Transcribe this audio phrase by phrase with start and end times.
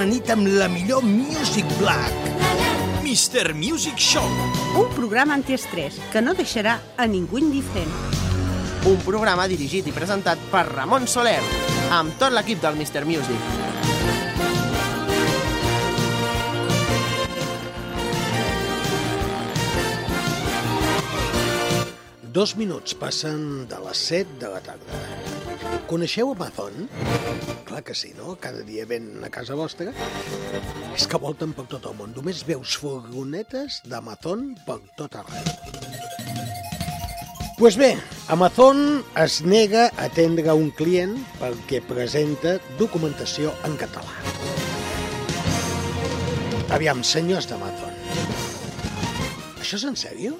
[0.00, 2.14] Tot amanit amb la millor Music Black.
[3.04, 3.52] Mr.
[3.52, 4.24] Music Show.
[4.80, 7.92] un programa antiestrès que no deixarà a ningú indiferent.
[8.88, 11.42] Un programa dirigit i presentat per Ramon Soler,
[11.92, 13.04] amb tot l'equip del Mr.
[13.04, 13.36] Music.
[22.32, 25.39] Dos minuts passen de les 7 de la tarda.
[25.90, 26.88] Coneixeu Amazon?
[27.66, 28.36] Clar que sí, no?
[28.40, 29.92] Cada dia ven a casa vostra.
[30.94, 32.14] És que volten per tot el món.
[32.16, 35.50] Només veus furgonetes d'Amazon per tot arreu.
[37.60, 37.90] Pues bé,
[38.32, 44.16] Amazon es nega a atendre un client perquè presenta documentació en català.
[46.72, 47.98] Aviam, senyors d'Amazon,
[49.60, 50.38] això és en sèrio?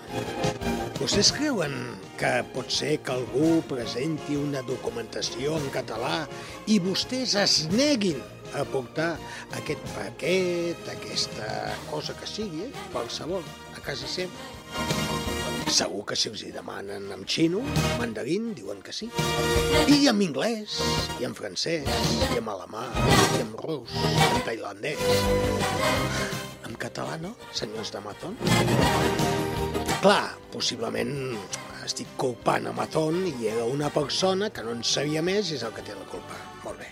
[1.00, 1.72] Vostès creuen
[2.20, 6.26] que pot ser que algú presenti una documentació en català
[6.68, 8.18] i vostès es neguin
[8.52, 9.14] a portar
[9.56, 12.84] aquest paquet, aquesta cosa que sigui, eh?
[12.92, 13.40] qualsevol,
[13.72, 14.28] a casa seva?
[15.72, 17.64] Segur que si els hi demanen en xino,
[17.96, 19.08] mandarín, diuen que sí.
[19.88, 20.82] I en anglès,
[21.16, 22.84] i en francès, i en alemà,
[23.38, 23.96] i en rus,
[24.28, 25.00] en tailandès.
[26.68, 28.36] En català, no, senyors d'Amazon?
[30.00, 31.34] Clar, possiblement
[31.84, 35.74] estic culpant Amazon i era una persona que no en sabia més i és el
[35.76, 36.38] que té la culpa.
[36.62, 36.88] Molt bé.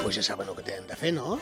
[0.00, 1.38] Pues ja saben el que tenen de fer, no?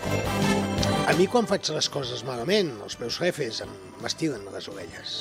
[1.09, 3.63] A mi quan faig les coses malament, els meus jefes
[4.05, 5.15] m'estiren les orelles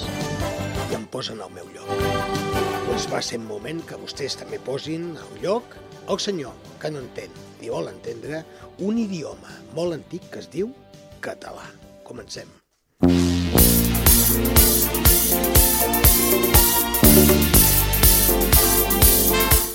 [0.90, 1.88] i em posen al meu lloc.
[2.90, 5.80] Doncs va ser un moment que vostès també posin al lloc
[6.12, 7.32] el senyor que no entén
[7.62, 8.44] ni vol entendre
[8.84, 10.76] un idioma molt antic que es diu
[11.24, 11.72] català.
[12.04, 12.52] Comencem.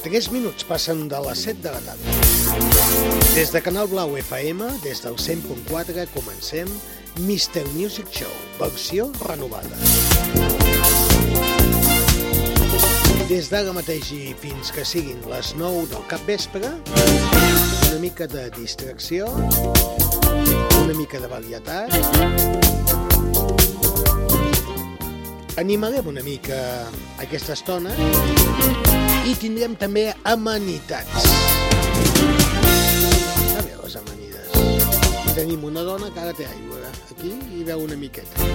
[0.07, 2.13] Tres minuts passen de les 7 de la tarda.
[3.35, 6.69] Des de Canal Blau FM, des del 100.4, comencem
[7.25, 7.65] Mr.
[7.75, 8.31] Music Show,
[8.61, 9.75] versió renovada.
[13.27, 16.71] Des d'ara mateix i fins que siguin les 9 del cap vespre,
[17.91, 19.27] una mica de distracció,
[20.85, 21.91] una mica de varietat,
[25.59, 26.63] animarem una mica
[27.27, 27.91] aquesta estona
[29.27, 30.07] i tindrem també
[30.37, 31.46] amenitats.
[35.37, 36.79] Tenim una dona que ara té aigua
[37.13, 38.47] aquí i veu una miqueta.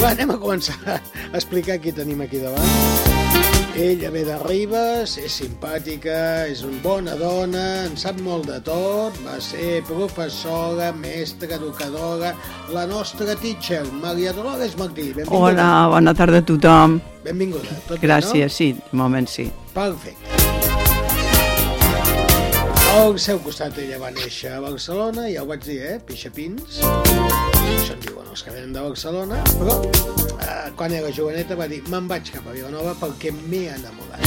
[0.00, 0.96] Va, anem a començar a
[1.38, 3.14] explicar qui tenim aquí davant.
[3.78, 6.16] Ella ve de Ribes, és simpàtica,
[6.50, 12.32] és una bona dona, en sap molt de tot, va ser professora, mestra, educadora,
[12.74, 15.12] la nostra teacher, Maria Dolores Martí.
[15.12, 15.44] Benvinguda.
[15.52, 16.98] Hola, bona tarda a tothom.
[17.22, 17.78] Benvinguda.
[17.86, 19.46] Tot bé, Gràcies, sí, de moment sí.
[19.52, 19.70] no?
[19.76, 20.45] Perfecte.
[22.96, 25.96] Al seu costat ella va néixer a Barcelona, ja ho vaig dir, eh?
[26.08, 26.78] Pixapins.
[26.80, 29.42] Això en diuen els que venen de Barcelona.
[29.58, 34.24] Però eh, quan era joveneta va dir me'n vaig cap a Vilanova perquè m'he enamorat.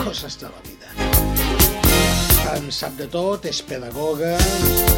[0.00, 0.90] Coses de la vida.
[2.56, 4.34] En sap de tot, és pedagoga,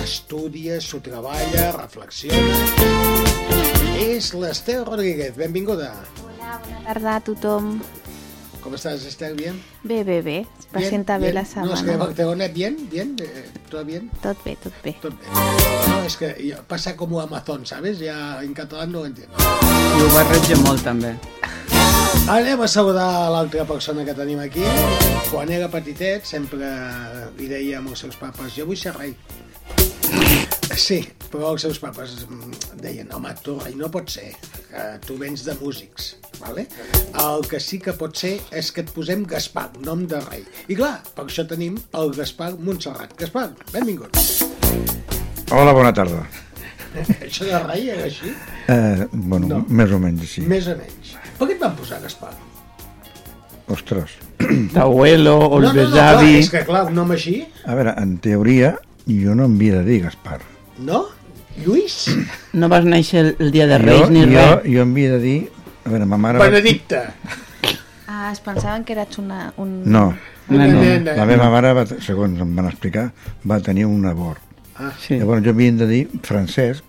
[0.01, 2.57] estudia, s'ho treballa, reflexiona.
[4.09, 5.93] És l'Estel Rodríguez, benvinguda.
[6.25, 7.75] Hola, bona tarda a tothom.
[8.67, 9.37] Com estàs, Estel?
[9.39, 9.61] Bien?
[9.87, 10.41] Bé, bé, bé.
[10.59, 11.99] Es presenta bé la No, és que setmana.
[12.01, 14.97] Barcelona, bien, bien, eh, todo bien, Tot bé, tot bé.
[15.01, 15.27] tot bé.
[15.87, 18.01] No, és que pasa como Amazon, ¿sabes?
[18.01, 19.37] Ya en catalán no lo entiendo.
[19.39, 21.15] I ho barreja molt, també.
[22.27, 24.65] Anem a saludar l'altra persona que tenim aquí.
[25.31, 26.67] Quan era petitet sempre
[27.39, 29.15] li deia als seus papes jo vull ser rei.
[30.77, 30.99] Sí,
[31.33, 34.29] però els seus papes mm, deien home, tu rei no pot ser,
[34.69, 36.67] que tu vens de músics, vale?
[37.17, 40.43] el que sí que pot ser és que et posem Gaspar, nom de rei.
[40.69, 43.15] I clar, per això tenim el Gaspar Montserrat.
[43.19, 44.19] Gaspar, benvingut.
[45.51, 46.27] Hola, bona tarda.
[47.27, 48.31] Això de rei era així?
[48.73, 49.59] Eh, bueno, No.
[49.69, 50.45] més o menys així.
[50.49, 51.15] Més o menys.
[51.39, 52.35] Per què et van posar Gaspar?
[53.73, 54.19] Ostres.
[54.75, 56.35] T'abuelo, o el no, no, no, besavi...
[56.37, 58.75] clar, és que clar, un nom així, A veure, en teoria,
[59.09, 60.39] jo no em havia de dir Gaspar.
[60.79, 61.05] No?
[61.65, 62.07] Lluís?
[62.53, 64.65] No vas néixer el, el dia de Reis jo, ni jo, res.
[64.69, 65.39] jo em havia de dir...
[65.87, 66.39] A veure, ma mare...
[66.39, 67.01] va- Benedicte.
[68.09, 69.83] Ah, es pensaven que eres una, un...
[69.85, 70.15] No,
[70.49, 70.81] No, no.
[70.81, 71.15] Nena.
[71.17, 73.09] la meva mare, va, segons em van explicar,
[73.51, 74.39] va tenir un abort.
[74.79, 75.17] Ah, Sí.
[75.19, 76.85] Llavors jo havien de dir Francesc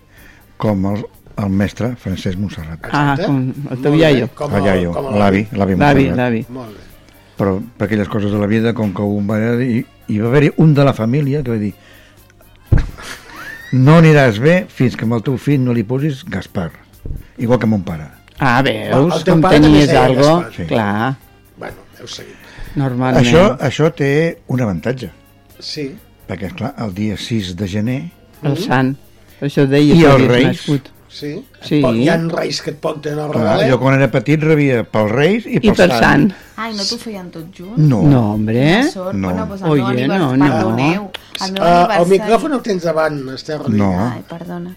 [0.58, 1.02] com el,
[1.38, 2.86] el mestre Francesc Montserrat.
[2.92, 4.28] Ah, com el teu iaio.
[4.34, 6.16] com El iaio, l'avi, l'avi L'avi, Montserrat.
[6.20, 6.44] l'avi.
[6.50, 6.84] Molt bé.
[7.38, 10.52] Però per aquelles coses de la vida, com que un va dir, hi va haver-hi
[10.58, 11.72] un de la família que va dir
[13.72, 16.70] no aniràs bé fins que amb el teu fill no li posis Gaspar,
[17.38, 18.06] igual que mon pare.
[18.38, 20.40] Ah, El veus, com tenies algo?
[20.40, 20.52] Gaspar.
[20.56, 20.66] Sí.
[20.70, 21.16] Clar,
[21.58, 22.34] Bueno, heu seguit.
[22.76, 23.24] normalment.
[23.26, 25.10] Això, això té un avantatge,
[25.58, 25.94] Sí.
[26.28, 28.10] perquè, esclar, el dia 6 de gener
[28.42, 28.96] El sant.
[29.40, 30.46] Això deia I que els havies reis?
[30.46, 30.88] nascut.
[31.08, 31.44] Sí?
[31.62, 31.80] Sí.
[31.80, 33.70] Pot- Hi ha reis que et porten el regalet.
[33.70, 36.32] jo quan era petit rebia pels Reis i I pel per sant.
[36.56, 37.78] Ai, no t'ho feien tot junt?
[37.78, 38.02] No.
[38.02, 38.82] No, hombre.
[38.94, 39.04] No.
[39.28, 40.44] Bueno, doncs el Oye, meu no, no.
[40.52, 41.10] Perdoneu.
[41.46, 43.60] El meu Uh, el micròfon el tens davant, Esther.
[43.70, 43.92] No.
[44.10, 44.74] Ai, perdona.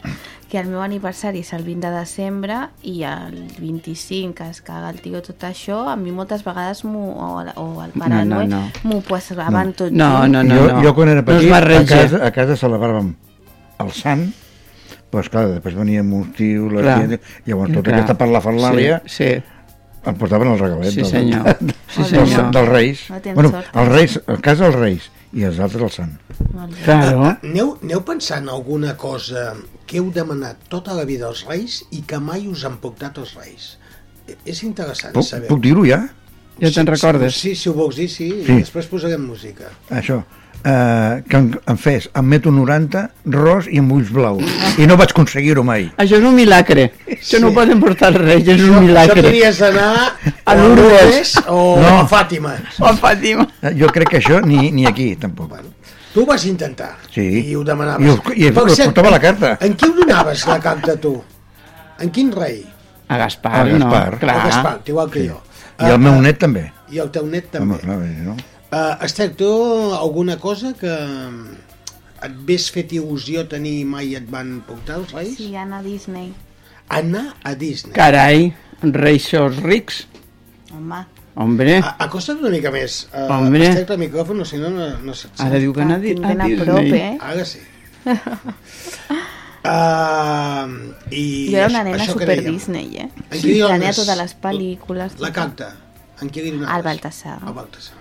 [0.51, 4.89] Que el meu aniversari és el 20 de desembre i el 25 que es caga
[4.89, 8.43] el tio tot això, a mi moltes vegades m'ho- o, el- o el Pare No,
[8.43, 8.71] no, no.
[8.83, 10.31] m'ho posaven tot No, junt.
[10.33, 10.55] no, no.
[10.55, 11.85] jo, jo quan era No petit, a, barreja.
[12.01, 13.13] casa, a casa celebràvem
[13.79, 14.33] el sant,
[15.11, 16.99] però esclar, després veníem uns tios, les Clar.
[17.07, 17.97] tiets, llavors tota Clar.
[17.99, 19.31] aquesta parlafalàlia Sí, sí.
[20.05, 21.57] em portaven el regalet Sí, del, senyor.
[21.59, 21.65] Sí,
[21.97, 22.51] dels, senyor.
[22.55, 23.03] dels Reis.
[23.09, 23.75] No bueno, sort.
[23.75, 26.15] els Reis, a casa els Reis i els altres el sant.
[26.53, 26.81] Molt bé.
[26.85, 27.21] Claro.
[27.43, 29.53] Aneu, aneu pensant alguna cosa
[29.85, 33.35] que heu demanat tota la vida als reis i que mai us han portat els
[33.35, 33.77] reis.
[34.27, 35.47] Eh, És interessant Puc, saber.
[35.47, 36.01] puc dir-ho ja?
[36.61, 37.35] Ja te'n recordes?
[37.35, 38.51] Sí, si ho vols dir, sí, Sí.
[38.51, 39.69] i després posarem música.
[39.89, 40.21] Això.
[40.63, 42.99] Uh, que em, em fes amb metro 90,
[43.33, 44.43] ros i amb ulls blaus.
[44.77, 45.87] I no vaig aconseguir-ho mai.
[45.97, 46.91] Això és un milagre.
[47.09, 49.23] Això no ho poden portar reis, és un Això milagre.
[49.25, 50.11] tenies d'anar
[50.45, 51.33] A a Lourdes.
[51.47, 51.95] O No.
[52.01, 52.53] a Fàtima.
[52.79, 53.47] Oh, Fàtima.
[53.63, 55.49] Eh, Jo crec que això ni, ni aquí, tampoc.
[55.49, 55.69] Bueno,
[56.13, 57.25] tu ho vas intentar Sí.
[57.49, 58.05] i ho demanaves.
[58.05, 59.57] I us- i Per cert, portava la carta.
[59.61, 61.23] En qui ho donaves, la carta, tu?
[61.99, 62.63] En quin rei?
[63.07, 64.11] A Gaspar, A Gaspar.
[64.13, 64.19] no?
[64.19, 64.37] Clar.
[64.37, 65.41] A Gaspar, igual que jo.
[65.79, 66.71] I el meu net també.
[66.91, 67.73] I el teu net també.
[67.73, 68.35] Home, clar, no?
[68.71, 69.47] Uh, Esther, tu
[69.93, 70.91] alguna cosa que
[72.23, 75.33] et ves fet il·lusió tenir i mai et van portar els reis?
[75.41, 76.29] Sí, anar a Disney.
[76.87, 77.91] Anar a Disney.
[77.97, 78.53] Carai,
[78.95, 80.05] reis xos rics.
[80.71, 81.01] Home,
[81.41, 83.05] Hombre, A, acosta't una mica més.
[83.11, 83.65] Uh, Hombre.
[83.69, 85.45] Esther, el micròfon, si no, no, no se't sent.
[85.47, 86.59] ara diu que anar a, a a Disney.
[86.63, 87.17] prop, eh?
[87.21, 87.59] Ara sí.
[89.67, 90.67] uh,
[91.21, 92.51] i Jo era una nena super dèiem.
[92.51, 93.09] Disney, eh?
[93.39, 95.17] Li Tenia totes les pel·lícules.
[95.19, 95.35] La tot.
[95.39, 95.71] carta.
[96.21, 96.71] En qui li donaves?
[96.75, 97.39] Al Baltasar.
[97.47, 98.00] Al Baltasar.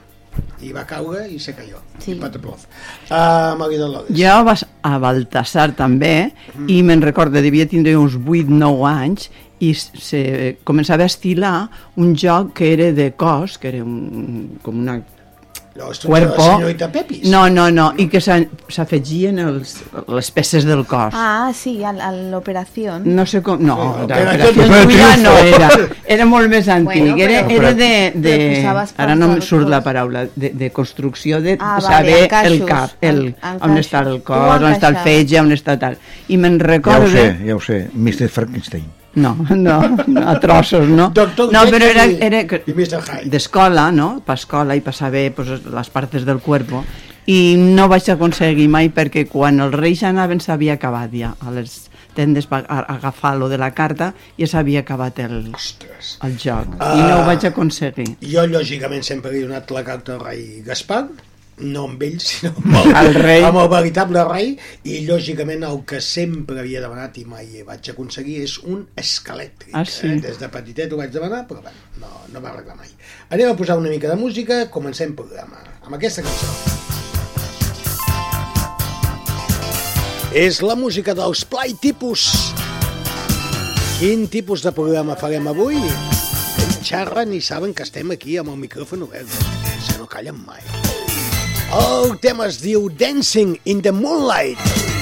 [0.61, 1.81] I va caure i se cayó.
[1.99, 2.15] Sí.
[2.15, 2.67] I pataplof.
[3.09, 4.03] Uh.
[4.17, 6.31] Jo vas a Baltasar també
[6.69, 9.31] i me'n recordo, devia tindre uns 8-9 anys
[9.61, 10.21] i se
[10.65, 11.55] començava a estilar
[12.01, 15.01] un joc que era de cos, que era un, com una
[15.81, 16.37] No, esto cuerpo...
[16.37, 17.23] La senyorita Pepis.
[17.33, 19.79] No, no, no, i que s'afegien els-
[20.13, 21.15] les peces del cos.
[21.17, 22.99] Ah, sí, a, a l'operació.
[23.05, 23.63] No sé com...
[23.65, 24.53] No, Sí, l'operació
[25.23, 25.39] no Triunfo.
[25.57, 25.71] era.
[26.19, 27.01] Era molt més antic.
[27.01, 27.91] Bueno, era, però- era de...
[28.15, 30.27] de posaves ara no em surt la paraula.
[30.37, 34.21] De, de construcció, de Ah, vale, saber encaixos, el cap, el, en- on està el
[34.23, 35.97] cos, on està el fetge, on està tal.
[36.29, 37.11] I me'n Ja ho recordo...
[37.17, 37.87] sé, ja ho sé.
[37.95, 38.29] Mr.
[38.29, 39.00] Frankenstein.
[39.15, 39.77] No, no,
[40.07, 41.11] no, a trossos, no.
[41.11, 44.21] Doctor no, però era, era i d'escola, no?
[44.25, 46.85] Per escola i per saber pues, les partes del cuerpo.
[47.27, 51.35] I no vaig aconseguir mai perquè quan els reis anaven s'havia acabat ja.
[51.47, 56.17] A les tendes per a- agafar lo de la carta ja s'havia acabat el, Ostres.
[56.27, 56.75] el joc.
[56.81, 58.17] I no ho vaig aconseguir.
[58.23, 61.05] Jo, lògicament, sempre he donat la carta al rei Gaspar,
[61.61, 63.45] no amb ell, sinó amb el, rei.
[63.47, 64.53] amb el veritable rei,
[64.85, 69.75] i lògicament el que sempre havia demanat i mai vaig aconseguir és un escalèctric.
[69.77, 70.09] Ah, sí?
[70.09, 70.21] eh?
[70.25, 72.91] Des de petitet ho vaig demanar, però bueno, no, no va arreglar mai.
[73.31, 76.79] Anem a posar una mica de música, comencem programa amb aquesta cançó.
[80.31, 82.29] És la música dels Play Tipus.
[83.99, 85.77] Quin tipus de programa farem avui?
[85.77, 89.35] Ells xerren i saben que estem aquí amb el micròfon obert,
[89.89, 90.90] que no callen mai.
[91.71, 95.00] El tema es diu Dancing in the Moonlight.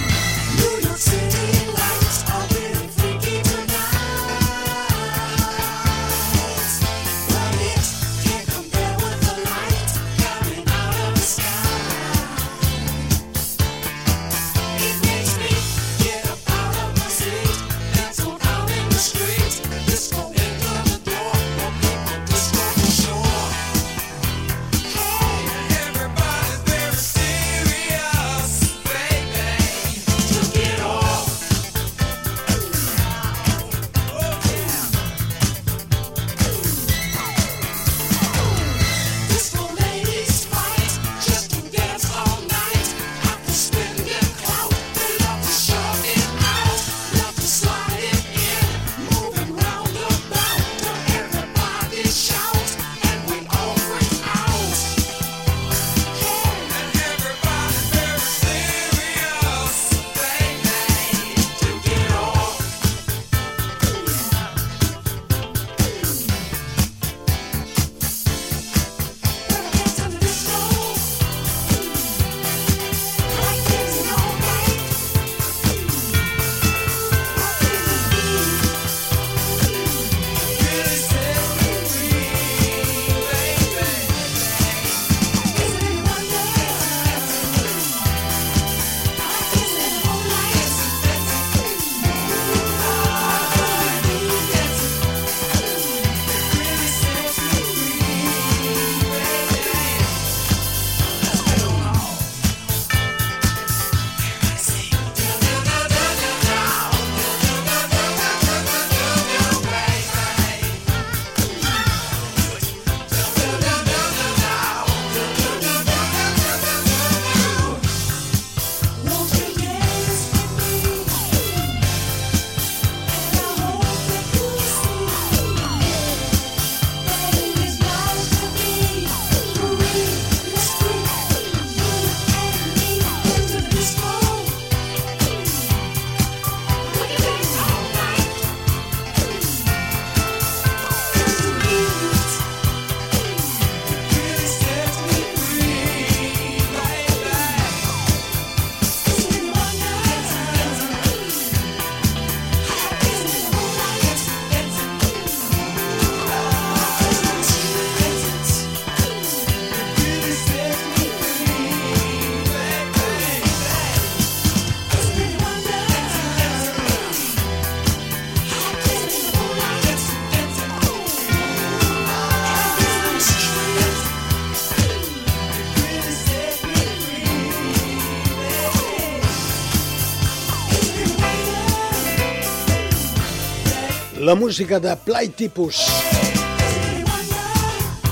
[184.29, 185.87] La música de Platypus.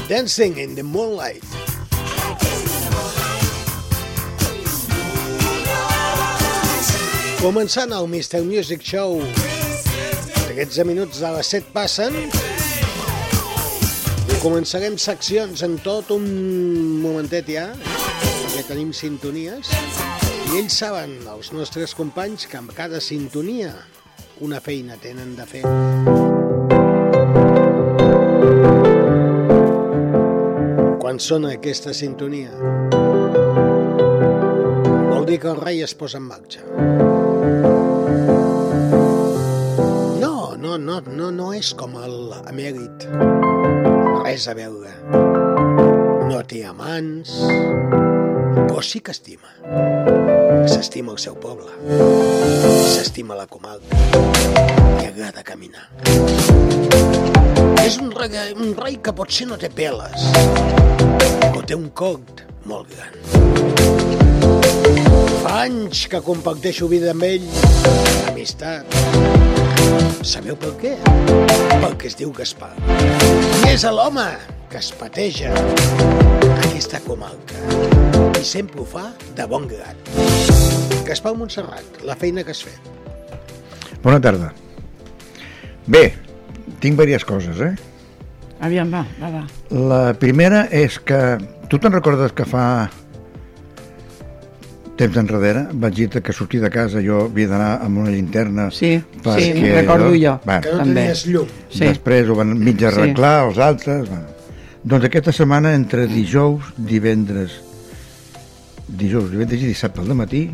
[0.09, 1.45] Dancing in the Moonlight.
[7.43, 8.41] Començant el Mr.
[8.49, 9.21] Music Show.
[10.55, 12.17] 13 minuts de les 7 passen.
[14.25, 16.25] I començarem seccions en tot un
[17.05, 19.69] momentet ja, perquè tenim sintonies.
[20.49, 23.75] I ells saben, els nostres companys, que amb cada sintonia
[24.41, 25.63] una feina tenen de fer.
[31.01, 32.53] Quan sona aquesta sintonia,
[35.09, 36.61] vol dir que el rei es posa en marxa.
[40.21, 43.09] No, no, no, no, no és com l'emèrit.
[44.27, 44.93] Res a veure.
[46.27, 47.39] No té amants,
[48.57, 49.51] però sí que estima.
[50.67, 51.69] S'estima el seu poble,
[52.89, 53.99] s'estima la comarca,
[54.97, 55.87] li agrada caminar.
[57.85, 60.27] És un rei, un rei que potser no té peles,
[61.45, 63.13] però té un cort molt gran.
[65.45, 67.47] Fa anys que comparteixo vida amb ell,
[68.33, 68.99] amistat.
[70.27, 70.97] Sabeu per què?
[71.79, 72.73] Perquè es diu Gaspar.
[73.63, 74.27] I és l'home
[74.71, 75.53] que es pateja
[76.57, 77.59] aquesta comarca
[78.39, 80.11] i sempre ho fa de bon grat.
[81.07, 82.91] Gaspar Montserrat, la feina que has fet.
[84.03, 84.53] Bona tarda.
[85.87, 86.05] Bé,
[86.83, 87.73] tinc diverses coses, eh?
[88.67, 89.43] Aviam, va, va, va.
[89.71, 91.21] La primera és que...
[91.67, 92.65] Tu te'n recordes que fa
[94.97, 98.95] temps enrere vaig dir que sortir de casa jo havia d'anar amb una llinterna Sí,
[99.25, 100.37] perquè sí, recordo jo.
[100.47, 100.95] Bueno, Que no També.
[101.03, 101.51] tenies llum.
[101.69, 101.83] Sí.
[101.85, 102.87] Després ho van mig Sí.
[102.93, 104.09] arreglar, els altres...
[104.09, 104.36] Bueno.
[104.87, 107.57] Doncs aquesta setmana, entre dijous, divendres,
[108.87, 110.45] dijous, divendres i dissabte al matí,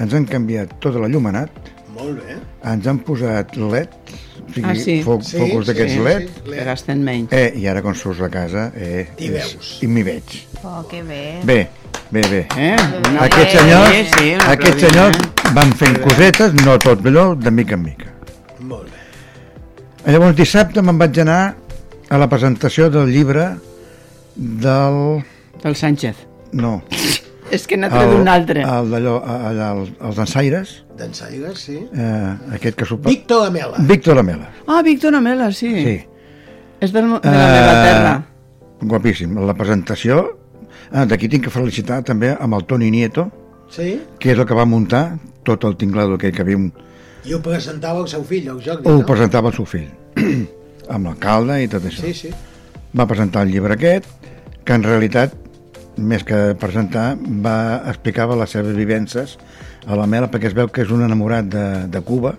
[0.00, 1.50] ens han canviat tota la llumenat,
[1.96, 2.38] Molt bé.
[2.72, 3.92] ens han posat LED,
[4.40, 5.02] o sigui, Ah, sí.
[5.04, 6.50] foc, Sí, focus sí, d'aquests sí, LED, sí.
[6.50, 7.32] Que gasten menys.
[7.32, 9.78] eh, i ara quan surts de casa eh, T'hi és- veus.
[9.82, 10.24] i m'hi veig.
[10.64, 11.40] Oh, que bé.
[11.44, 11.68] Bé,
[12.10, 12.46] bé, bé.
[12.56, 12.76] Eh?
[13.10, 15.18] Un Aquests senyors, sí, un aquests senyors
[15.52, 18.06] van fent cosetes, no tot allò, de mica en mica.
[18.60, 20.12] Molt bé.
[20.12, 21.54] Llavors dissabte me'n vaig anar
[22.10, 23.56] a la presentació del llibre
[24.36, 25.24] del...
[25.62, 26.16] Del Sánchez.
[26.52, 26.82] no,
[27.54, 28.62] És que n'ha tret un altre.
[28.66, 31.76] el d'allò, allà, el- els ensaires, D'ensaigues, sí.
[31.94, 33.08] eh, aquest que suposa...
[33.12, 33.76] Víctor Amela.
[33.78, 35.70] Víctor Lamela, Ah, Víctor Amela, sí.
[35.84, 35.94] sí.
[36.80, 38.14] És del, de la meva terra.
[38.82, 39.38] Guapíssim.
[39.46, 40.24] La presentació...
[40.90, 43.28] Ah, D'aquí tinc que felicitar també amb el Toni Nieto,
[43.70, 44.00] Sí?
[44.18, 46.66] que és el que va muntar tot el tinglado aquell que havíem...
[47.26, 49.06] I ho presentava el seu fill, el Jordi, Ho no?
[49.06, 49.86] presentava el seu fill,
[50.92, 52.04] amb l'alcalde i tot això.
[52.06, 52.32] Sí, sí.
[52.96, 54.08] va presentar el llibre aquest,
[54.64, 55.34] que en realitat,
[55.96, 59.36] més que presentar, va explicava les seves vivències
[59.86, 62.34] a la Mela, perquè es veu que és un enamorat de, de Cuba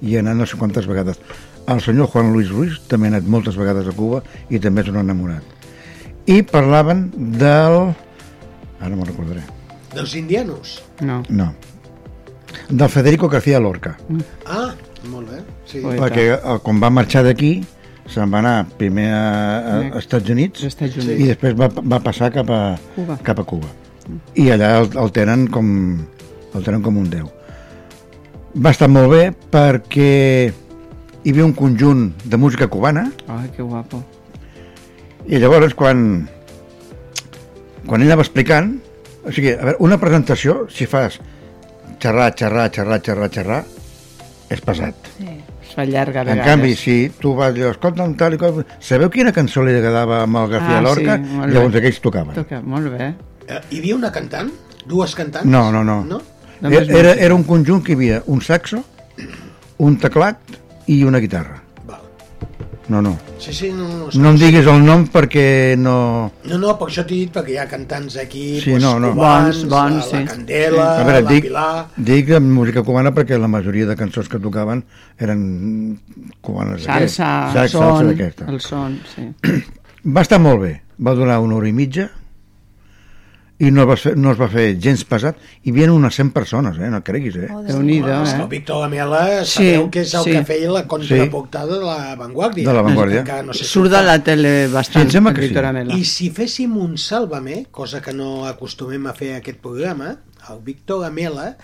[0.00, 1.20] i ha anat no sé quantes vegades.
[1.68, 4.92] El senyor Juan Luis Ruiz també ha anat moltes vegades a Cuba i també és
[4.92, 5.56] un enamorat.
[6.28, 7.08] I parlaven
[7.40, 7.78] del...
[8.78, 9.42] Ara me'n recordaré.
[9.92, 10.78] Dels indianos.
[11.00, 11.22] No.
[11.28, 11.52] No.
[12.68, 13.96] Del Federico García Lorca.
[14.46, 14.72] Ah,
[15.08, 15.42] molt bé.
[15.68, 15.82] Sí.
[15.84, 16.30] Perquè
[16.64, 17.58] quan va marxar d'aquí
[18.08, 21.26] se'n va anar primer a, a, a Estats Units Estats i Units.
[21.34, 22.62] després va, va passar cap a
[22.94, 23.18] Cuba.
[23.24, 23.68] cap a Cuba.
[24.40, 25.68] I allà el, el tenen com
[26.56, 27.28] el tenen com un déu.
[28.56, 29.22] Va estar molt bé
[29.52, 30.08] perquè
[30.48, 34.00] hi havia un conjunt de música cubana Ai, que guapo.
[35.28, 36.28] i llavors quan
[37.88, 38.78] quan ella va explicant
[39.24, 41.18] o sigui, a veure, una presentació si fas
[42.00, 43.60] xerrar, xerrar, xerrar, xerrar, xerrar
[44.48, 45.10] és pesat.
[45.18, 45.34] Sí.
[45.68, 48.62] Es fa llarga a En canvi, si tu vas dir, escolta'm tal i qual...
[48.80, 51.16] Sabeu quina cançó li agradava amb el García Ah, Lorca?
[51.18, 51.52] sí, molt bé.
[51.54, 52.34] Llavors aquells tocaven.
[52.38, 53.10] Toca, molt bé.
[53.48, 54.50] Eh, hi havia una cantant?
[54.88, 55.46] Dues cantants?
[55.48, 56.02] No, no, no.
[56.08, 56.20] No?
[56.70, 58.80] Era, era, era un conjunt que hi havia un saxo,
[59.78, 60.38] un teclat
[60.90, 61.60] i una guitarra.
[62.88, 63.18] No, no.
[63.38, 64.06] Sí, sí, no, no.
[64.14, 65.96] No em diguis el nom perquè no...
[66.48, 69.10] No, no, per això t'he dit, perquè hi ha cantants aquí, Sí, pues, no, no.
[69.12, 70.16] cubans, Bons, bons, la, sí.
[70.16, 71.86] la Candela, A veure, la dic, Pilar...
[71.96, 74.84] dic música cubana perquè la majoria de cançons que tocaven
[75.20, 76.00] eren
[76.40, 76.86] cubanes.
[76.88, 78.48] Salsa, Sax, son, salsa d'aquesta.
[78.48, 79.28] el son, sí.
[80.16, 80.72] Va estar molt bé.
[81.04, 82.08] Va durar una hora i mitja
[83.58, 85.38] i no es va fer, no es va fer gens pesat.
[85.66, 86.90] Hi havia unes 100 persones, eh?
[86.92, 87.48] no creguis, eh?
[87.50, 88.50] Oh, Déu-n'hi-do, És que el eh?
[88.52, 90.36] Víctor Lamela Sí, sabeu que és el sí.
[90.36, 92.68] que feia la contraportada de la Vanguardia.
[92.68, 93.24] De La Vanguardia.
[93.42, 95.58] No sé si Surt de la tele bastant, Sí, que sí.
[95.58, 95.98] Amela.
[95.98, 100.14] I si féssim un Sálvame, cosa que no acostumem a fer a aquest programa,
[100.48, 101.56] el Víctor Gamela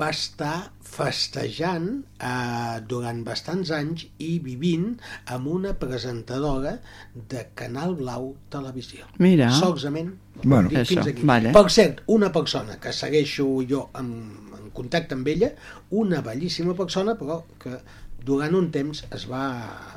[0.00, 1.86] va estar festejant
[2.18, 4.92] eh, durant bastants anys i vivint
[5.34, 6.76] amb una presentadora
[7.14, 9.08] de Canal Blau Televisió.
[9.18, 9.50] Mira.
[9.56, 10.14] Solament.
[10.44, 11.24] Bueno, fins això, aquí.
[11.26, 11.54] vale.
[11.56, 14.12] Per cert, una persona que segueixo jo en,
[14.58, 15.52] en contacte amb ella,
[15.90, 17.78] una bellíssima persona, però que
[18.24, 19.44] durant un temps es va,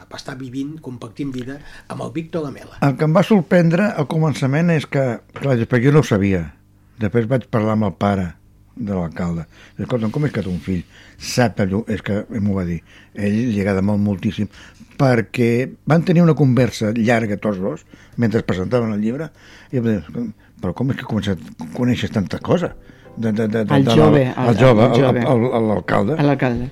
[0.09, 2.79] va estar vivint, compartint vida amb el Víctor Gamela.
[2.85, 5.03] El que em va sorprendre al començament és que,
[5.39, 6.45] clar, després jo no ho sabia.
[7.01, 8.29] Després vaig parlar amb el pare
[8.75, 9.45] de l'alcalde.
[9.77, 10.81] Escolta, com és que ton fill
[11.17, 11.83] sap allò?
[11.91, 12.79] És que m'ho va dir.
[13.13, 14.49] Ell li agrada molt moltíssim
[14.99, 15.51] perquè
[15.89, 17.85] van tenir una conversa llarga tots dos
[18.21, 19.29] mentre presentaven el llibre
[19.71, 19.99] i em dir,
[20.61, 21.37] però com és que comences,
[21.73, 22.73] coneixes tanta cosa?
[23.15, 25.59] De, de, de, de, El de jove, el, el- jove, el jove.
[25.67, 26.15] l'alcalde.
[26.23, 26.69] L'alcalde.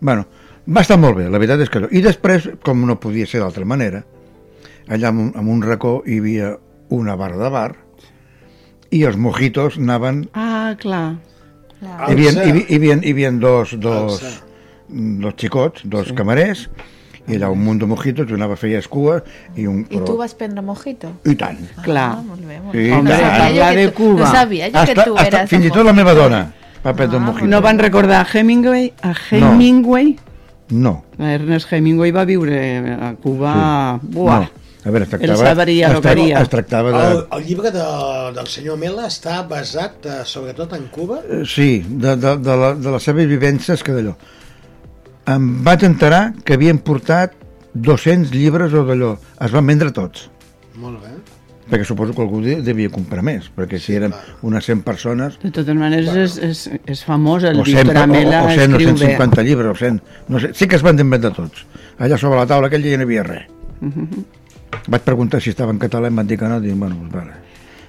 [0.00, 0.26] Bueno,
[0.66, 1.88] va estar molt bé, la veritat és que no.
[1.90, 4.04] I després, com no podia ser d'altra manera,
[4.88, 6.52] allà en un, en un racó hi havia
[6.94, 7.70] una barra de bar
[8.92, 10.26] i els mojitos anaven...
[10.34, 11.16] Ah, clar.
[11.82, 14.20] Hi havia, hi, havia, hi, havia, hi havia dos, dos,
[14.92, 16.14] dos xicots, dos sí.
[16.14, 16.68] camarers,
[17.28, 19.20] i allà un munt de mojitos, jo anava a fer escua
[19.54, 19.84] i un...
[19.90, 21.12] I tu vas prendre mojito?
[21.24, 21.60] I tant.
[21.84, 22.08] Clar.
[22.18, 22.92] Ah, molt bé, molt Sí, bé.
[22.96, 24.18] Home, no sabia parlar jo de que tu, Cuba.
[24.24, 25.50] No sabia jo que Hasta, tu hasta, eres...
[25.50, 26.40] fins i de tot la meva dona
[26.82, 27.46] va prendre un Ah, mojito.
[27.52, 28.92] No van recordar a Hemingway?
[29.02, 30.16] A Hemingway?
[30.70, 31.04] No.
[31.18, 32.58] Ernest Hemingway va viure
[32.98, 33.54] a Cuba...
[34.02, 34.40] Buah.
[34.40, 34.50] no.
[34.82, 37.02] A veure, es tractava, sabria es, que tractava, es tractava de...
[37.12, 37.82] El, el llibre de,
[38.34, 41.20] del senyor Mela està basat eh, sobretot en Cuba.
[41.22, 44.16] Eh, Sí, de, de, de, la, de les seves vivències que d'allò.
[45.32, 47.34] Em vaig enterar que havien portat
[47.74, 49.14] 200 llibres o d'allò.
[49.40, 50.28] Es van vendre tots.
[50.76, 51.12] Molt bé.
[51.70, 55.50] Perquè suposo que algú de- devia comprar més, perquè si eren unes 100 persones, De
[55.54, 58.76] totes maneres, és, és, és famós el o 100, Víctor o, Amela, o 100 o
[58.76, 58.98] escriu bé.
[58.98, 61.64] 150 llibres, o 100, no sé, sí que es van vendre tots.
[61.98, 63.46] Allà sobre la taula aquella ja no hi havia res.
[64.88, 67.12] Vaig preguntar si estava en català i em van dir que no, dic, bueno, doncs
[67.14, 67.38] vale.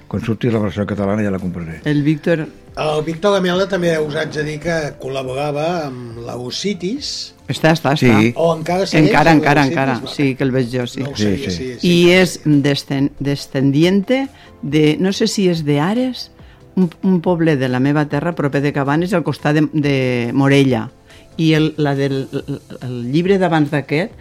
[0.08, 1.80] Quan surti la versió catalana ja la compraré.
[1.84, 2.46] El Víctor...
[2.76, 7.92] El Víctor Gamela també us haig de dir que col·laborava amb la Ucitis, Està, està,
[7.92, 7.96] està.
[7.96, 8.32] Sí.
[8.36, 10.00] o encara segueix Encara, encara, encara.
[10.08, 11.02] Sí, que el veig jo, sí.
[11.04, 11.50] No Sí, sí.
[11.50, 11.88] sí, sí.
[11.88, 14.28] I és descen descendiente
[14.62, 16.30] de, no sé si és de Ares,
[16.74, 20.88] un, un poble de la meva terra, proper de Cabanes, al costat de, de Morella.
[21.36, 24.12] I el, la del, el, el llibre d'abans d'aquest,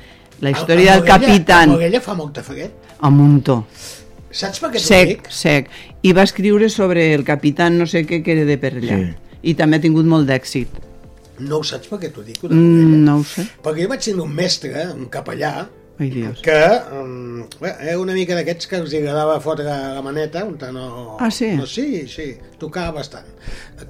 [0.41, 2.71] la història A- a del capitán, A Morella fa molta fred.
[2.99, 3.65] a muntó,
[4.33, 5.27] Saps per què t'ho sec, dic?
[5.29, 5.67] sec.
[6.01, 8.97] I va escriure sobre el capitán no sé què que era de per allà.
[8.97, 9.13] Sí.
[9.43, 10.67] I també ha tingut molt d'èxit.
[11.39, 12.89] No ho saps per què t'ho dic, de Morella?
[12.89, 13.47] Mm, no ho sé.
[13.63, 15.53] Perquè jo vaig tenir un mestre, un capellà,
[15.99, 16.39] Ai, Dios.
[16.41, 16.55] que
[16.97, 21.17] um, era una mica d'aquests que els agradava fotre la maneta on no...
[21.21, 21.51] Ah, sí?
[21.57, 23.27] No, sí, sí, tocava bastant.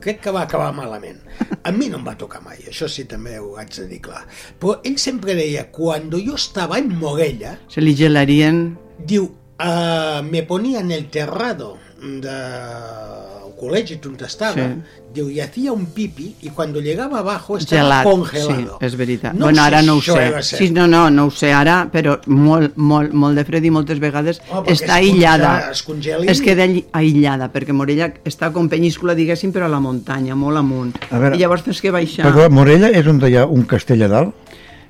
[0.03, 1.21] Crec que va acabar malament.
[1.63, 4.25] A mi no em va tocar mai, això sí també ho haig de dir clar.
[4.59, 8.77] Però ell sempre deia, quan jo estava en Morella, Se li gelarien...
[8.99, 9.25] diu,
[9.59, 14.81] uh, me ponía en el terrado del col·legi on estava, Sí.
[15.13, 18.77] diu, y hacía un pipi, y cuando llegaba abajo estaba Gelat, congelado.
[18.79, 19.33] sí, és veritat.
[19.33, 20.41] No bueno, ara no ho sé.
[20.43, 23.99] Sí, no, no, no ho sé ara, però molt, molt, molt de fred i moltes
[23.99, 25.51] vegades perquè està es aïllada.
[25.53, 26.27] congela- es congeli.
[26.29, 30.95] Es queda aïllada, perquè Morella està com penyíscola, diguéssim, però a la muntanya, molt amunt.
[31.11, 32.25] A veure, I llavors tens que baixar.
[32.25, 34.33] Perdó, Morella és on hi ha un castell a dalt?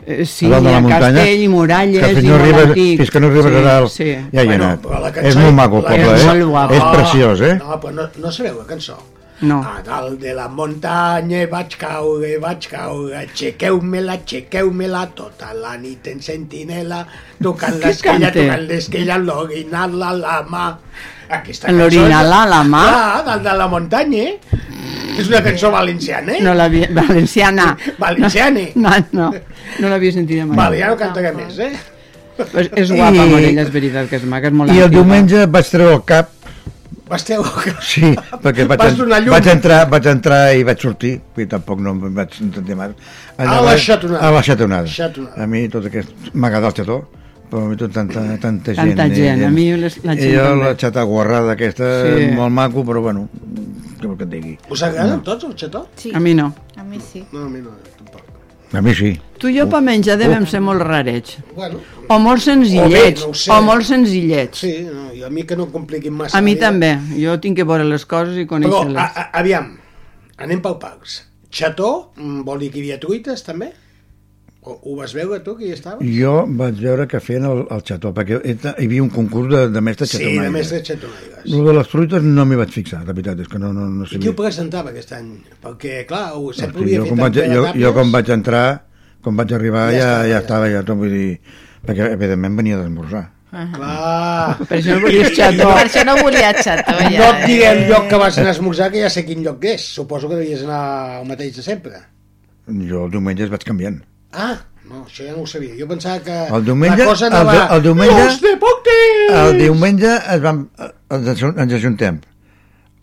[0.06, 2.36] Eh, sí, a dalt de la ha muntanya, castell i muralles que fins i no
[2.36, 4.04] arribes, fins que no arribes sí, a dalt Sí.
[4.04, 4.82] ja hi he Bueno, anat
[5.16, 6.26] cançó- és molt maco el poble, és eh?
[6.28, 6.74] molt guapo.
[6.74, 7.56] és preciós, eh?
[7.60, 8.98] No, però no, no sabeu la cançó.
[9.44, 9.60] No.
[9.62, 16.22] A dalt de la muntanya vaig caure, vaig caure, aixequeu-me-la, aixequeu-me-la, tota la nit en
[16.24, 17.02] sentinela,
[17.44, 20.66] tocant l'esquella, tocant l'esquella, l'orinal a la mà.
[21.34, 22.84] Aquesta L'orinal és- a la mà?
[22.90, 24.24] Clar, dalt de la muntanya.
[24.24, 24.40] eh?
[25.20, 26.42] És una cançó valenciana, eh?
[26.42, 26.88] No l'havia...
[26.92, 27.76] Valenciana.
[28.00, 28.64] Valenciana.
[28.76, 29.28] No, no,
[29.80, 30.56] no l'havia sentit mai.
[30.58, 31.74] Vale, ja no cantaré més, eh?
[32.40, 35.44] És, és guapa, I- Morella, és veritat, que és maca, és molt I el diumenge
[35.54, 36.32] vaig treure el cap
[37.10, 37.74] Vas treure...
[37.84, 38.14] Sí,
[38.44, 39.34] perquè vaig, Vas donar llum.
[39.36, 42.94] vaig, entrar, vaig entrar i vaig sortir, i tampoc no em vaig entendre més.
[43.38, 44.22] A la vaig- xatonada.
[44.28, 44.88] A la xatonada.
[44.88, 45.44] Xatonada.
[45.44, 46.14] A mi tot aquest...
[46.34, 46.98] M'agrada el xató,
[47.52, 48.96] però a mi tot tanta, tanta gent.
[48.96, 50.64] Tanta gent, i- a mi les- la gent I jo també.
[50.70, 52.30] la xata guarrada aquesta, Sí.
[52.40, 53.28] molt maco, però bueno,
[54.00, 54.56] què vol que et digui?
[54.72, 55.86] Us agraden tots, el xató?
[56.00, 56.54] Sí, A mi no.
[56.78, 57.26] a mi sí.
[57.34, 58.24] No, a mi no, tampoc.
[58.74, 59.12] A mi sí.
[59.44, 61.36] Tu i jo per menjar devem ser molt rarets.
[61.58, 63.52] Bueno, O molt senzillets, O bé, no sé.
[63.52, 64.60] o molt senzillets.
[64.64, 66.38] sí, no, i a mi que no compliquin massa.
[66.38, 66.68] A mi vida.
[66.70, 68.98] també, jo tinc que veure les coses i Però, conèixer-les.
[69.00, 69.70] a, a, aviam,
[70.38, 71.24] anem pel parcs.
[71.52, 73.72] Xató, mm, vol dir que hi havia truites, també?
[74.64, 76.00] O, ho vas veure tu, que hi estava?
[76.08, 79.82] Jo vaig veure que feien el, el xató, perquè hi havia un concurs de, de
[79.82, 80.42] mestre Sí, xató.
[80.46, 81.44] de mestre xatonaires.
[81.52, 84.08] Lo de les fruites no m'hi vaig fixar, la veritat, és que no, no, no
[84.08, 85.34] I qui ho presentava aquest any?
[85.62, 88.66] Perquè, clar, ho, sempre Hosti, ho havia jo, fet vaig, jo, jo quan vaig entrar,
[89.24, 90.40] quan vaig arribar Ja ja, estava, ja, ja.
[90.44, 91.40] estava, ja tot, vull dir,
[91.86, 93.30] perquè evidentment venia d'esmorzar.
[93.54, 94.58] Clar.
[94.66, 95.68] Per això no volies xató.
[95.78, 97.10] Per això no volia xató, ja.
[97.20, 99.64] No et diré el lloc que vas anar a esmorzar, que ja sé quin lloc
[99.70, 99.84] és.
[99.94, 100.80] Suposo que devies anar
[101.20, 102.00] al mateix de sempre.
[102.90, 104.00] Jo el diumenge es vaig canviant.
[104.34, 104.56] Ah,
[104.90, 105.76] no, això ja no ho sabia.
[105.78, 107.54] Jo pensava que El diumenge- la cosa el anava...
[107.54, 109.36] di- el diumenge- Los deportes!
[109.44, 110.64] El diumenge es vam,
[111.12, 112.18] ens, ens ajuntem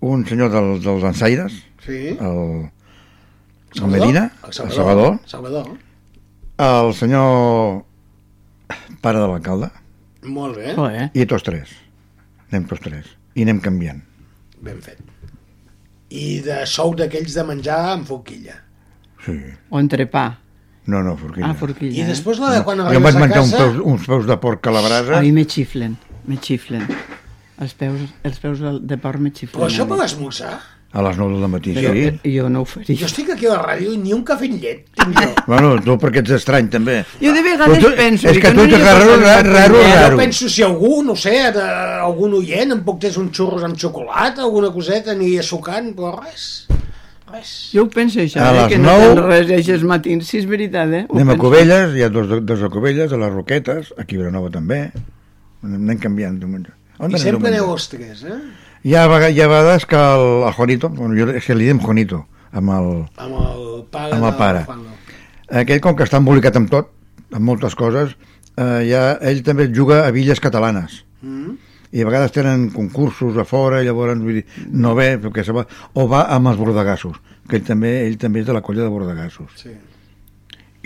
[0.00, 1.52] un senyor del, dels ensaires,
[1.84, 2.16] Sí.
[2.18, 2.66] el,
[3.76, 4.74] el Medina, El el Salvador.
[4.74, 5.66] Salvador, Salvador.
[6.60, 7.84] El senyor
[9.00, 9.70] pare de l'alcalde,
[10.28, 10.74] Molt bé,
[11.16, 11.72] i tots tres.
[12.50, 13.06] Anem tots tres.
[13.38, 14.02] I anem canviant.
[14.60, 14.98] ben fet.
[16.10, 18.58] I de sou d'aquells de menjar amb forquilla.
[19.24, 19.36] Sí.
[19.70, 20.24] O entrepà.
[20.90, 21.52] No, no, forquilla.
[21.52, 21.94] Ah, forquilla.
[21.96, 22.08] I eh?
[22.10, 23.64] després la de quan jo em arribes vaig a menjar uns casa...
[23.64, 25.16] peus, uns peus de porc a la brasa.
[25.16, 25.96] A mi me xiflen,
[26.26, 26.84] me xiflen.
[27.60, 29.54] Els peus, els peus de porc me xiflen.
[29.54, 29.94] Però això mi.
[29.94, 30.54] per esmorzar?
[30.92, 32.32] A les 9 del matí, jo, sí.
[32.34, 32.96] jo no ho faria.
[32.98, 35.28] Jo estic aquí a la ràdio i ni un cafè llet tinc jo.
[35.46, 36.96] Bueno, tu perquè ets estrany, també.
[37.20, 38.26] Jo de Però vegades tu- penso...
[38.26, 39.52] és dic, que tu no ets raro, raro, res.
[39.54, 40.16] raro, Jo raro.
[40.18, 41.62] penso si algú, no sé, de,
[42.08, 46.48] algun oient em poc uns xurros amb xocolata, alguna coseta, aniria sucant, però res.
[47.30, 47.52] Res.
[47.70, 50.26] Jo ho penso, això, A eh, les que no nou- tens res aquests matins.
[50.26, 51.04] Sí, és veritat, eh?
[51.08, 51.44] Ho Anem a penso.
[51.46, 54.88] Cubelles, hi ha dos, dos a Cubelles, a les Roquetes, aquí a Vilanova també.
[55.62, 56.34] Anem canviant.
[56.42, 56.74] diumenge.
[56.98, 58.40] On I sempre aneu els tres, eh?
[58.82, 61.80] Hi ha, hi ha vegades que el, el Juanito, bueno, jo és que li diem
[61.82, 62.22] Juanito,
[62.56, 62.86] amb el,
[63.20, 64.14] Amb el pare.
[64.16, 64.62] Amb el pare.
[65.60, 66.88] Aquell com que està embolicat amb tot,
[67.28, 68.14] amb moltes coses,
[68.56, 71.02] eh, ja, ell també juga a villes catalanes.
[71.20, 71.58] Mm?
[71.92, 75.52] I a vegades tenen concursos a fora, i llavors vull dir, no ve, perquè se
[75.52, 78.86] va, o va amb els bordegassos, que ell també, ell també és de la colla
[78.86, 79.60] de bordegassos.
[79.60, 79.76] Sí.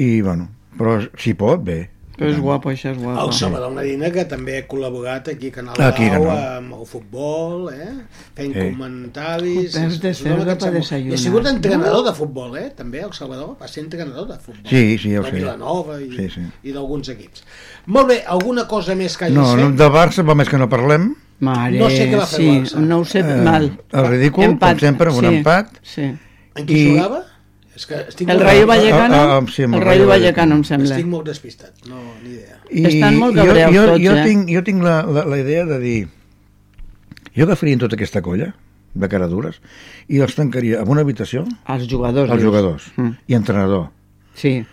[0.03, 1.85] I, bueno, però si pot, bé.
[2.17, 3.25] Però és guapo, això és guapo.
[3.27, 6.57] El Salvador Medina, que també ha col·laborat aquí a Canal Aquí, Blau Canal.
[6.59, 7.89] amb el futbol, eh?
[8.37, 8.61] fent Sí.
[8.71, 9.75] comentaris...
[9.75, 10.13] Peus de
[10.47, 11.11] que per desayunar.
[11.11, 12.71] I ha sigut entrenador de futbol, eh?
[12.77, 14.63] també, el Salvador, va ser entrenador de futbol.
[14.71, 15.37] Sí, sí, ja ho de sé.
[15.41, 16.47] Vilanova i, Sí, sí.
[16.63, 17.43] i d'alguns equips.
[17.87, 19.77] Molt bé, alguna cosa més que hagis No, no, fet?
[19.83, 21.15] de Barça va més que no parlem.
[21.41, 22.79] Mare, No sé què va fer sí, el Barça.
[22.87, 23.73] no ho sé Eh, mal.
[23.91, 25.75] el ridícul, com sempre, un sí, empat.
[25.83, 26.03] Sí.
[26.55, 27.25] En qui I- jugava?
[27.75, 29.15] És que estic El Rayo Vallecano?
[29.15, 30.91] Ah, ah, sí, amb el el Rayo Rayo Vallecano, em sembla.
[30.95, 32.59] Estic molt despistat, no, ni idea.
[32.71, 34.25] I Estan molt jo- cabreus jo, tots, jo, eh?
[34.29, 36.09] tinc, jo tinc la, la, la idea de dir
[37.35, 38.53] jo agafaria tota aquesta colla
[38.95, 39.59] de caradures
[40.07, 42.31] i els tancaria en una habitació Els jugadors.
[42.31, 42.43] dius.
[42.45, 43.11] jugadors Mm.
[43.27, 43.89] i entrenador
[44.39, 44.65] Sí,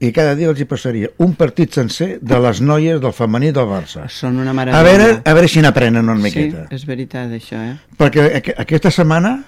[0.00, 3.64] i cada dia els hi passaria un partit sencer de les noies del femení del
[3.64, 4.78] Barça són una meravella.
[4.78, 7.78] a veure, a veure si n'aprenen una Sí, miqueta és veritat, això, eh?
[7.96, 9.38] perquè aqu aquesta setmana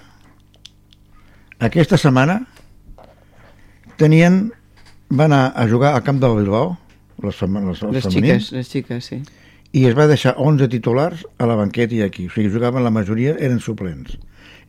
[1.59, 2.41] aquesta setmana
[3.97, 4.51] tenien
[5.09, 6.77] van anar a jugar al camp del Bilbao
[7.23, 9.21] les, les, Les femenins xiques, les xiques, sí.
[9.73, 12.91] i es va deixar 11 titulars a la banqueta i aquí, o sigui, jugaven la
[12.91, 14.17] majoria eren suplents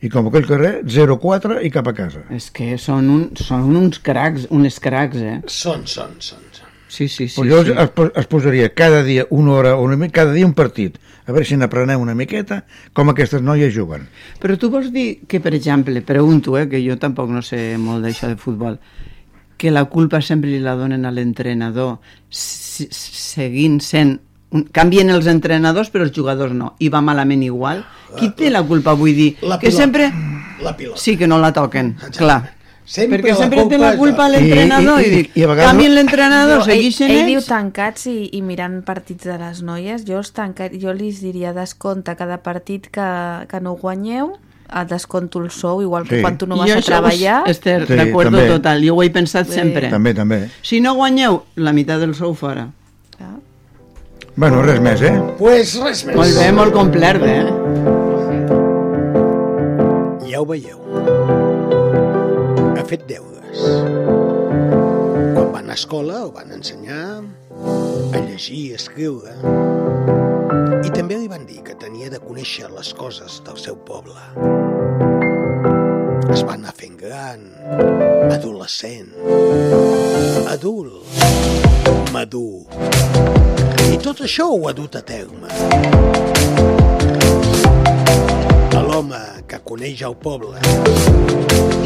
[0.01, 3.97] i com aquell carrer 0-4 i cap a casa És que són, un, són uns
[3.99, 5.39] cracs, uns cracs, eh?
[5.49, 6.65] Són, són, són, són.
[6.87, 7.35] Sí, sí, sí.
[7.41, 7.73] Pues jo sí.
[7.75, 7.89] es,
[8.21, 11.57] es posaria cada dia una hora, una, mi- cada dia un partit, a veure si
[11.59, 12.61] n'aprenem una miqueta
[12.95, 14.05] com aquestes noies juguen.
[14.39, 18.05] Però tu vols dir que, per exemple, pregunto, eh, que jo tampoc no sé molt
[18.05, 18.77] d'això de futbol,
[19.57, 21.97] que la culpa sempre li la donen a l'entrenador,
[22.29, 24.19] si- seguint sent...
[24.55, 27.81] Un, canvien els entrenadors, però els jugadors no, i va malament igual.
[28.15, 29.33] Qui té la culpa, vull dir?
[29.41, 29.81] La que pilota.
[29.83, 30.05] sempre...
[30.63, 31.01] La pilota.
[31.01, 32.53] Sí, que no la toquen, clar.
[32.87, 35.67] Sempre Perquè la sempre culpa té la culpa de- l'entrenador I- i- i, i vegades-
[35.73, 37.49] canvien l'entrenador, No, ell, segueixen ell diu ells...
[37.51, 42.15] tancats i, i mirant partits de les noies, jo, els tanca, jo li diria descompte
[42.15, 43.09] cada partit que,
[43.51, 44.37] que no guanyeu,
[44.69, 46.21] et desconto el sou, igual que Sí.
[46.21, 47.43] quan tu no vas a això, treballar.
[47.47, 48.47] Esther, Sí, d'acord també.
[48.47, 49.53] total, jo ho he pensat Sí.
[49.53, 49.89] sempre.
[49.89, 50.49] També, també.
[50.61, 52.67] Si no guanyeu, la meitat del sou fora.
[53.17, 53.35] Clar.
[54.35, 55.21] Bueno, res més, eh?
[55.37, 56.15] pues res més.
[56.15, 57.45] Molt bé, molt complert, eh?
[60.29, 60.77] Ja ho veieu.
[62.77, 63.57] Ha fet deures.
[65.33, 67.21] Quan van a escola ho van ensenyar
[68.13, 69.31] a llegir i escriure.
[70.85, 74.17] I també li van dir que tenia de conèixer les coses del seu poble.
[76.33, 77.45] Es va anar fent gran,
[78.33, 79.13] adolescent,
[80.51, 81.07] adult,
[82.13, 82.67] madur.
[83.87, 85.49] I tot això ho ha dut a terme.
[88.87, 91.76] L'home que coneix el poble.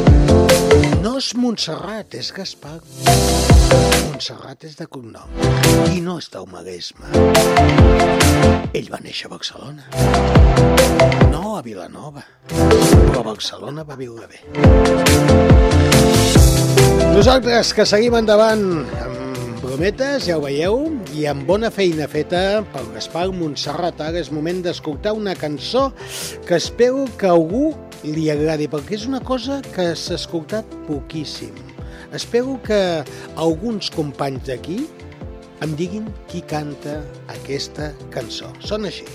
[1.38, 2.80] Montserrat, és Gaspar.
[4.08, 5.30] Montserrat és de cognom
[5.94, 7.08] i no del Maresme.
[8.76, 9.88] Ell va néixer a Barcelona.
[11.32, 14.42] No a Vilanova, però a Barcelona va viure bé.
[17.16, 18.66] Nosaltres que seguim endavant
[19.04, 24.02] amb brometes, ja ho veieu, i amb bona feina feta pel Gaspar Montserrat.
[24.02, 25.92] Ara és moment d'escoltar una cançó
[26.48, 27.72] que espero que algú
[28.04, 31.54] li agradi, perquè és una cosa que s'ha escoltat poquíssim.
[32.16, 32.80] Espero que
[33.40, 34.82] alguns companys d'aquí
[35.62, 38.50] em diguin qui canta aquesta cançó.
[38.66, 39.06] Són així.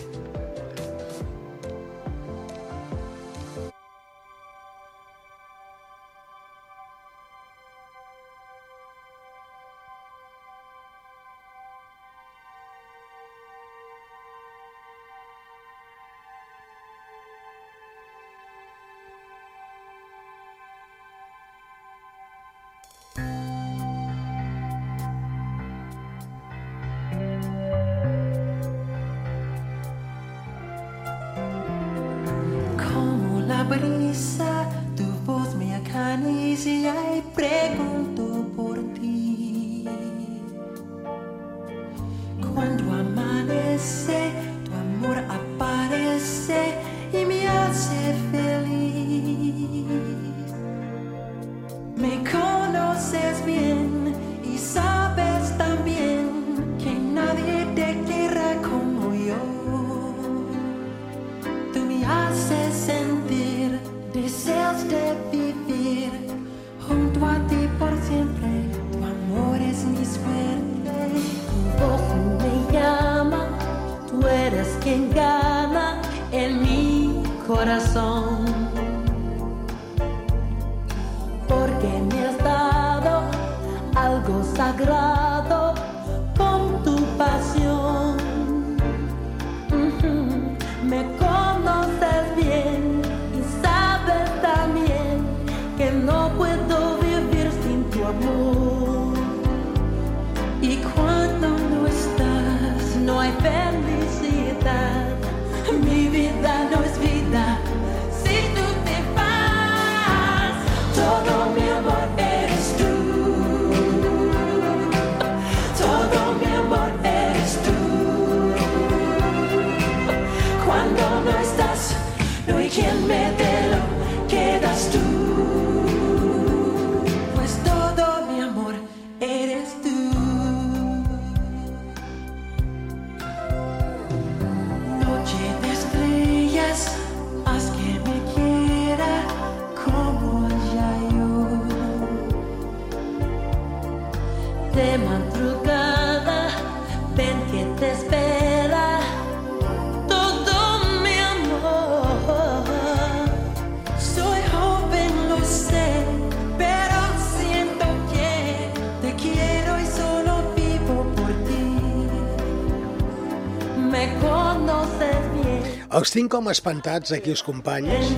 [166.16, 168.14] Tinc com espantats aquí els companys,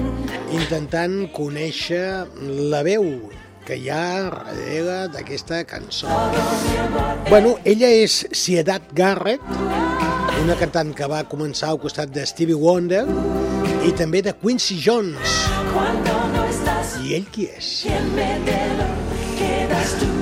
[0.54, 2.28] intentant conèixer
[2.70, 3.08] la veu
[3.66, 6.06] que hi ha darrere d'aquesta cançó.
[7.26, 9.42] Bueno, ella és Siedat Garrett,
[10.44, 13.02] una cantant que va començar al costat de Stevie Wonder
[13.82, 15.34] i també de Quincy Jones.
[17.02, 17.72] I ell qui és?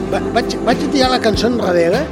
[0.09, 2.07] Va, vaig, vaig a tirar la cançó enrere.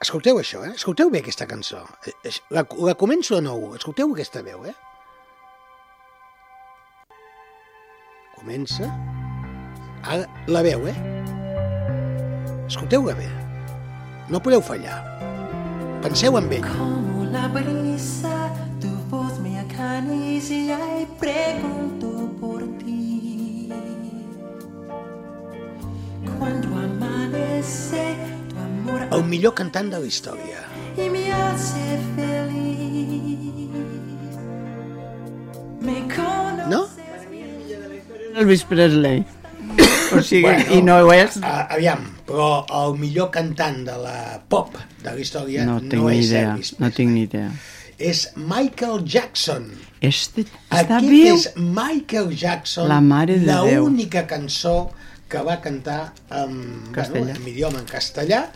[0.00, 0.74] Escolteu això, eh?
[0.78, 1.80] Escolteu bé aquesta cançó.
[2.06, 3.74] Eh, eh, La, la començo de nou.
[3.74, 4.74] Escolteu aquesta veu, eh?
[8.36, 8.86] Comença.
[10.04, 10.94] Ara, la veu, eh?
[12.68, 13.26] Escolteu-la bé.
[14.30, 15.00] No podeu fallar.
[16.04, 16.68] Penseu en ell.
[16.76, 23.72] Como la brisa, tu voz me acaricia y pregunto por ti.
[26.38, 28.14] Cuando amanece,
[29.12, 30.64] El millor cantant de la història.
[30.96, 32.58] y me hace feliz.
[36.68, 36.86] No?
[38.36, 39.24] Elvis Presley.
[40.12, 41.36] O sigui, Bueno, i no ho és...
[41.44, 46.18] A, aviam, però el millor cantant de la pop de la història No no, ni
[46.18, 47.50] és idea, Elvis no tinc ni idea.
[47.98, 49.66] És Michael Jackson.
[50.00, 51.34] Este, està Aquest viu?
[51.34, 53.82] és Michael Jackson, La mare de Déu.
[53.84, 54.90] l'única cançó
[55.28, 56.54] que va cantar en,
[57.10, 58.46] bueno, en idioma en castellà,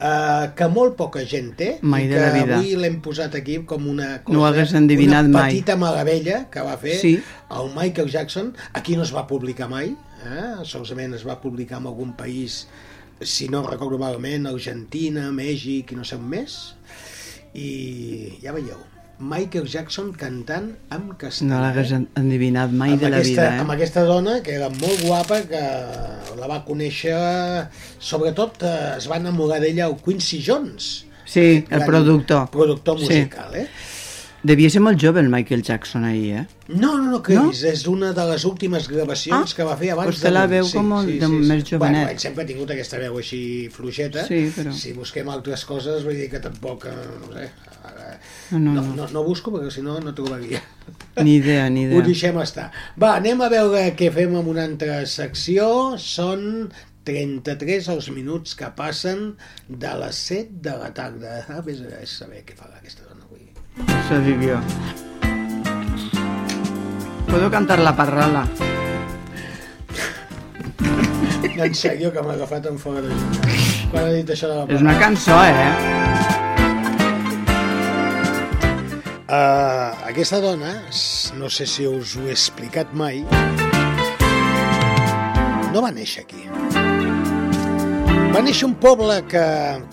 [0.00, 2.56] eh, que molt poca gent té, Mai i de que la vida.
[2.56, 5.50] avui l'hem posat aquí com una cosa, No ho hagués endevinat una mai.
[5.52, 7.22] petita meravella que va fer Sí.
[7.50, 8.54] el Michael Jackson.
[8.72, 9.90] Aquí no es va publicar mai,
[10.24, 10.64] eh?
[10.64, 12.66] solament es va publicar en algun país,
[13.20, 16.74] si no recordo malament, Argentina, Mèxic i no sé on més.
[17.54, 18.78] I ja veieu,
[19.22, 21.48] Michael Jackson cantant en castellà.
[21.52, 23.74] No l'hagués en- endevinat mai amb de la aquesta, vida, Amb eh?
[23.76, 25.62] aquesta dona, que era molt guapa, que
[26.40, 27.14] la va conèixer...
[28.02, 30.92] Sobretot eh, es va enamorar d'ella el Quincy Jones.
[31.24, 32.50] Sí, el productor.
[32.50, 33.04] Productor Sí.
[33.06, 33.68] musical, eh?
[34.42, 36.46] Devia ser molt jove el Michael Jackson ahir, eh?
[36.66, 37.44] No, no, no, que No?
[37.52, 40.56] és una de les últimes gravacions Ah, que va fer abans vostè la morir.
[40.64, 41.78] veu com de més jovenet.
[42.08, 44.24] Bueno, sempre ha tingut aquesta veu així fluixeta.
[44.26, 47.50] Sí, però- Si busquem altres coses, vull dir que tampoc, eh, no sé.
[48.52, 49.08] No, no, no, no.
[49.08, 50.60] no, busco perquè si no, no trobaria.
[51.24, 51.98] Ni idea, ni idea.
[51.98, 52.66] Ho deixem estar.
[53.00, 55.64] Va, anem a veure què fem amb una altra secció.
[55.96, 56.68] Són
[57.08, 59.32] 33 els minuts que passen
[59.68, 61.38] de les 7 de la tarda.
[61.48, 63.48] Ah, vés a saber què farà aquesta dona avui.
[63.88, 64.60] Això dic jo.
[67.32, 68.46] Puedo cantar la parrala.
[71.52, 73.50] En sèrio, que m'ha agafat en fora de joc.
[73.92, 76.51] Quan ha dit això de la És una cançó, eh?
[79.32, 80.74] Uh, aquesta dona,
[81.40, 83.22] no sé si us ho he explicat mai,
[85.72, 86.42] no va néixer aquí.
[88.34, 89.44] Va néixer un poble que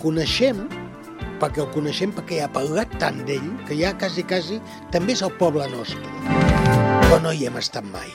[0.04, 0.60] coneixem,
[1.40, 4.60] perquè el coneixem perquè ha parlat tant d'ell, que ja quasi, quasi,
[4.92, 6.04] també és el poble nostre.
[7.06, 8.12] Però no hi hem estat mai.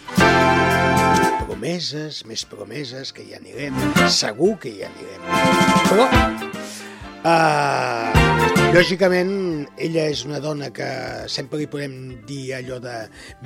[1.46, 3.80] Promeses, més promeses, que hi anirem,
[4.12, 5.24] segur que hi anirem.
[5.88, 6.10] Però
[7.24, 10.87] Uh, lògicament, ella és una dona que
[11.30, 11.92] sempre li podem
[12.26, 12.94] dir allò de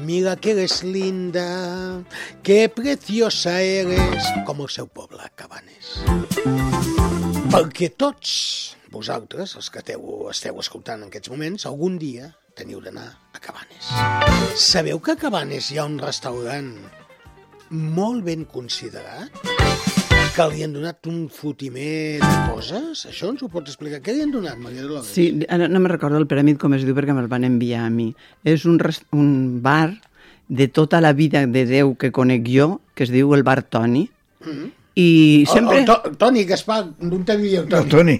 [0.00, 1.44] mira que eres linda,
[2.42, 5.98] que preciosa eres, com el seu poble, Cabanes.
[7.52, 8.32] Perquè tots
[8.94, 13.92] vosaltres, els que esteu, esteu escoltant en aquests moments, algun dia teniu d'anar a Cabanes.
[14.56, 16.72] Sabeu que a Cabanes hi ha un restaurant
[17.68, 20.07] molt ben considerat?
[20.38, 23.04] Que li han donat un fotimer de coses?
[23.10, 23.98] Això ens ho pots explicar?
[24.04, 25.08] Què li han donat, Maria Dolores?
[25.10, 27.90] Sí, ara no me recordo el piràmid com es diu perquè me'l van enviar a
[27.90, 28.12] mi.
[28.46, 29.96] És un, res- un bar
[30.48, 34.08] de tota la vida de Déu que conec jo, que es diu el bar Toni,
[34.38, 34.68] Mm.
[34.98, 35.76] I El, sempre...
[35.78, 37.84] el, To- Toni Gaspar, on te vivia el Toni?
[37.84, 38.14] El Toni.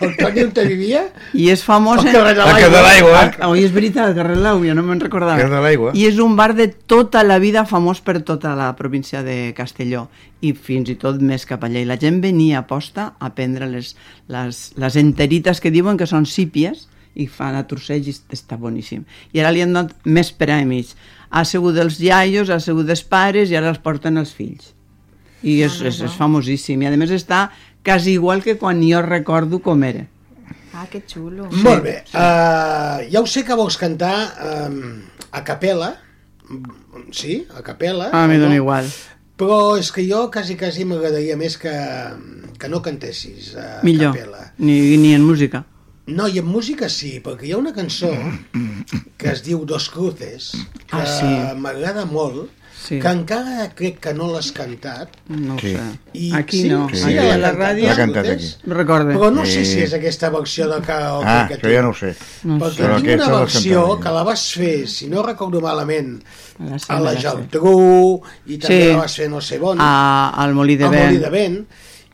[0.00, 1.02] El Toni on te vivia?
[1.36, 2.00] I és famós...
[2.00, 3.18] Al en- carrer de Al carrer de l'aigua.
[3.42, 5.36] Ah, Oi, és veritat, al carrer de l'aigua, no me'n recordava.
[5.42, 5.90] Carrer de l'aigua.
[5.92, 10.06] I és un bar de tota la vida famós per tota la província de Castelló
[10.40, 11.82] i fins i tot més cap allà.
[11.84, 13.92] I la gent venia a posta a prendre les,
[14.32, 16.86] les, les enterites que diuen que són sípies
[17.20, 19.04] i fan a trosseig i està boníssim.
[19.36, 20.96] I ara li han donat més premis.
[21.28, 24.72] Ha sigut dels iaios, ha sigut dels pares i ara els porten els fills.
[25.44, 26.82] I és, és, és famosíssim.
[26.82, 27.46] I a més està
[27.84, 30.06] quasi igual que quan jo recordo com era.
[30.74, 31.46] Ah, que xulo.
[31.52, 31.98] Sí, Molt bé.
[32.08, 32.16] Sí.
[32.18, 34.16] Uh, ja ho sé que vols cantar
[34.66, 34.80] um,
[35.30, 35.92] a capella.
[37.12, 38.10] Sí, a capella.
[38.12, 38.46] Ah, m'hi no?
[38.48, 38.88] dona igual.
[39.38, 41.72] Però és que jo quasi, quasi m'agradaria més que,
[42.58, 44.52] que no cantessis a Millor, capella.
[44.58, 45.64] ni, ni en música.
[46.06, 48.10] No, i en música sí, perquè hi ha una cançó
[49.18, 50.52] que es diu Dos Cruces,
[50.86, 51.30] que Ah, sí.
[51.58, 52.50] m'agrada molt,
[52.84, 52.98] Sí.
[53.00, 55.08] que encara crec que no l'has cantat.
[55.28, 55.70] No Sí.
[55.72, 55.80] sé.
[56.12, 56.88] I, Aquí sí, no.
[56.92, 57.86] Sí, Aquí l'ha a la ràdio...
[57.88, 58.50] L'ha cantat aquí.
[58.66, 59.14] Recorde.
[59.16, 59.72] Però no sé Sí.
[59.72, 62.14] si és aquesta versió de karaoke Ah, que això ja no ho sé.
[62.44, 62.82] No Perquè sé.
[62.82, 66.22] Però tinc una versió que la vas fer, si no recordo malament,
[66.58, 67.22] Me la sé, a la sé.
[67.22, 68.88] Geltrú, i també Sí.
[68.92, 71.22] la vas fer no sé on, A, al Molí de al Molí Vent.
[71.24, 71.66] de Vent.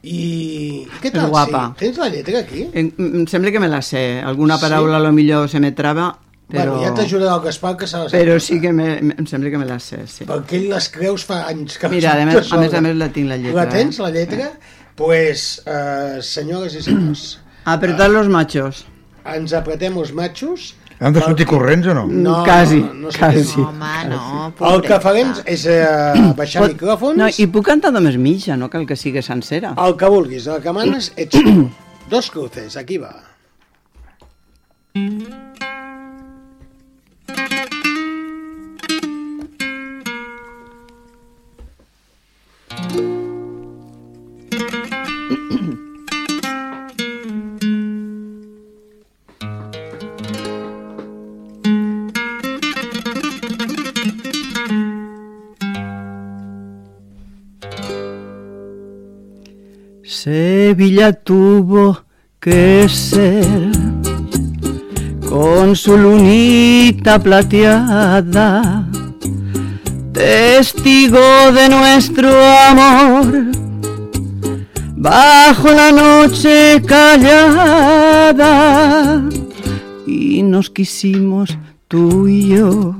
[0.03, 1.29] I què És tal?
[1.29, 1.75] guapa.
[1.79, 1.85] Sí?
[1.85, 2.69] Tens la lletra aquí?
[2.73, 4.21] Em, em sembla que me la sé.
[4.25, 4.63] Alguna Sí?
[4.63, 6.19] paraula a lo millor se me trava,
[6.51, 6.75] però...
[6.75, 8.19] Bueno, ja t'ajudarà el Gaspar que se la sap.
[8.19, 10.27] Però sí que me, me- em sembla que me la sé, sí.
[10.29, 12.97] Perquè ell les creus fa anys que Mira, a les més, a més a més
[13.01, 13.63] la tinc la lletra.
[13.63, 14.51] La tens, la lletra?
[14.51, 17.63] Doncs, pues, uh, senyores i senyors, eh?
[17.77, 18.85] Apretar los machos.
[19.31, 20.75] ens apretem els matxos.
[21.01, 22.03] Han de sortir corrents o no?
[22.09, 23.45] No, quasi, no, no quasi.
[23.55, 23.63] què.
[23.65, 27.17] Home, no, El que farem és uh, baixar Pot- micròfons.
[27.17, 29.73] No, I puc cantar només mitja, no cal que sigui sencera.
[29.81, 31.69] El que vulguis, el que manes ets tu.
[32.13, 33.15] Dos cruces, aquí va.
[61.25, 62.05] Tuvo
[62.41, 63.45] que ser
[65.29, 68.89] con su lunita plateada,
[70.13, 72.31] testigo de nuestro
[72.71, 73.53] amor,
[74.97, 78.43] bajo la noche callada,
[80.07, 81.59] y nos quisimos
[81.89, 82.97] tú y yo,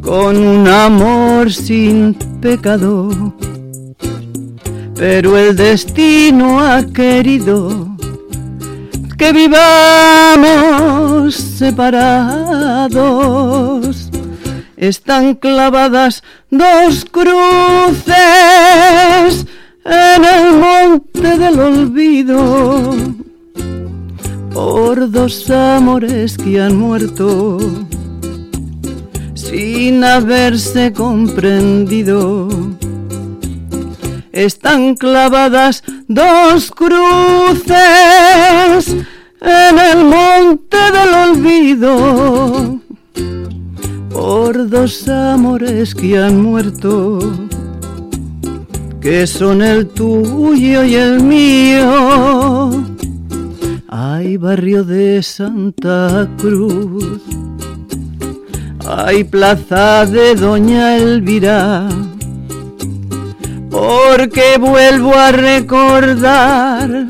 [0.00, 3.34] con un amor sin pecado
[5.00, 7.96] pero el destino ha querido
[9.16, 10.44] que vivamos
[11.34, 12.90] separados.
[14.76, 18.12] Están clavadas dos cruces
[19.86, 22.94] en el monte del olvido.
[24.52, 27.56] por dos amores que han muerto
[29.34, 32.48] sin haberse comprendido.
[34.32, 37.74] Están clavadas dos cruces
[39.40, 42.80] en el monte del olvido
[44.10, 47.18] por dos amores que han muerto,
[49.00, 52.70] que son el tuyo y el mío.
[53.88, 57.22] Ay, barrio de Santa Cruz,
[58.86, 61.88] ay, plaza de Doña Elvira,
[63.70, 67.06] porque vuelvo a recordar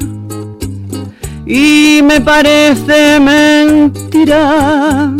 [1.46, 5.12] y me parece mentira.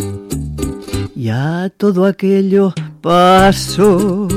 [1.15, 4.29] Ya todo aquello pasó,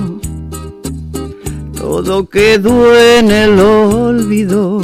[1.77, 4.81] todo quedó en el olvido.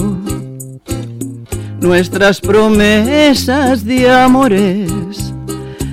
[1.82, 5.34] Nuestras promesas de amores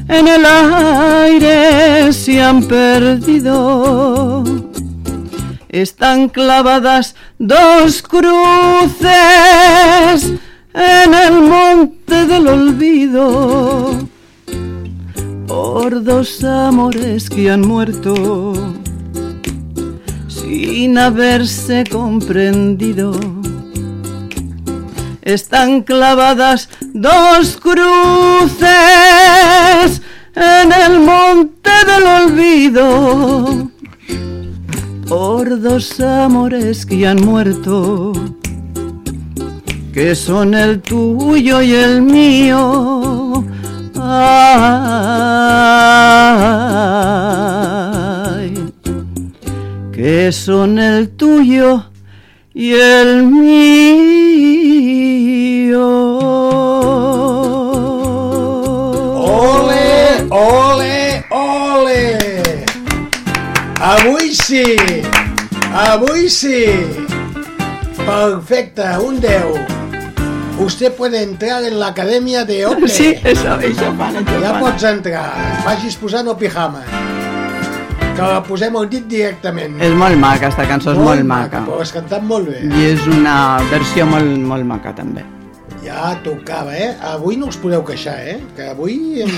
[0.09, 4.45] en el aire se han perdido.
[5.69, 9.11] Están clavadas dos cruces
[10.73, 14.07] en el monte del olvido
[15.49, 18.53] por dos amores que han muerto
[20.29, 23.19] sin haberse comprendido.
[25.23, 28.71] Están clavadas dos cruces
[30.37, 33.71] en el monte del olvido
[35.09, 38.13] por dos amores que han muerto,
[39.93, 43.45] que son el tuyo y el mío.
[43.99, 44.53] Ay,
[49.93, 51.85] que son el tuyo
[52.53, 54.57] y el mío.
[59.15, 62.19] Ole, ole, ole!
[63.81, 64.96] Avui sí!
[65.77, 66.65] Avui sí!
[68.07, 69.45] Perfecte, un 10.
[70.59, 72.89] Usted puede entrar en la academia de Ople.
[72.89, 75.27] Sí, això, això fan, això Ja pots entrar.
[75.67, 76.81] Vagis posant el pijama.
[78.17, 79.77] Que la posem al dit directament.
[79.85, 81.61] És molt maca, esta cançó és molt maca.
[81.67, 82.63] Però has cantat molt bé.
[82.65, 83.37] I és una
[83.69, 85.27] versió molt, molt maca, també.
[85.85, 86.95] Ja tocava, eh?
[87.13, 88.39] Avui no us podeu queixar, eh?
[88.57, 89.35] Que avui em...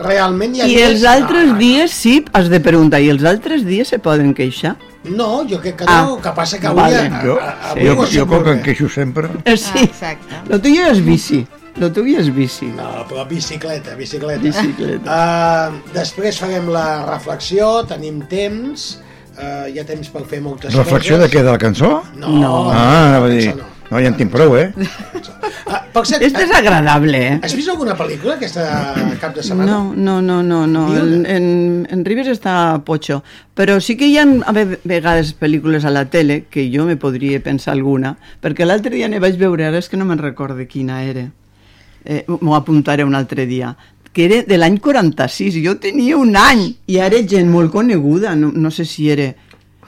[0.00, 3.66] realment hi ha I dies- els altres dies, sí, has de preguntar, i els altres
[3.68, 4.78] dies se poden queixar?
[5.04, 6.82] No, jo crec que Ah, no, que passa que avui...
[6.82, 6.96] vale.
[7.08, 9.30] a- Jo, a- avui jo, jo com que em queixo sempre.
[9.44, 10.42] Eh, sí, Exacte.
[10.48, 11.46] lo tuyo és bici,
[11.80, 12.66] lo tuyo és bici.
[12.66, 14.42] No, però bicicleta, bicicleta.
[14.44, 15.08] Bicicleta.
[15.08, 18.98] Uh, després farem la reflexió, tenim temps,
[19.38, 21.32] uh, hi ha temps per fer moltes Reflexió de coses.
[21.38, 22.02] què, de la cançó?
[22.16, 22.54] No, No.
[22.70, 23.46] Ah, anava a dir...
[23.48, 23.62] això no.
[23.64, 24.68] No, ja en tinc prou, eh?
[25.66, 27.38] Ah, cert, Este és agradable, eh?
[27.42, 28.62] has vist alguna pel·lícula aquesta
[29.20, 29.66] cap de setmana?
[29.70, 30.84] No, no, no, no, no.
[30.96, 31.46] En, en,
[31.90, 32.54] en Ribes està
[32.86, 33.20] pocho.
[33.54, 36.96] Però sí que hi ha a ve- vegades pel·lícules a la tele que jo me
[36.96, 40.66] podria pensar alguna, perquè l'altre dia ne vaig veure, ara és que no me'n recorde
[40.70, 41.26] quina era.
[42.04, 43.74] Eh, M'ho apuntaré un altre dia
[44.12, 48.50] que era de l'any 46, jo tenia un any i ara gent molt coneguda, no,
[48.54, 49.28] no sé si era...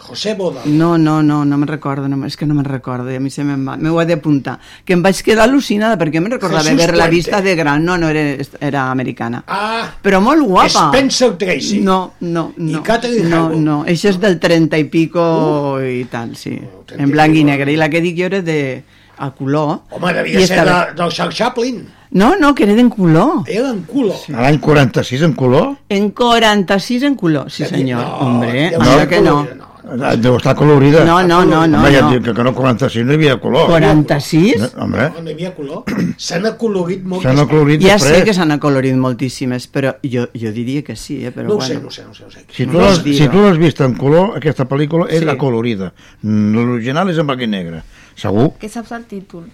[0.03, 0.61] José Boda.
[0.67, 3.31] No, no, no, no me'n recordo, no, és que no me'n recordo, i a mi
[3.31, 4.59] se me'n va, m'ho he d'apuntar.
[4.85, 7.17] Que em vaig quedar al·lucinada perquè me'n recordava Jesús haver-la Puente.
[7.17, 8.25] vista de gran, no, no, era,
[8.61, 9.45] era americana.
[9.47, 10.89] Ah, Però molt guapa.
[10.91, 11.81] Spencer Tracy.
[11.81, 12.79] No, no, no.
[12.81, 13.65] I Catherine no, Hepburn.
[13.65, 16.59] no, això és del 30 i pico i tal, sí.
[16.85, 17.73] trenta En blanc i negre.
[17.73, 18.83] I la que dic jo era de
[19.23, 19.83] a color.
[19.91, 21.83] Home, devia I ser estava- de, del Charles Chaplin.
[22.13, 23.45] No, no, que era en color.
[23.47, 24.13] Era en culo.
[24.35, 25.77] A l'any 46 en color?
[25.89, 28.03] En 46 en color, sí senyor.
[28.03, 29.47] No, Hombre, ser que no.
[29.57, 29.72] no.
[29.85, 31.05] Ah, Deu estar colorida.
[31.05, 32.11] No, no, no, no, Home, ja no.
[32.13, 33.67] et dic que, que no 46 no hi havia color.
[33.67, 34.61] 46?
[34.61, 35.83] No, Home, No, no hi havia color.
[36.17, 38.25] S'han acolorit moltes s'han acolorit Ja sé després.
[38.29, 41.33] que s'han acolorit moltíssimes, però jo, jo diria que sí, eh?
[41.33, 41.75] Però No ho bueno.
[41.75, 42.25] sé, no ho sé, no ho sé.
[42.25, 42.45] No sé.
[42.51, 45.29] Si tu No l'has si tu l'has vist en color, aquesta pel·lícula és Sí.
[45.29, 45.93] acolorida.
[46.23, 47.83] L'original és en blanc i negre.
[48.15, 48.53] Segur?
[48.61, 49.45] Que saps el títol?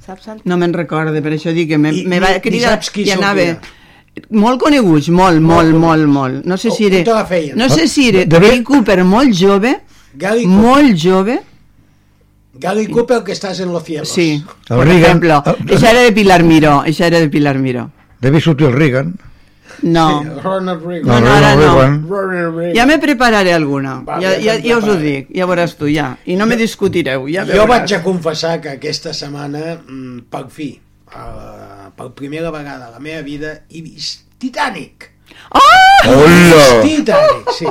[0.00, 2.40] Saps el No me'n recorde, per això dic que me, I- me i- va i
[2.40, 3.58] cridar saps qui i anava...
[4.30, 6.44] Molt coneguts, molt, molt, molt, molt.
[6.44, 7.24] No sé On- si era...
[7.56, 9.80] No sé si era Gary Cooper molt jove,
[10.14, 10.58] Gary Cooper.
[10.60, 11.40] molt jove,
[12.54, 14.08] Gary Cooper, que estàs en los cielos.
[14.08, 14.42] sí.
[14.68, 15.02] El Por Reagan.
[15.02, 17.90] ejemplo, El- esa era de Pilar Miró, esa era de Pilar Miró.
[18.20, 19.14] Devia sortir el Reagan.
[19.82, 21.06] No, Ronald Reagan.
[21.06, 21.60] No, no, ara no.
[21.62, 22.06] Reagan.
[22.08, 22.74] Ronald Reagan.
[22.76, 24.00] ja me prepararé alguna.
[24.00, 26.18] Va, Ja, ja ja, us ho dic, ja veuràs tu, ja.
[26.26, 30.78] I no me discutireu, ja Jo vaig a confessar que aquesta setmana, mm, per fi,
[31.14, 35.10] uh, per primera vegada a la meva vida, he vist Titanic.
[35.52, 36.80] Hola!
[36.82, 37.66] Titanic, sí.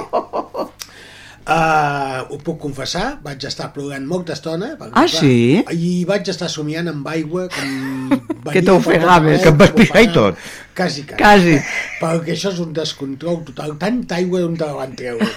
[1.49, 4.75] Uh, ho puc confessar, vaig estar plorant molta estona.
[4.77, 5.63] perquè, Ah, sí?
[5.73, 8.19] I vaig estar somiant amb aigua com...
[8.51, 9.41] Que t'ofegaves.
[9.41, 10.37] Que em vas pixar i tot.
[10.79, 11.19] Quasi, quasi.
[11.19, 11.55] Quasi.
[11.99, 13.75] Perquè això és un descontrol total.
[13.81, 15.27] Tanta aigua d'on te la van treure.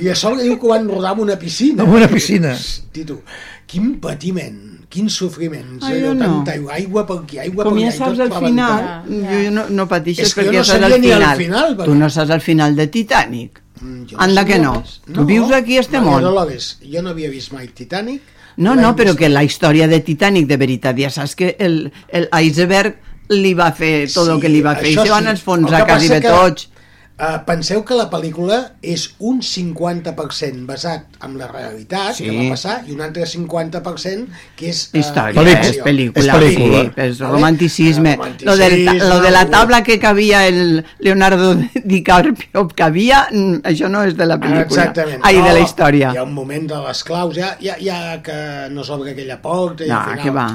[0.00, 1.84] I a sobre diu que ho van rodar amb una piscina.
[1.84, 2.54] Amb una piscina.
[2.94, 3.20] Tito,
[3.70, 5.76] quin patiment, quin sofriment.
[5.82, 6.24] Ai, allò, jo no.
[6.24, 8.78] Tanta aigua, aigua per aquí, aigua Com per ja allà, i saps tot al final,
[8.86, 9.32] rebentat.
[9.34, 11.36] jo, jo no, no pateixes És que jo perquè no saps al final.
[11.44, 13.60] final, perquè- Tu no saps al final de Titanic.
[13.80, 14.74] Mm, jo Anda que sabia no.
[14.80, 15.00] res.
[15.12, 16.22] Tu vius aquí a este Maria món.
[16.22, 18.22] Dolores, jo no havia vist mai Titanic.
[18.56, 22.28] No, no, però que la història de Titanic de veritat, ja saps que el, el
[22.46, 22.94] iceberg
[23.30, 25.30] li va fer tot el que li va fer i se van sí.
[25.30, 26.70] enfonsar que quasi bé que, tots.
[27.14, 32.24] Uh, penseu que la pel·lícula és un 50% basat en la realitat Sí.
[32.24, 34.26] que va passar i un altre 50%
[34.58, 35.68] que és uh, Història, Pel·lícula.
[35.70, 36.80] és pel·lícula, És pel·lícula.
[36.82, 38.16] sí, és romanticisme.
[38.16, 41.54] Romanticisme, Lo, del, lo de la tabla que cabia el Leonardo
[41.84, 44.66] DiCaprio cabia, mm, això no és de la pel·lícula.
[44.66, 45.20] Exactament.
[45.22, 46.12] Ai, de la No, història.
[46.14, 49.84] Hi ha un moment de les claus, ja, ja, ja que no s'obre aquella porta.
[49.84, 50.48] i No, al final, que va.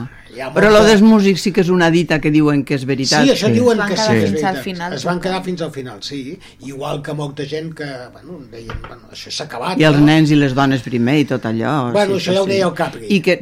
[0.55, 3.23] Però lo dels músics sí que és una dita que diuen que és veritat.
[3.25, 3.53] Sí, això Sí.
[3.53, 4.63] diuen Es van que sí, és fins al veritat.
[4.63, 6.39] final, Es van quedar fins al final, sí.
[6.61, 9.79] Igual que molta gent que, bueno, deien, bueno, això s'ha acabat.
[9.79, 10.05] I els no?
[10.05, 11.91] nens i les dones primer i tot allò.
[11.91, 12.51] Bueno, sí això ja ho sí.
[12.51, 13.05] deia el Capri.
[13.09, 13.39] I que...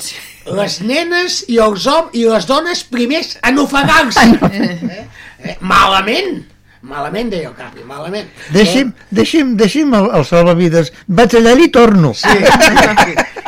[0.48, 4.28] Les nenes i els homes i les dones primers en ofegar-se.
[4.52, 5.08] Eh?
[5.44, 5.58] Eh?
[5.60, 6.46] Malament.
[6.88, 8.30] Malament, deia el Capri, malament.
[8.56, 10.94] Deixi'm, deixi'm, deixi'm el, el salvavides.
[11.20, 12.14] Vaig allà i torno.
[12.16, 12.38] Sí.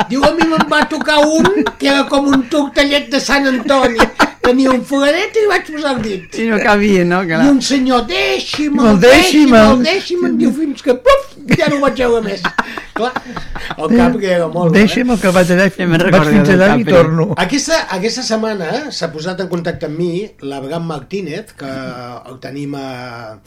[0.09, 4.03] Diu, a mi me'n va tocar un que era com un tortellet de Sant Antoni.
[4.41, 6.35] Tenia un foradet i vaig posar el dit.
[6.39, 7.19] I no cabia, no?
[7.23, 7.41] I Clar.
[7.51, 9.83] un senyor, deixi'm, No, deixi'm, deixi'm-el.
[9.83, 12.41] deixi'm, diu fins que puf, ja no ho vaig veure més.
[12.97, 13.11] Clar,
[13.77, 14.79] el Capri era molt eh?
[14.79, 17.27] Deixi'm el que vaig allà, Ja me'n vaig recordo fins del allà i torno.
[17.45, 20.11] Aquesta, aquesta setmana s'ha posat en contacte amb mi
[20.41, 21.69] l'Abraham Martínez, que
[22.31, 23.39] el tenim a,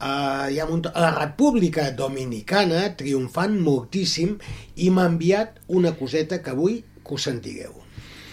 [0.00, 0.12] a,
[0.54, 4.38] ja munt- a la República Dominicana, triomfant moltíssim,
[4.76, 7.74] i m'ha enviat una coseta que vull que us sentireu.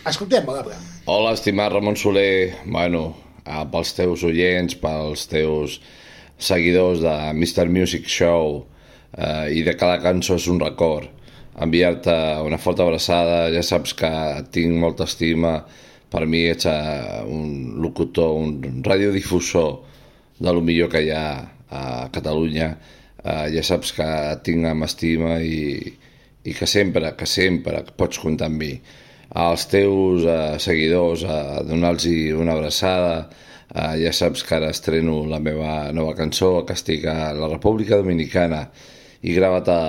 [0.07, 0.93] Escoltem, l'Abraham.
[1.09, 2.51] Hola, estimat Ramon Soler.
[2.65, 5.77] Bueno, eh, pels teus oients, pels teus
[6.35, 7.69] seguidors de Mr.
[7.71, 8.57] Music Show
[9.15, 11.07] eh, i de cada cançó és un record.
[11.63, 14.11] Enviar-te una forta abraçada, ja saps que
[14.51, 15.53] tinc molta estima.
[16.11, 19.71] Per mi ets eh, un locutor, un radiodifusor
[20.43, 21.25] de lo millor que hi ha
[21.71, 21.87] a
[22.19, 22.73] Catalunya.
[23.23, 24.11] Eh, ja saps que
[24.43, 25.87] tinc amb estima i,
[26.43, 28.73] i que sempre, que sempre pots comptar amb mi
[29.29, 32.05] als teus eh, seguidors a donar-los
[32.39, 33.29] una abraçada.
[33.67, 37.97] Eh, ja saps que ara estreno la meva nova cançó que estic a la República
[37.97, 38.69] Dominicana
[39.21, 39.81] i gravat a,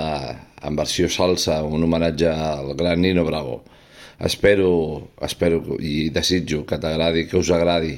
[0.67, 3.63] en versió salsa un homenatge al gran Nino Bravo.
[4.19, 7.95] Espero, espero i desitjo que t'agradi, que us agradi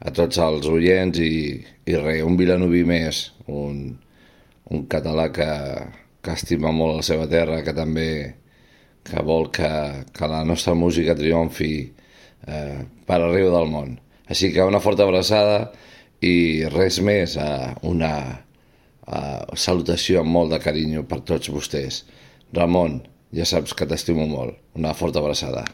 [0.00, 3.98] a tots els oients i, i res, un vilanoví més un,
[4.72, 5.50] un català que,
[6.24, 8.08] que estima molt la seva terra que també
[9.06, 9.70] que vol que,
[10.14, 11.74] que la nostra música triomfi
[12.46, 13.96] eh, per arreu del món.
[14.30, 15.72] Així que una forta abraçada
[16.22, 22.04] i res més, eh, una eh, salutació amb molt de carinyo per tots vostès.
[22.54, 23.00] Ramon,
[23.34, 24.58] ja saps que t'estimo molt.
[24.78, 25.64] Una forta abraçada.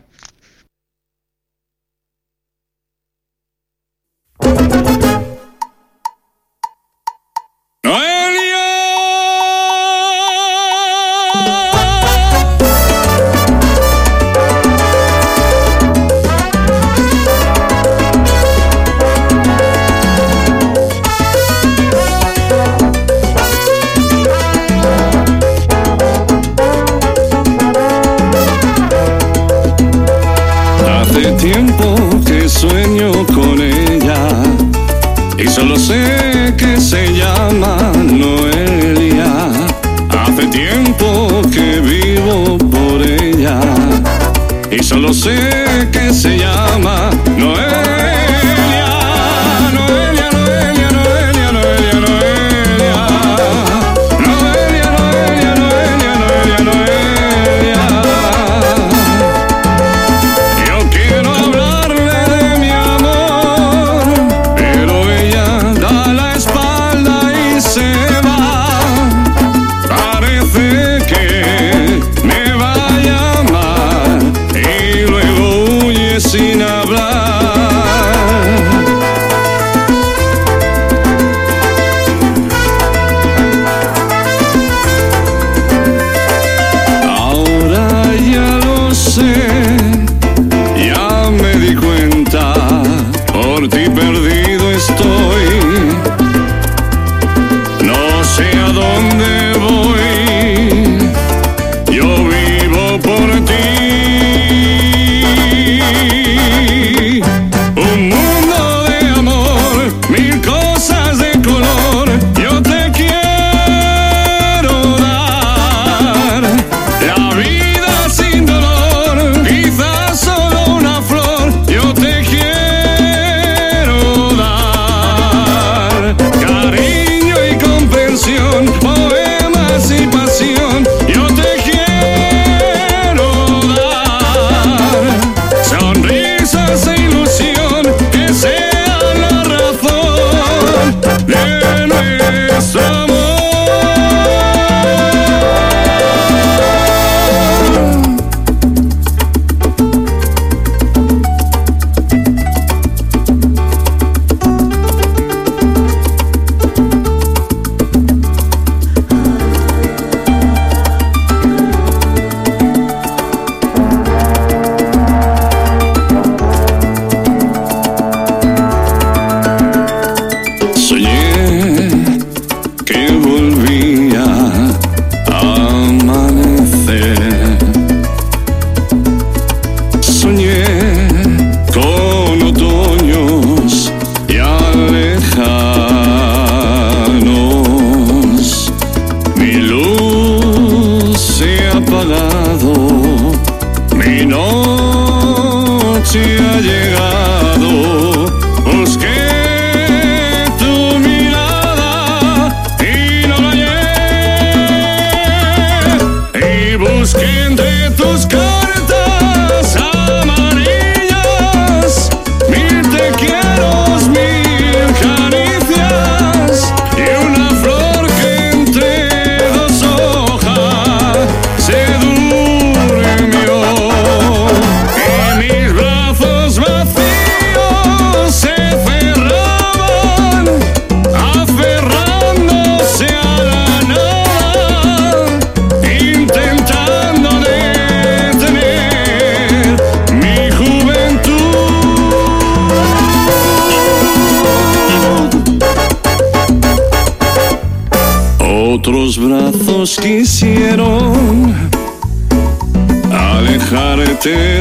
[254.20, 254.57] 때.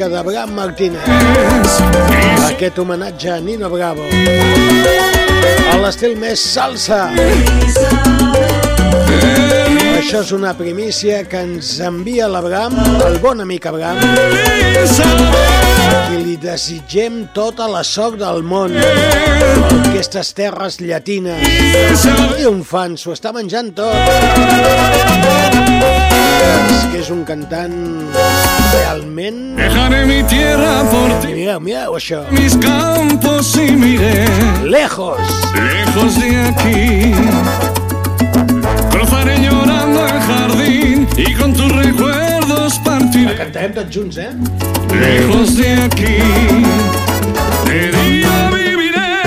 [0.00, 1.02] Música d'Abraham Martínez.
[2.48, 4.04] Aquest homenatge a Nino Bravo.
[5.70, 7.10] A l'estil més salsa.
[10.00, 14.00] Això és una primícia que ens envia l'Abraham, el bon amic Abraham,
[16.14, 18.72] i li desitgem tota la sort del món.
[19.90, 21.44] Aquestes terres llatines,
[22.06, 23.94] triomfant, s'ho està menjant tot.
[26.70, 27.76] És que és un cantant
[28.72, 29.56] realment...
[29.56, 31.34] Dejaré mi tierra por ti.
[31.34, 32.22] Mireu, mireu això.
[32.30, 34.24] Mis campos y miré
[34.64, 35.20] Lejos.
[35.54, 37.12] lejos de aquí.
[38.90, 43.34] Cruzaré llorando el jardín y con tus recuerdos partiré.
[43.36, 44.30] cantarem tots junts, eh?
[45.00, 46.18] Lejos de aquí,
[47.66, 49.22] de día viviré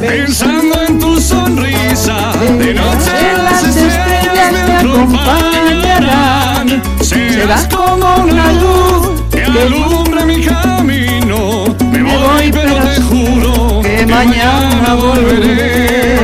[0.00, 2.32] pensando en tu sonrisa.
[2.58, 4.25] De noche las estrellas
[4.66, 6.66] me acompañarán.
[7.00, 11.64] Serás como una luz que alumbra mi camino.
[11.90, 16.14] Me voy, pero te juro que mañana volveré.
[16.14, 16.20] Eh?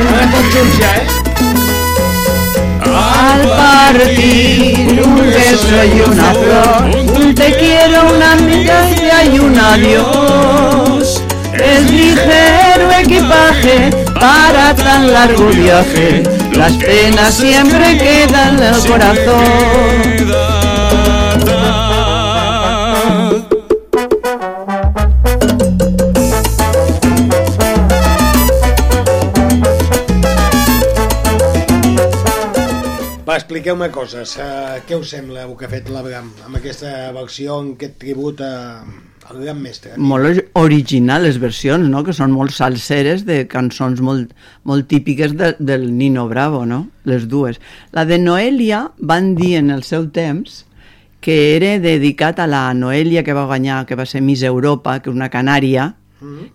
[2.85, 6.81] Al partir un beso y una flor,
[7.17, 11.23] un te quiero, una mirada y un adiós.
[11.53, 13.89] Es ligero equipaje
[14.19, 16.23] para tan largo viaje,
[16.57, 20.23] las penas siempre quedan en el corazón.
[33.27, 34.35] Va, expliqueu-me coses.
[34.37, 38.43] Uh, què us sembla el que ha fet l'Abraham amb aquesta versió, amb aquest tribut
[38.45, 38.83] a,
[39.29, 39.93] al gran mestre?
[39.97, 42.03] Molt ori- original les versions, no?
[42.03, 46.87] que són molt salseres de cançons molt, molt típiques de, del Nino Bravo, no?
[47.05, 47.59] les dues.
[47.91, 50.65] La de Noelia van dir en el seu temps
[51.23, 55.09] que era dedicat a la Noelia que va guanyar, que va ser Miss Europa, que
[55.09, 55.93] és una canària,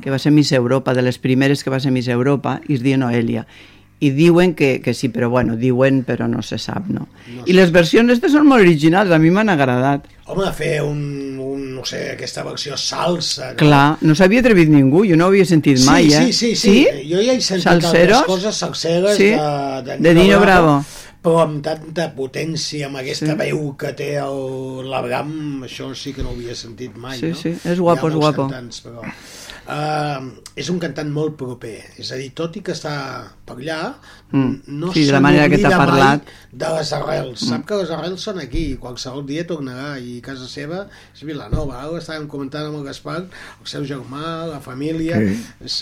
[0.00, 2.82] que va ser Miss Europa, de les primeres que va ser Miss Europa, i es
[2.84, 3.46] diu Noelia.
[4.00, 7.08] I diuen que, que sí, però bueno, diuen però no se sap, no?
[7.34, 10.04] No I les versions aquestes són molt originals, a mi m'han agradat.
[10.28, 10.98] Home, fer un,
[11.40, 13.56] un, no sé, aquesta versió salsa, no?
[13.62, 16.24] Clar, no s'havia atrevit ningú, jo no ho havia sentit mai, sí, eh?
[16.26, 17.04] Sí, sí, sí.
[17.08, 18.18] Jo ja he sentit Salseros?
[18.18, 19.30] altres coses salseres Sí?
[19.32, 20.74] de, de, De Nino Bravo.
[21.24, 23.32] però amb tanta potència, amb aquesta Sí.
[23.32, 23.38] sí.
[23.40, 27.34] veu que té l'Abraham, això sí que no ho havia sentit mai, Sí, no?
[27.36, 28.48] sí, és guapo, és guapo.
[28.48, 29.02] Cantants, però...
[29.68, 32.94] Uh, és un cantant molt proper, és a dir, tot i que està
[33.44, 33.94] per allà,
[34.30, 34.60] Mm.
[34.76, 36.22] no Sí, de la manera que t'ha parlat.
[36.52, 37.42] de les arrels.
[37.42, 37.48] Mm.
[37.48, 40.82] Sap que les arrels són aquí, i qualsevol dia tornarà, i casa seva
[41.14, 41.78] és Vilanova.
[41.82, 43.22] Ara estàvem comentant amb el Gaspar,
[43.60, 45.16] el seu germà, la família...
[45.20, 45.38] Sí.
[45.64, 45.78] És,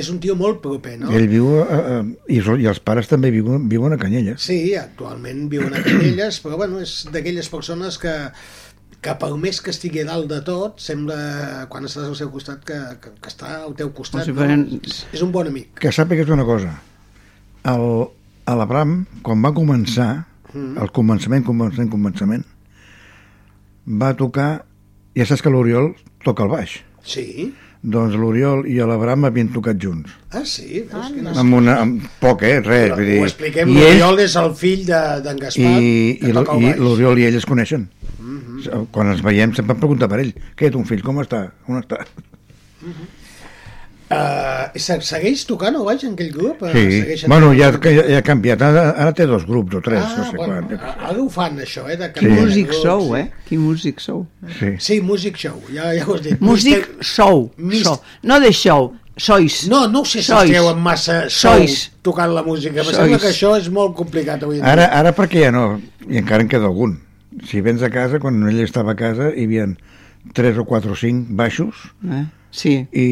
[0.00, 1.10] és un tio molt proper, no?
[1.12, 4.40] Ell viu, a, a, i, so- i els pares també viuen, viuen a Canyelles.
[4.40, 8.16] Sí, actualment viuen a Canyelles, però bueno, és d'aquelles persones que,
[9.00, 12.76] que per més que estigui dalt de tot, sembla, quan estàs al seu costat, que,
[13.00, 14.24] que, que està al teu costat.
[14.26, 14.40] si no?
[14.42, 14.66] foren-
[15.12, 15.70] És, un bon amic.
[15.80, 16.74] Que sàpigues una cosa,
[17.64, 17.86] el,
[18.44, 20.78] a l'Abram, quan va començar, Mm.
[20.82, 22.40] al començament, començament, començament,
[23.86, 24.64] va tocar,
[25.14, 25.92] ja saps que l'Oriol
[26.26, 26.72] toca el baix.
[27.06, 27.52] Sí?
[27.82, 30.10] Doncs l'Oriol i l'Abram havien tocat junts.
[30.36, 30.82] Ah, sí?
[30.90, 32.58] Veus que no Amb, una, amb poc, eh?
[32.60, 32.90] Res.
[32.92, 37.24] Vull dir, Ho expliquem, l'Oriol és el fill de- d'en Gaspar, i, i, l'Oriol i
[37.30, 37.88] ell es coneixen.
[38.18, 38.84] Mhm.
[38.92, 41.46] Quan ens veiem sempre em pregunta per ell què, ton fill, com està?
[41.68, 42.04] On està?
[42.84, 42.92] Uh,
[44.10, 46.62] segueix tocant o vaig en aquell grup?
[46.66, 49.80] Eh, Sí, segueixen bueno, ja, ja, ja ha canviat, ara, ara té dos grups o
[49.80, 50.80] tres, Ah, no sé bueno, quan.
[51.10, 51.96] ara ho fan, això, eh?
[51.96, 52.66] De Sí.
[52.82, 53.20] show, sí.
[53.20, 53.30] eh?
[53.48, 54.26] Quin music show.
[54.58, 54.74] Sí.
[54.78, 56.40] Sí, Music Show, ja, ja ho has dit.
[56.40, 58.00] Music show, Mis- show.
[58.22, 59.68] No de show, sois.
[59.68, 60.44] No, no ho sé si Sois.
[60.50, 61.92] es treuen massa show Sois.
[62.02, 62.80] tocant la música.
[62.80, 66.16] Em sembla que això és molt complicat avui en Ara, ara perquè ja no, i
[66.18, 66.98] encara en queda algun.
[67.46, 69.66] Si vens a casa, quan ell estava a casa, hi havia
[70.34, 71.74] tres o quatre o cinc baixos
[72.10, 72.24] Eh?
[72.50, 72.72] Sí.
[72.92, 73.04] i,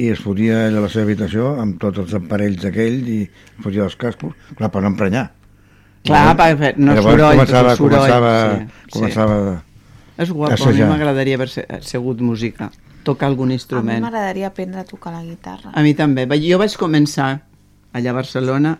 [0.00, 3.62] i es fotia ell a la seva habitació amb tots els aparells aquells i es
[3.64, 5.26] fotia els cascos, clar, per no emprenyar.
[6.08, 8.92] Clar, per fer- no Llavors soroll, començava, soroll, començava, sí, sí.
[8.98, 9.38] començava
[10.18, 12.70] És guapo, a mi m'agradaria haver se- segut música,
[13.04, 14.00] tocar algun A mi instrument.
[14.02, 15.70] m'agradaria aprendre a tocar la guitarra.
[15.74, 16.24] A mi també.
[16.40, 17.42] Jo vaig començar
[17.92, 18.78] allà a Barcelona,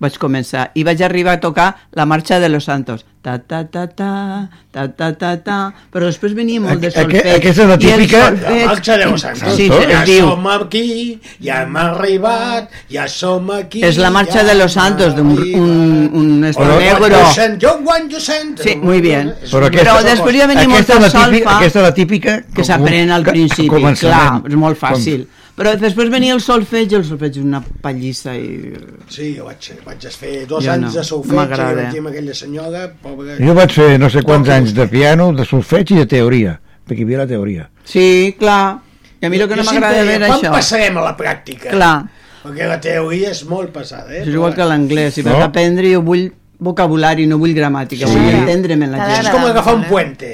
[0.00, 3.04] vaig començar i vaig arribar a tocar la marxa de los santos.
[3.20, 5.56] Ta ta ta ta, ta ta ta ta,
[5.92, 7.26] però després venia molt de solfeig.
[7.36, 9.54] aquesta és la típica- solfeig- La marxa de los Santos.
[9.56, 10.24] Sí, es ja diu.
[10.30, 13.82] som aquí, ja hem arribat, ja som aquí.
[13.84, 16.50] És la marxa ja de los santos, d'un un, un arribat.
[16.50, 17.18] estor negro.
[17.20, 18.58] You sent, yo want you sent.
[18.58, 19.34] Sí, muy bien.
[19.50, 22.64] Però aquesta- Però després ja venia molta la típica, solfa aquesta és la típica que
[22.64, 23.68] s'aprèn al principi,
[24.00, 25.26] clar, és molt fàcil.
[25.60, 28.70] Però després venia el solfeig i el solfeig és una pallissa i...
[29.12, 32.08] Sí, jo vaig, vaig fer dos Jo anys no, de no solfeig i vaig amb
[32.08, 33.34] aquella senyora, pobra...
[33.36, 36.54] Jo vaig fer no sé quants anys de piano, de solfeig i de teoria,
[36.88, 37.66] perquè hi havia la teoria.
[37.84, 38.06] Sí,
[38.40, 38.78] clar.
[39.20, 40.52] I a mi el que no m'agrada veure quan això...
[40.54, 41.74] passarem a la pràctica?
[41.76, 41.92] Clar,
[42.40, 44.22] Perquè la teoria és molt pesada, eh?
[44.22, 45.12] és igual que l'anglès.
[45.18, 45.34] Si No.
[45.34, 48.16] vas aprendre jo vull vocabulari, no vull gramàtica, Sí.
[48.16, 49.18] vull entendre'm en la T'agrada.
[49.20, 49.36] És gent.
[49.36, 50.32] com agafar un puente.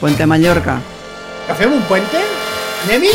[0.00, 0.76] Puente Mallorca.
[1.46, 2.20] Agafem un puente?
[2.84, 3.10] Anem-hi?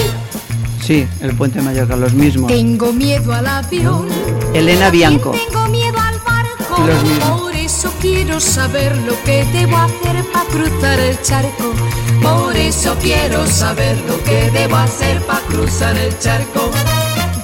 [0.84, 2.52] Sí, el Puente Mallorca, los mismos.
[2.52, 4.08] Tengo miedo al avión.
[4.54, 5.32] Elena Bianco.
[5.32, 6.84] Tengo miedo al barco.
[6.86, 7.42] Los mismos.
[7.42, 11.74] Por eso quiero saber lo que debo hacer para cruzar el charco.
[12.22, 16.70] Por eso quiero saber lo que debo hacer para cruzar el charco.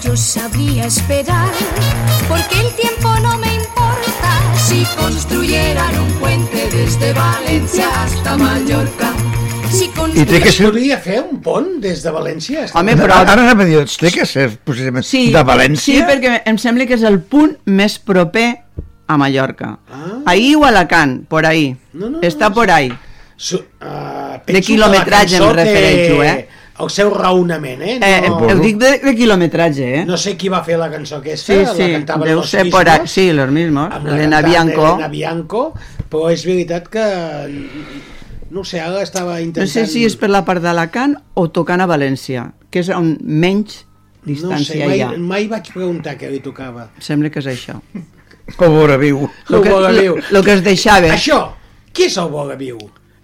[0.03, 1.49] Yo sabría esperar,
[2.27, 4.57] porque el tiempo no me importa.
[4.57, 9.13] Si construyeran un puente desde Valencia hasta Mallorca.
[9.71, 10.65] I té que ser...
[10.67, 12.65] podria fer un pont des de València?
[12.75, 13.19] Home, Ara, però...
[13.23, 15.83] ara anava a dir, té que ser precisament Sí, de València?
[15.83, 18.47] sí, perquè em sembla que és el punt més proper
[19.07, 19.77] a Mallorca.
[19.91, 20.17] Ah.
[20.33, 21.75] Ahí o Alacant, por ahí.
[21.93, 22.91] No, no, Està no, por ahí.
[23.35, 26.47] Su, uh, De quilometratge em refereixo, eh?
[26.81, 27.97] El seu raonament, eh?
[28.01, 30.05] Eh, No, ho dic de, de quilometratge, eh?
[30.05, 32.63] no sé qui va fer la cançó aquesta, sí, la sí, cantaven deu los ser
[32.65, 33.07] mismos, por ahí.
[33.07, 33.89] Sí, los mismos.
[34.03, 34.87] la Elena Bianco.
[34.95, 35.61] Elena Bianco,
[36.09, 37.05] però és veritat que
[38.51, 39.71] no sé, ara estava No intentant...
[39.71, 43.81] sé si és per la part d'Alacant o tocant a València, que és on menys
[43.81, 45.11] no sé, distància mai, hi ha.
[45.17, 46.89] mai vaig preguntar què li tocava.
[46.99, 47.79] Sembla que és això.
[48.59, 49.27] Com veure viu.
[49.49, 50.17] Lo que, El vora viu.
[50.17, 51.13] lo, lo que es deixava.
[51.15, 51.37] Això,
[51.95, 52.77] què és el vora viu?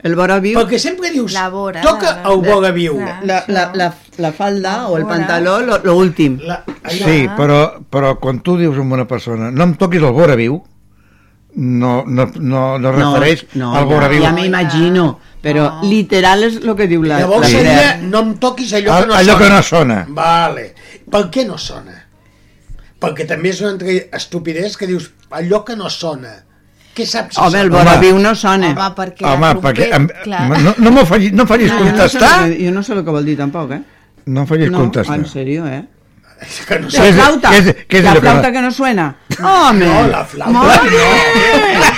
[0.08, 2.96] El vora viu, Perquè sempre dius, La vora, toca la- el vora viu.
[3.02, 3.16] Clar.
[3.26, 3.88] la, la, la,
[4.22, 5.16] la falda o el Vora.
[5.18, 6.38] pantaló, lo, lo últim.
[6.46, 7.58] La, allò, Sí, però,
[7.90, 10.62] però quan tu dius a una persona no em toquis el vora viu,
[11.58, 14.22] no, no, no, no refereix al vora ja, viu.
[14.24, 15.06] ja m'imagino,
[15.42, 15.90] però No.
[15.90, 19.08] literal és el que diu la, Llavors la seria, no em toquis allò que Al-
[19.08, 19.44] no allò sona.
[19.44, 20.06] que no sona.
[20.10, 20.66] Vale.
[21.10, 21.96] Per què no sona?
[23.00, 26.44] Perquè també és una altra estupidesa que dius allò que no sona.
[26.98, 27.78] Què saps si Home, el sona?
[27.78, 28.02] vora Home.
[28.08, 28.72] viu no sona.
[28.74, 29.90] Home, perquè Home, perquè...
[29.94, 30.08] Em,
[30.64, 32.32] no no m'ho facis, no em facis Jo no, sé contestar.
[32.48, 33.82] el que, jo no sé el que vol dir tampoc, eh?
[34.26, 35.16] No em facis No, contestar.
[35.20, 35.84] en sèrio, eh?
[36.68, 39.16] Que no La flauta, què és- què és la que flauta no- que no suena.
[39.44, 39.86] Home!
[39.86, 40.64] No, la flauta no.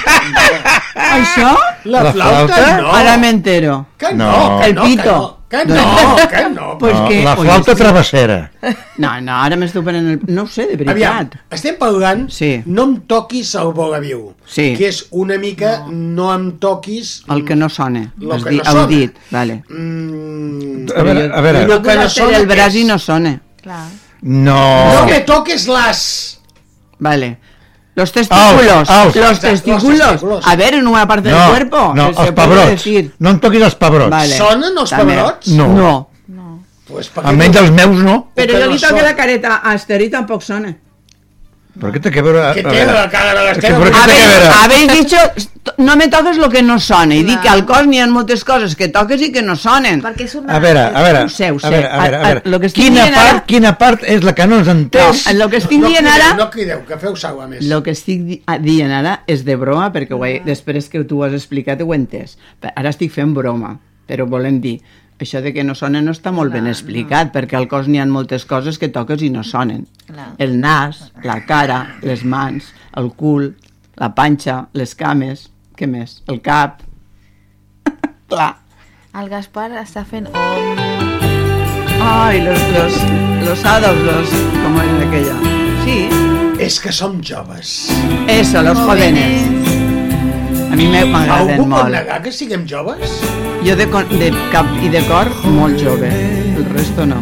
[0.96, 1.52] Això?
[1.86, 2.82] La, La flauta, flauta?
[2.82, 2.92] no.
[2.94, 3.88] Ara m'entero.
[3.98, 4.60] Que no, No.
[4.60, 5.36] que El no, pito.
[5.50, 6.28] Que no, que no.
[6.30, 6.78] Que no.
[6.78, 7.78] Pues no, que- la flauta sí.
[7.78, 8.52] travessera.
[8.98, 10.20] No, no, ara m'esteu prenent el...
[10.36, 11.40] No ho sé, de Aviam, veritat.
[11.58, 12.62] estem parlant Sí.
[12.68, 14.76] no em toquis el vora viu, Sí.
[14.78, 17.24] que és una mica no, em toquis...
[17.30, 18.12] El que no sona.
[18.20, 19.64] Lo Has dit, no dit, vale.
[19.70, 21.66] Mm, A veure, a veure.
[21.68, 23.40] Lo que no sona, el braç i no sona.
[23.64, 23.88] Clar.
[24.22, 24.94] No.
[24.94, 26.40] no me toques las...
[27.00, 27.38] Vale.
[27.96, 28.70] Los testículos.
[28.70, 29.16] Aus, aus.
[29.16, 30.00] Los Los testículos.
[30.00, 30.48] testículos.
[30.48, 31.94] A ver, en una parte del No, cuerpo.
[31.96, 32.70] no, els pebrots.
[32.70, 33.14] decir.
[33.20, 34.10] No em toquis els pebrots.
[34.12, 34.38] Vale.
[34.38, 35.16] Sonen els També.
[35.16, 35.48] pebrots?
[35.50, 35.68] No.
[35.68, 36.10] No.
[36.28, 36.64] No.
[36.88, 37.62] Pues, Almenys no?
[37.62, 38.32] els meus no.
[38.36, 40.76] Però que jo li toque la careta a Esther i tampoc sona.
[41.80, 42.22] Per què té que.
[42.22, 43.68] Que a té veure, la cara de que
[44.64, 45.18] Habéis, dicho,
[45.78, 47.16] no me toques lo que no sona.
[47.16, 50.02] I dic que al cos n'hi ha moltes coses que toques i que no sonen.
[50.04, 50.56] Perquè és una...
[50.56, 51.68] A veure, a veure, Ho sé, ho sé.
[51.68, 52.42] a veure, a veure, a A- a- veure.
[52.50, 55.26] lo que Quina part, ara- quina part és la que no ens No, entès?
[55.32, 56.34] el que estic no dient crideu, ara...
[56.38, 57.64] No crideu, que feu saua més.
[57.70, 61.04] El que estic di- ah, dient ara és de broma, perquè ho he, després que
[61.04, 62.38] tu ho has explicat ho he entès.
[62.60, 63.78] Però Ara estic fent broma,
[64.08, 64.80] però volem dir,
[65.26, 68.06] això de que no sona no està molt ben explicat, perquè al cos n'hi ha
[68.08, 69.86] moltes coses que toques i no sonen.
[70.08, 70.30] Clar.
[70.38, 73.56] El nas, la cara, les mans, el cul,
[74.00, 76.22] la panxa, les cames, què més?
[76.28, 76.82] El cap...
[78.30, 78.56] Clar.
[79.20, 80.84] El Gaspar està fent om...
[82.02, 82.96] Ay, los, los,
[83.44, 84.30] los adults, los,
[84.64, 85.36] como es aquella.
[85.84, 85.98] Sí,
[86.60, 87.90] És que som joves.
[88.28, 89.44] eso, los jóvenes.
[90.72, 91.90] A mi me- Algú m'agraden pot molt.
[91.92, 93.20] negar que siguem joves?
[93.66, 96.08] Jo de, de cap i de cor, molt jove.
[96.56, 97.20] El resto no.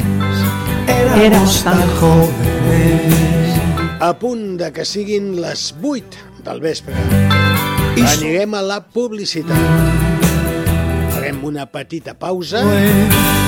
[1.17, 3.57] Éramos tan jóvenes.
[3.99, 6.93] A punt de que siguin les 8 del vespre.
[7.97, 9.57] Anirem a la publicitat.
[11.15, 12.61] Farem una petita pausa.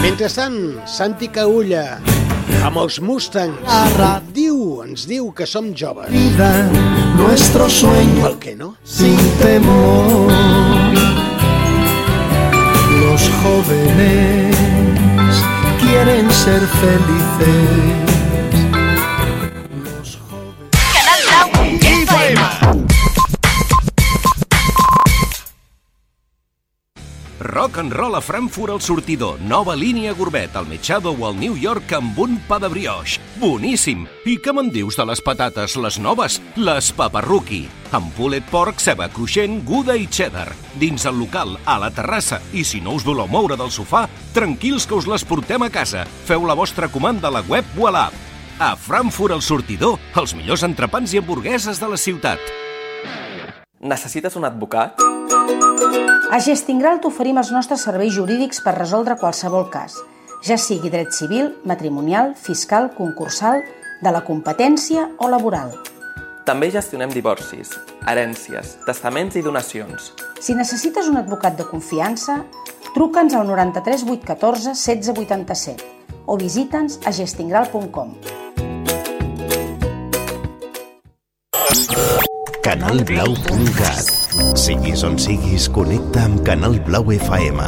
[0.02, 0.58] Mentrestant,
[0.90, 2.00] Santi Caulla,
[2.66, 3.62] amb els Mustangs,
[4.34, 6.10] diu, ens diu que som joves.
[7.20, 8.76] nuestro sueño Per què no?
[8.84, 10.59] sin temor.
[13.20, 14.56] Los jóvenes
[15.82, 18.00] quieren ser felices.
[27.50, 29.42] Rock and roll a Frankfurt al sortidor.
[29.42, 33.18] Nova línia gourmet, al Mechado o al New York amb un pa de brioche.
[33.42, 34.06] Boníssim!
[34.30, 36.38] I què me'n dius de les patates, les noves?
[36.62, 37.64] Les paparruqui.
[37.98, 40.52] Amb pulled pork, ceba cruixent, guda i cheddar.
[40.78, 42.38] Dins el local, a la terrassa.
[42.54, 46.06] I si no us voleu moure del sofà, tranquils que us les portem a casa.
[46.30, 48.26] Feu la vostra comanda a la web o a l'app.
[48.60, 52.54] A Frankfurt al sortidor, els millors entrepans i hamburgueses de la ciutat.
[53.80, 55.00] Necessites un advocat?
[56.30, 59.96] A Gestingral t'oferim els nostres serveis jurídics per resoldre qualsevol cas,
[60.46, 63.64] ja sigui dret civil, matrimonial, fiscal, concursal,
[64.04, 65.74] de la competència o laboral.
[66.46, 67.74] També gestionem divorcis,
[68.06, 70.12] herències, testaments i donacions.
[70.40, 72.44] Si necessites un advocat de confiança,
[72.94, 75.90] truca'ns al 93 814 1687
[76.30, 78.14] o visita'ns a gestingral.com.
[82.62, 87.64] Canalblau.cat Siguis on siguis, connecta amb Canal Blau FM.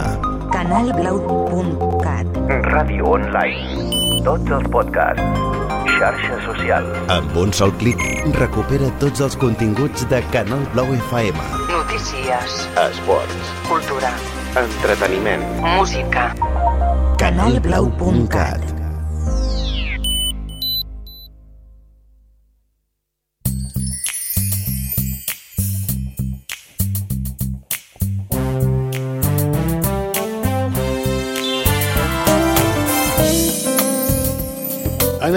[0.54, 2.38] Canalblau.cat
[2.68, 3.88] Ràdio online.
[4.28, 5.48] Tots els podcasts.
[5.96, 6.86] Xarxa social.
[7.16, 8.04] Amb un sol clic,
[8.38, 11.48] recupera tots els continguts de Canal Blau FM.
[11.72, 12.60] Notícies.
[12.86, 13.56] Esports.
[13.66, 14.14] Cultura.
[14.62, 15.48] Entreteniment.
[15.66, 16.30] Música.
[17.18, 18.71] Canalblau.cat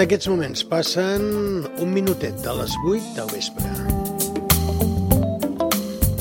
[0.05, 1.23] aquests moments passen
[1.81, 3.69] un minutet de les 8 del vespre.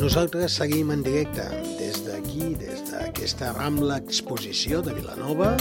[0.00, 1.44] Nosaltres seguim en directe
[1.76, 5.52] des d'aquí, des d'aquesta Rambla Exposició de Vilanova,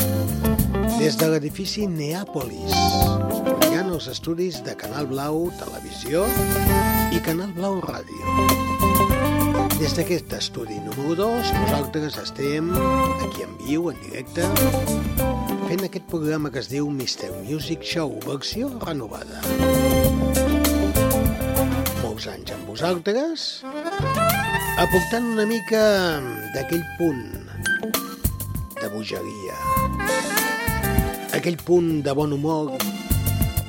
[1.01, 2.71] des de l'edifici Neàpolis.
[3.73, 6.23] Ha els estudis de Canal Blau Televisió
[7.11, 8.23] i Canal Blau Ràdio.
[9.81, 12.71] Des d'aquest estudi número 2, nosaltres estem
[13.19, 14.47] aquí en viu, en directe,
[15.73, 17.31] fent aquest programa que es diu Mr.
[17.47, 19.39] Music Show, versió renovada.
[22.03, 23.45] Molts anys amb vosaltres,
[24.83, 25.81] aportant una mica
[26.53, 27.23] d'aquell punt
[28.83, 29.57] de bogeria,
[31.39, 32.69] aquell punt de bon humor,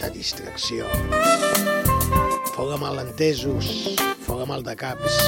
[0.02, 0.90] de distracció,
[2.52, 3.96] fora malentesos,
[4.28, 5.22] fora mal de caps,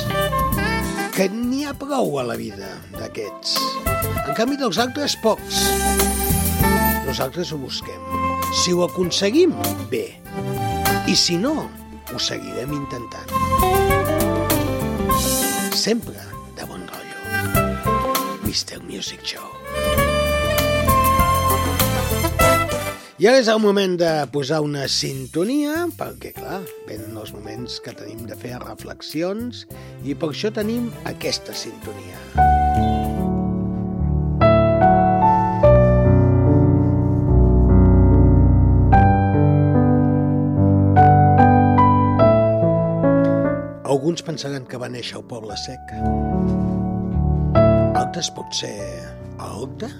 [1.16, 3.56] que n'hi ha prou a la vida d'aquests.
[4.26, 6.25] En canvi dels altres, pocs.
[7.06, 8.00] Nosaltres ho busquem.
[8.52, 9.54] Si ho aconseguim,
[9.90, 10.18] bé.
[11.06, 11.68] I si no,
[12.12, 13.30] ho seguirem intentant.
[15.70, 16.18] Sempre
[16.58, 18.42] de bon rotllo.
[18.42, 18.82] Mr.
[18.82, 19.46] Music Show.
[23.16, 26.58] I ara és el moment de posar una sintonia, perquè, clar,
[26.90, 29.64] venen els moments que tenim de fer reflexions
[30.04, 32.65] i per això tenim aquesta sintonia.
[44.16, 45.90] Alguns pensaran que va néixer al Poble Sec.
[48.00, 48.70] Altres pot ser
[49.36, 49.90] a Horta?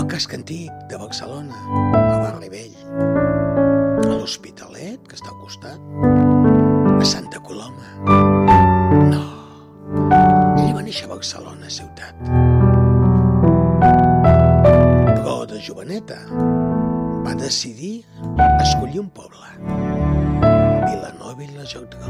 [0.00, 1.58] Al casc antic de Barcelona,
[1.90, 2.78] al barri vell.
[2.88, 5.76] A l'Hospitalet, que està al costat.
[6.08, 7.92] A Santa Coloma.
[9.12, 9.20] No.
[10.08, 12.16] Ell va néixer a Barcelona, ciutat.
[15.12, 16.22] Però de joveneta
[17.28, 17.98] va decidir
[18.56, 19.52] escollir un poble.
[20.82, 22.02] Vilanova i la Geltrú.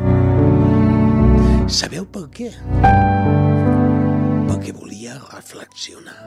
[1.73, 2.51] Sabeu per què?
[4.49, 6.19] Perquè volia reflexionar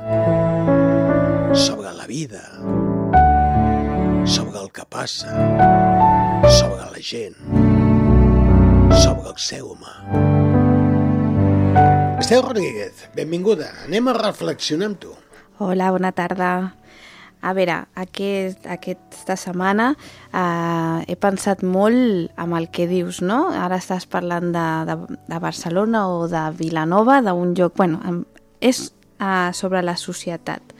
[1.56, 2.41] sobre la vida,
[4.26, 5.30] sobre el que passa,
[6.60, 7.38] sobre la gent,
[9.04, 9.93] sobre el ser humà.
[12.22, 13.70] Esteu Rodríguez, benvinguda.
[13.86, 15.14] Anem a reflexionar amb tu.
[15.60, 16.50] Hola, bona tarda.
[17.46, 19.91] A veure, aquest, aquesta setmana
[20.34, 23.43] eh, he pensat molt amb el que dius, no?
[23.54, 24.96] Ara estàs parlant de, de,
[25.30, 27.76] de Barcelona o de Vilanova, d'un lloc...
[27.78, 28.02] Bueno,
[28.66, 28.88] és
[29.20, 30.74] eh, sobre la societat.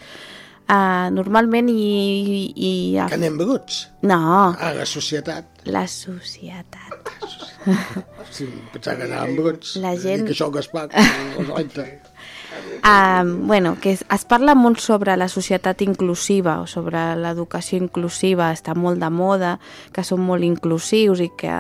[0.66, 1.76] Eh, normalment i...
[1.78, 3.84] i, i Que anem bruts?
[4.02, 4.18] No,
[4.58, 5.62] A la societat.
[5.70, 7.14] la societat.
[8.34, 9.76] Sí, pensava que anàvem bruts.
[9.82, 11.86] La gent- I que això el Gaspar, s'aguanta.
[12.86, 18.52] Um, bueno, que es, es parla molt sobre la societat inclusiva o sobre l'educació inclusiva,
[18.54, 19.56] està molt de moda,
[19.90, 21.56] que són molt inclusius i que,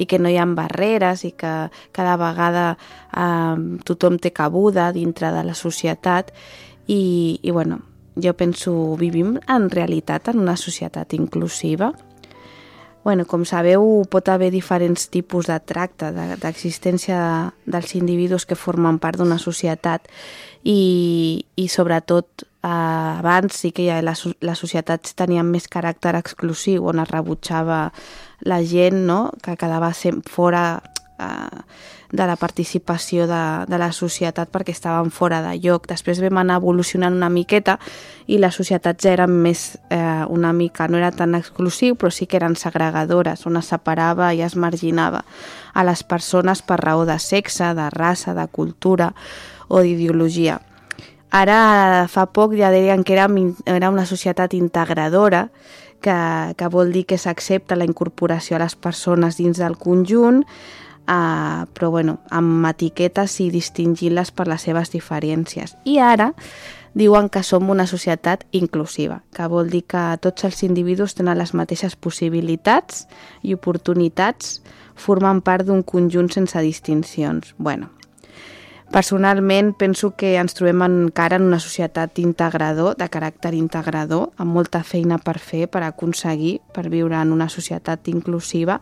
[0.00, 1.52] i que no hi ha barreres i que
[1.92, 2.64] cada vegada
[3.12, 6.32] um, tothom té cabuda dintre de la societat
[6.88, 7.82] i, i bueno,
[8.16, 11.92] jo penso, vivim en realitat en una societat inclusiva?
[13.04, 18.58] Bueno, com sabeu, pot haver diferents tipus de tracte, de- d'existència de, dels individus que
[18.60, 20.08] formen part d'una societat
[20.64, 26.88] i, i sobretot eh, abans sí que ja les, les societats tenien més caràcter exclusiu
[26.90, 27.88] on es rebutjava
[28.44, 29.30] la gent no?
[29.42, 29.92] que quedava
[30.28, 30.82] fora
[31.18, 31.62] eh,
[32.12, 35.86] de la participació de, de la societat perquè estaven fora de lloc.
[35.86, 37.76] Després vam anar evolucionant una miqueta
[38.26, 42.26] i les societats ja eren més eh, una mica, no era tan exclusiu, però sí
[42.26, 45.22] que eren segregadores, on es separava i es marginava
[45.72, 49.12] a les persones per raó de sexe, de raça, de cultura
[49.70, 50.58] o d'ideologia.
[51.30, 53.28] Ara, fa poc ja deien que era,
[53.70, 55.46] era una societat integradora,
[56.02, 60.42] que, que vol dir que s'accepta la incorporació a les persones dins del conjunt,
[61.06, 65.76] eh, però bueno, amb etiquetes i distingint-les per les seves diferències.
[65.84, 66.32] I ara
[66.98, 71.54] diuen que som una societat inclusiva, que vol dir que tots els individus tenen les
[71.54, 73.06] mateixes possibilitats
[73.46, 74.58] i oportunitats,
[74.98, 77.54] formen part d'un conjunt sense distincions.
[77.58, 77.92] Bueno,
[78.90, 84.80] Personalment penso que ens trobem encara en una societat integrador, de caràcter integrador, amb molta
[84.82, 88.80] feina per fer, per aconseguir, per viure en una societat inclusiva.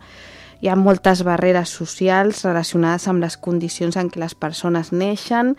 [0.65, 5.53] Hi ha moltes barreres socials relacionades amb les condicions en què les persones neixen,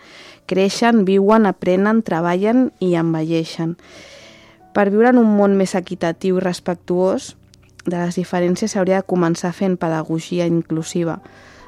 [0.50, 3.76] creixen, viuen, aprenen, treballen i envelleixen.
[4.74, 7.36] Per viure en un món més equitatiu i respectuós
[7.86, 11.20] de les diferències s'hauria de començar fent pedagogia inclusiva,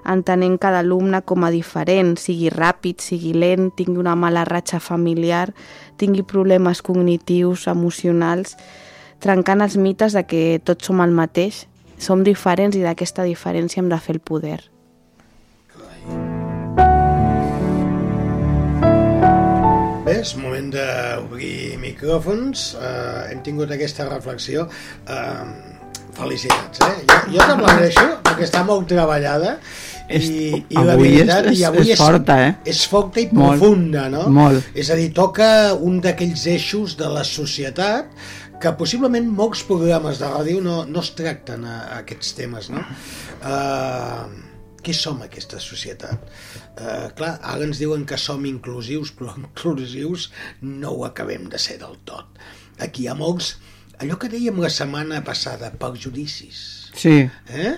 [0.08, 5.52] entenent cada alumne com a diferent, sigui ràpid, sigui lent, tingui una mala ratxa familiar,
[6.00, 8.56] tingui problemes cognitius, emocionals,
[9.22, 11.66] trencant els mites de que tots som el mateix,
[11.98, 14.58] som diferents i d'aquesta diferència hem de fer el poder.
[20.02, 22.72] Bé, és moment d'obrir micròfons.
[22.74, 24.66] Uh, hem tingut aquesta reflexió.
[25.06, 25.78] Uh,
[26.12, 27.04] felicitats, eh?
[27.06, 29.56] Jo, jo t'aplaudeixo perquè està molt treballada
[30.18, 32.54] És- i, i la avui és- veritat, i és- avui és forta, eh?
[32.64, 33.58] és forta i Molt.
[33.60, 34.28] profunda, no?
[34.28, 34.64] Molt.
[34.74, 38.10] És a dir, toca un d'aquells eixos de la societat
[38.62, 42.84] que possiblement molts programes de ràdio no, no es tracten a, a aquests temes, no?
[43.42, 44.28] Uh,
[44.82, 46.22] què som aquesta societat?
[46.78, 50.28] Uh, clar, ara ens diuen que som inclusius, però inclusius
[50.62, 52.38] no ho acabem de ser del tot.
[52.82, 53.56] Aquí hi ha molts,
[54.02, 56.81] allò que dèiem la setmana passada, perjudicis.
[56.94, 57.14] Sí.
[57.48, 57.74] Eh?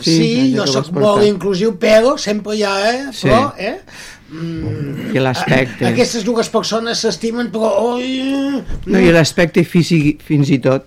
[0.00, 3.04] Sí, Sí, jo sóc molt inclusiu, però sempre hi ha, eh?
[3.12, 3.28] Sí.
[3.28, 3.78] Però, eh?
[4.32, 5.84] Mm, I l'aspecte.
[5.90, 7.72] Aquestes dues persones s'estimen, però...
[7.96, 10.86] Oi, No, I l'aspecte físic fins i tot.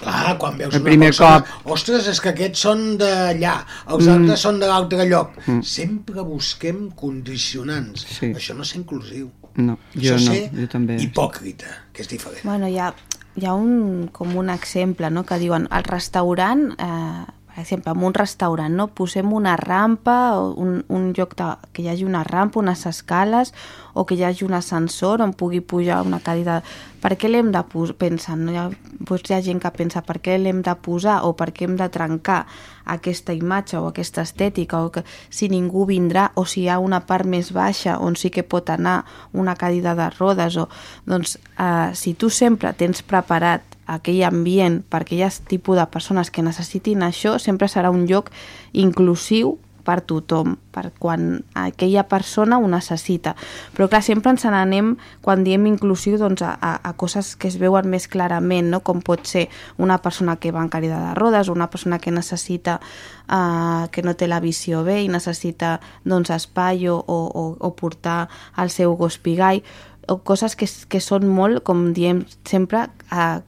[0.00, 1.40] Clar, quan veus El una primer persona...
[1.42, 1.72] cop.
[1.74, 3.56] Ostres, és que aquests són d'allà,
[3.90, 4.12] els Mm.
[4.14, 5.34] altres són de l'altre lloc.
[5.48, 5.64] Mm.
[5.66, 8.06] Sempre busquem condicionants.
[8.20, 8.30] Sí.
[8.36, 9.30] Això no és inclusiu.
[9.56, 10.96] No, jo Això no, jo també.
[11.02, 12.44] hipòcrita, que és diferent.
[12.46, 12.92] Bueno, hi ha,
[13.36, 17.24] hi ha un, com un exemple, no?, que diuen, al restaurant, eh,
[17.60, 21.90] per exemple, en un restaurant, no?, posem una rampa, un, un lloc de, que hi
[21.92, 23.52] hagi una rampa, unes escales,
[23.92, 26.62] o que hi hagi un ascensor on pugui pujar una cadira.
[27.02, 27.60] Per què l'hem de?
[28.00, 28.54] Pensen, no?
[28.54, 28.64] Hi ha,
[28.96, 31.76] doncs hi ha gent que pensa per què l'hem de posar o per què hem
[31.76, 32.46] de trencar
[32.88, 37.02] aquesta imatge o aquesta estètica o que si ningú vindrà o si hi ha una
[37.04, 39.02] part més baixa on sí que pot anar
[39.32, 40.68] una cadira de rodes o
[41.04, 46.46] doncs eh, si tu sempre tens preparat aquell ambient per aquelles tipus de persones que
[46.46, 48.30] necessitin això, sempre serà un lloc
[48.72, 53.34] inclusiu per tothom, per quan aquella persona ho necessita.
[53.74, 57.88] Però clar, sempre ens n'anem, quan diem inclusiu, doncs, a, a, coses que es veuen
[57.90, 58.82] més clarament, no?
[58.86, 62.78] com pot ser una persona que va en cadira de rodes, una persona que necessita,
[63.26, 68.28] uh, que no té la visió bé i necessita doncs, espai o, o, o portar
[68.60, 69.64] el seu gos pigai,
[70.08, 72.86] o coses que, que són molt, com diem sempre,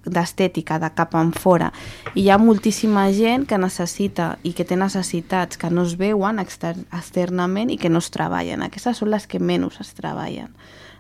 [0.05, 1.71] d'estètica, de cap en fora.
[2.15, 6.43] I hi ha moltíssima gent que necessita i que té necessitats que no es veuen
[6.43, 8.63] exter externament i que no es treballen.
[8.63, 10.55] Aquestes són les que menys es treballen.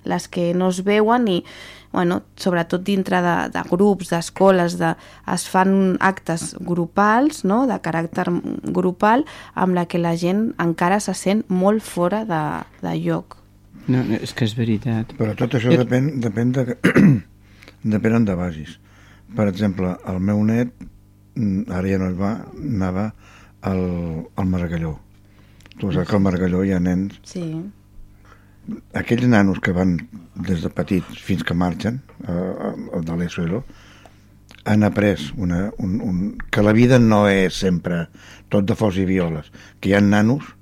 [0.05, 1.45] les que no es veuen i
[1.93, 4.95] bueno, sobretot dintre de, de grups, d'escoles, de,
[5.31, 8.27] es fan actes grupals, no?, de caràcter
[8.73, 12.43] grupal, amb la que la gent encara se sent molt fora de,
[12.83, 13.42] de lloc.
[13.89, 15.13] No, no, és que és veritat.
[15.19, 16.65] Però tot això depèn, depèn de,
[17.95, 18.79] depèn de basis.
[19.37, 20.73] Per exemple, el meu net,
[21.35, 23.09] mm, ara ja no es va, anava
[23.63, 23.85] al,
[24.37, 24.97] al Margalló.
[25.79, 27.47] Tu saps que al Margalló hi ha nens Sí.
[28.95, 29.97] aquells nanos que van
[30.47, 31.97] des de petits fins que marxen
[32.29, 33.65] eh, de l'ESOELO
[34.71, 36.21] han après una, un, un,
[36.51, 38.05] que la vida no és sempre
[38.49, 39.49] tot de flors i violes,
[39.81, 40.53] que hi ha nanos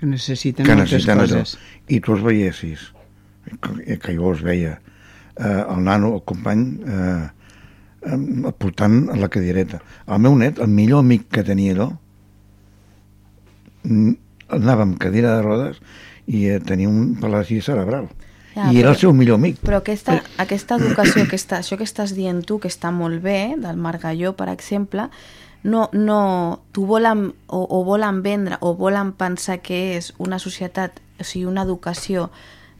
[0.00, 1.42] Que necessiten que moltes necessiten allò.
[1.42, 1.58] coses.
[1.92, 2.86] I tu els veiessis,
[3.60, 4.78] que, que jo els veia,
[5.36, 7.28] eh, el nano, el company, eh,
[8.08, 9.82] eh, portant la cadireta.
[10.08, 11.90] El meu net, el millor amic que tenia allò,
[14.48, 15.78] anava amb cadira de rodes
[16.30, 18.08] i eh, tenia un palasi cerebral.
[18.54, 19.60] Ja, I era però- el seu millor amic.
[19.62, 23.76] Però aquesta, aquesta educació, aquesta, això que estàs dient tu, que està molt bé, del
[23.78, 25.06] Margalló, per exemple,
[25.62, 26.20] no, no,
[26.72, 31.44] t'ho volen, o, o volen vendre, o volen pensar que és una societat, o sigui,
[31.48, 32.30] una educació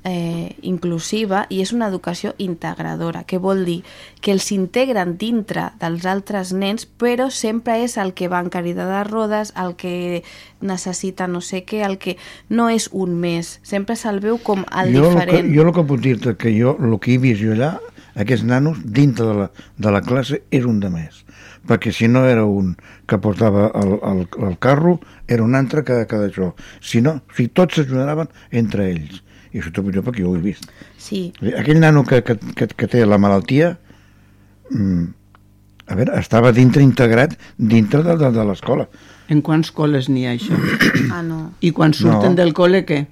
[0.04, 3.80] eh, inclusiva i és una educació integradora, que vol dir
[4.24, 8.88] que els integren dintre dels altres nens, però sempre és el que va en cadira
[8.88, 10.22] de rodes, el que
[10.60, 12.16] necessita no sé què, el que
[12.48, 15.54] no és un més, sempre se'l veu com el jo, el que, diferent.
[15.54, 17.74] jo el que puc dir-te que jo, el que he vist jo allà,
[18.16, 21.24] aquests nanos, dintre de la, de la classe, és un de més.
[21.70, 22.72] Perquè si no era un
[23.06, 24.96] que portava el, el, el carro,
[25.30, 26.48] era un altre que, que d'això.
[26.82, 28.26] Si no, o sigui, tots s'ajudaven
[28.58, 29.20] entre ells.
[29.54, 30.66] I això t'ho jo perquè jo ho he vist.
[30.98, 31.28] Sí,
[31.58, 33.72] Aquell nano que, que, que, que té la malaltia,
[34.70, 35.06] mm,
[35.90, 38.86] a veure, estava dintre integrat dintre de, de, de l'escola.
[39.30, 40.58] En quants col·les n'hi ha això?
[41.14, 41.40] ah no.
[41.62, 42.38] I quan surten No.
[42.42, 43.04] del col·le, què?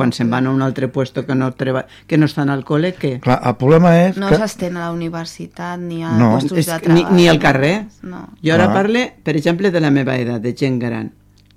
[0.00, 2.94] Quan se'n van a un altre puesto que no, treba, que no estan al col·le,
[2.96, 3.18] què?
[3.20, 4.38] Clar, el problema és No que...
[4.40, 7.16] s'estén a la universitat ni a No, És de que ni, treball.
[7.18, 7.74] ni al carrer.
[8.00, 8.22] No.
[8.40, 8.76] Jo ara Clar.
[8.78, 11.12] parle, per exemple, de la meva edat, de gent gran.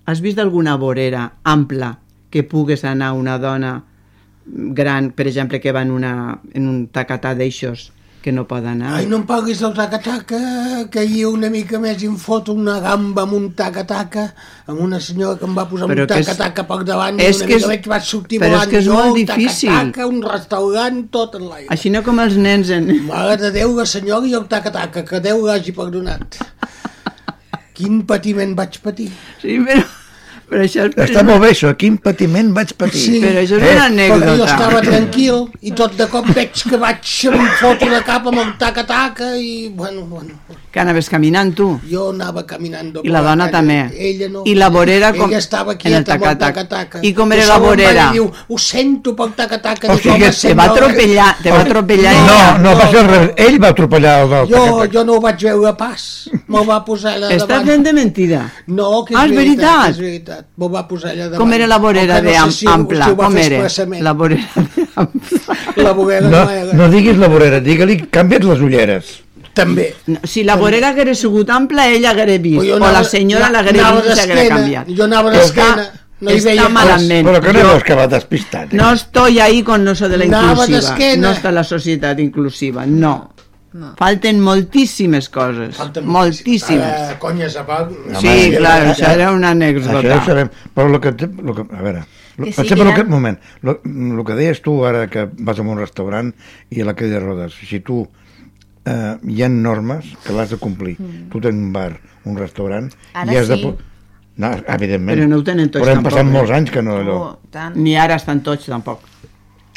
[0.05, 1.93] Has vist alguna vorera ampla
[2.29, 3.85] que pugues anar una dona
[4.45, 7.93] gran, per exemple, que va en, una, en un tacatà d'eixos
[8.23, 8.93] que no pot anar?
[8.97, 10.39] Ai, no em paguis el taca-taca,
[10.89, 14.23] que ahir una mica més i em foto una gamba amb un taca-taca,
[14.71, 17.35] amb una senyora que em va posar Però un que és- taca-taca per davant és
[17.35, 19.11] i una que mica és- més vaig sortir però és volant que és jo, molt
[19.11, 19.69] un difícil.
[19.69, 21.67] taca-taca, un restaurant, tot en l'aire.
[21.75, 22.87] Així no com els nens en...
[23.11, 26.39] Mare de Déu, la senyora i el taca-taca, que Déu l'hagi perdonat.
[27.73, 29.09] Quin patiment vaig patir.
[29.41, 29.83] Sí, però,
[30.53, 30.95] però això és...
[31.09, 33.01] Està molt bé això, quin patiment vaig patir.
[33.07, 34.51] Sí, Però això és Eh, una perquè jo anècdota.
[34.53, 38.53] estava tranquil i tot de cop veig que vaig em fotre de cap amb el
[38.61, 40.37] taca-taca i, bueno, bueno,
[40.73, 41.79] Que anaves caminant, tu.
[41.85, 43.91] jo anava caminant I la dona també.
[43.93, 44.41] Ella no.
[44.43, 46.55] I la vorera com- Ella estava en el quieta amb el taca-tac.
[46.55, 46.99] taca-taca.
[47.05, 48.05] I com era I la vorera?
[48.11, 49.91] Diu, ho sento pel taca-taca.
[49.93, 52.57] O sigui, "Home, te va atropellar, te va atropellar No, ella.
[52.57, 53.31] no, va ser al revés.
[53.37, 54.91] Ell va atropellar el del Jo, taca-taca.
[54.93, 56.29] jo no ho vaig veure pas.
[56.47, 57.67] Me'l va posar allà Estàs davant.
[57.67, 58.51] fent de mentida.
[58.65, 59.89] No, que és, Ah, és veritat?
[59.91, 60.45] És veritat.
[60.57, 61.37] Me'l va posar allà davant.
[61.39, 63.05] Com era la vorera no sé si ampla?
[63.05, 63.67] si Com era?
[64.01, 65.57] La vorera de ampla.
[65.75, 66.73] La vorera No, no era.
[66.73, 69.05] no diguis la vorera, digue-li canvia't les ulleres.
[69.53, 69.93] També.
[70.07, 72.63] No, si la vorera hagués sigut ampla, ella hagués vist.
[72.65, 74.87] Jo o anava- la senyora l'hagués vist i s'hagués canviat.
[74.97, 76.71] jo anava d'esquena, està- no hi està veia res.
[76.71, 77.27] malament.
[77.27, 78.73] Però que no veus que va despistat.
[78.73, 78.77] Eh?
[78.77, 81.15] no estoy ahí con eso de la Anava inclusiva.
[81.17, 83.29] No està la societat inclusiva, no.
[83.97, 85.77] Falten moltíssimes coses.
[86.03, 86.83] moltíssimes.
[86.85, 87.89] Ara, conya, Zapal.
[88.21, 89.99] Sí, clar, això era una anècdota.
[89.99, 92.03] Això ja ho sabem, però el que, lo que a veure,
[92.37, 95.57] lo, Que sí, que el que, moment, lo, lo que deies tu ara que vas
[95.57, 96.33] a un restaurant
[96.69, 98.07] i a la cadira de rodes, si tu
[98.85, 100.95] eh, hi ha normes que l'has de complir.
[100.99, 101.29] Mm.
[101.31, 101.91] Tu tens un bar,
[102.25, 103.57] un restaurant, Ara i has de...
[103.57, 103.63] sí.
[103.63, 103.77] po-
[104.35, 105.13] No, evidentment.
[105.19, 106.31] Però no ho tenen tots Però hem tampoc, passat eh?
[106.33, 107.17] molts anys que no allò.
[107.21, 107.75] Oh, tant.
[107.77, 109.03] Ni ara estan tots, tampoc.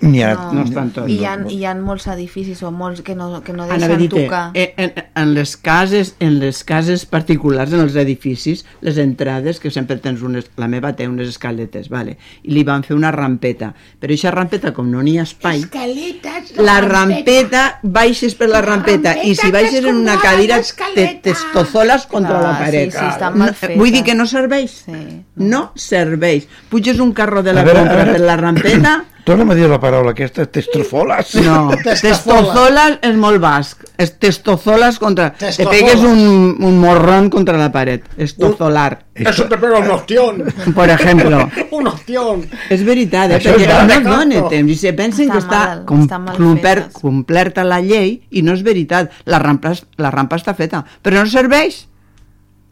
[0.02, 1.09] Ni ara, No estan tots.
[1.09, 4.02] I hi, ha, hi ha molts edificis o molts que no, que no Anava deixen
[4.02, 4.51] dir-te, tocar.
[4.52, 4.90] en, en,
[5.23, 10.20] en, les cases, en les cases particulars, en els edificis, les entrades, que sempre tens
[10.20, 10.51] unes...
[10.60, 12.18] La meva té unes escaletes, vale?
[12.44, 13.73] i li van fer una rampeta.
[13.98, 19.16] Però aquesta rampeta, com no n'hi ha espai, Escaletes, la rampeta, baixes per la rampeta,
[19.24, 20.60] i si baixes en una cadira,
[20.94, 22.93] te, te estozoles contra Clar, la paret.
[22.93, 23.81] sí, sí, està mal No, feta.
[23.81, 24.82] Vull dir que no serveix.
[24.86, 25.02] Sí.
[25.36, 26.48] No serveix.
[26.68, 28.97] Puges un carro de la veure, compra per la rampeta
[29.27, 31.32] Torna'm a dir la paraula aquesta, testrofoles.
[31.43, 33.81] No, testozolas és molt basc.
[33.98, 35.32] Es testozolas contra...
[35.35, 35.73] Te Testozolas.
[35.74, 38.05] pegues un, un morrón contra la pared.
[38.16, 39.01] Estozolar.
[39.16, 40.44] Eso te pega un ostión.
[40.74, 41.51] Por ejemplo.
[41.73, 42.44] un ostión.
[42.70, 43.40] És veritat, eh?
[43.40, 44.07] Això perquè és no basc.
[44.12, 47.03] dona temps i se pensen Està que està, mal, com, està mal compler, fetes.
[47.03, 49.11] complerta la llei i no és veritat.
[49.27, 51.82] La rampa, és- la rampa està feta, però no serveix.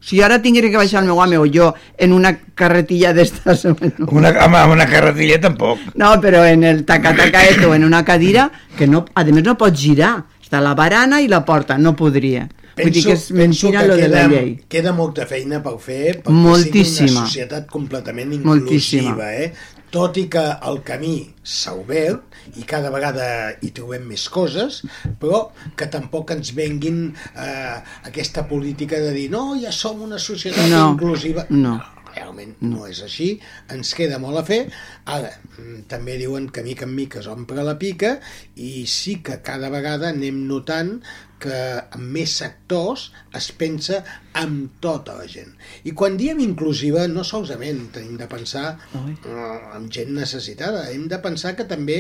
[0.05, 3.65] Si ara tingués que baixar el meu home o jo en una carretilla d'estes...
[3.81, 5.79] Bueno, Una, amb, amb una carretilla tampoc.
[5.97, 9.81] no, però en el taca-taca o en una cadira que no, a més no pots
[9.81, 10.17] girar.
[10.45, 12.45] Està la barana i la porta, no podria.
[12.77, 14.49] Vull dir que és mentira que lo de la queda, llei.
[14.69, 17.21] Queda molta feina per fer perquè sigui Moltíssima.
[17.21, 19.15] una societat completament Moltíssima.
[19.15, 19.53] inclusiva, eh?
[19.95, 21.15] Tot i que el camí
[21.47, 23.27] s'ha obert i cada vegada
[23.63, 24.81] hi trobem més coses,
[25.23, 25.45] però
[25.79, 26.99] que tampoc ens venguin
[27.39, 27.77] eh,
[28.11, 31.47] aquesta política de dir no, ja som una societat No, inclusiva.
[31.51, 31.77] no.
[32.15, 33.35] Realment no és així,
[33.75, 34.63] ens queda molt a fer.
[35.05, 38.19] Ara, mm, també diuen que mica en mica s'omple la pica
[38.57, 41.01] i sí que cada vegada anem notant
[41.45, 41.57] que
[41.93, 43.99] en més sectors es pensa
[44.41, 45.51] amb tota la gent.
[45.85, 51.19] I quan diem inclusiva, no solament tenim de pensar eh, en gent necessitada, hem de
[51.21, 51.99] pensar que també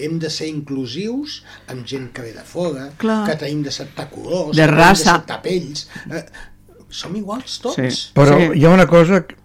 [0.00, 3.24] hem de ser inclusius amb gent que ve de fora, Clar.
[3.28, 5.18] que tenim de acceptar colors, De raça.
[5.18, 5.88] d'acceptar pells.
[6.10, 6.24] Eh,
[6.88, 7.76] som iguals tots.
[7.76, 8.12] Sí.
[8.16, 9.36] Però hi ha una cosa que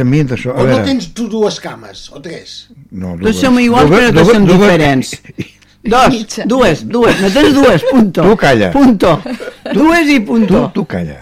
[0.00, 0.54] a mi d'això...
[0.56, 2.54] O no tens tu dues cames, o tres?
[2.90, 5.14] No, Tots som iguals, però tots som diferents.
[5.84, 6.14] Dos,
[6.48, 8.22] dues, dues, no tens dues, punto.
[8.24, 8.70] Tu calla.
[8.72, 9.10] Punto.
[9.68, 10.62] Dues i punto.
[10.72, 11.18] Tu, tu calla.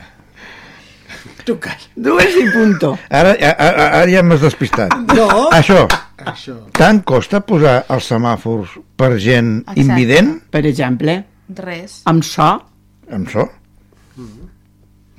[1.42, 1.88] Tu calla.
[1.98, 2.92] Dues i punto.
[3.10, 4.94] Ara, ara, ara ja m'has despistat.
[5.18, 5.26] No.
[5.50, 5.80] Això,
[6.30, 6.54] Això.
[6.78, 9.82] tant costa posar els semàfors per gent Exacte.
[9.82, 11.18] invident, Per exemple,
[11.58, 11.98] Res.
[12.06, 12.52] amb so,
[13.10, 13.48] amb so?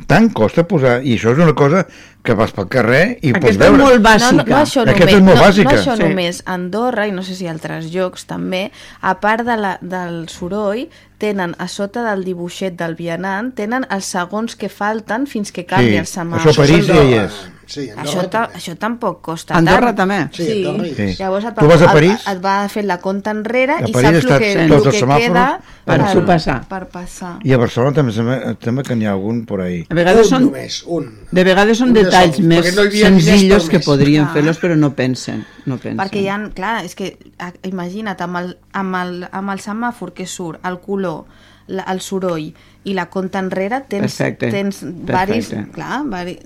[0.07, 0.99] Tant costa posar...
[1.03, 1.85] I això és una cosa
[2.23, 3.77] que vas pel carrer i pots Aquesta és veure.
[3.83, 4.31] molt bàsica.
[4.31, 5.71] No, no, no això Aquesta només, és molt no, bàsica.
[5.71, 6.03] no això Sí.
[6.03, 6.41] només.
[6.45, 8.71] Andorra, i no sé si altres llocs també,
[9.01, 14.05] a part de la, del soroll, tenen a sota del dibuixet del vianant, tenen els
[14.05, 16.47] segons que falten fins que canvi Sí, el semàfor.
[16.51, 17.41] això a París ja hi és.
[17.65, 19.97] Sí, Això, ta, això tampoc costa Andorra tant.
[19.97, 20.17] també?
[20.35, 21.19] Sí, Sí, Andorra és.
[21.19, 22.25] Llavors et, Tu vas a et- París?
[22.27, 24.91] Et, va fer la compta enrere A i París saps el que, el els que
[24.99, 25.45] semàfors queda
[25.85, 26.57] per tu passar.
[26.67, 27.31] Per passar.
[27.43, 29.85] I a Barcelona també sembla, sembla que n'hi ha algun por ahí.
[29.89, 31.07] A vegades un són, només, un.
[31.31, 34.33] de vegades són Un de detalls sols, més no senzillos per que podrien Clar.
[34.33, 35.45] fer-los, però no pensen.
[35.65, 35.97] No pensen.
[35.97, 40.11] Perquè hi ha, clar, és que a- imagina't, amb el, amb el, amb el semàfor
[40.13, 41.23] que surt, el color,
[41.67, 42.53] la, el soroll
[42.83, 45.71] i la compta enrere, tens, Perfecte, tens varis, perfecte.
[45.71, 46.37] clar, vari,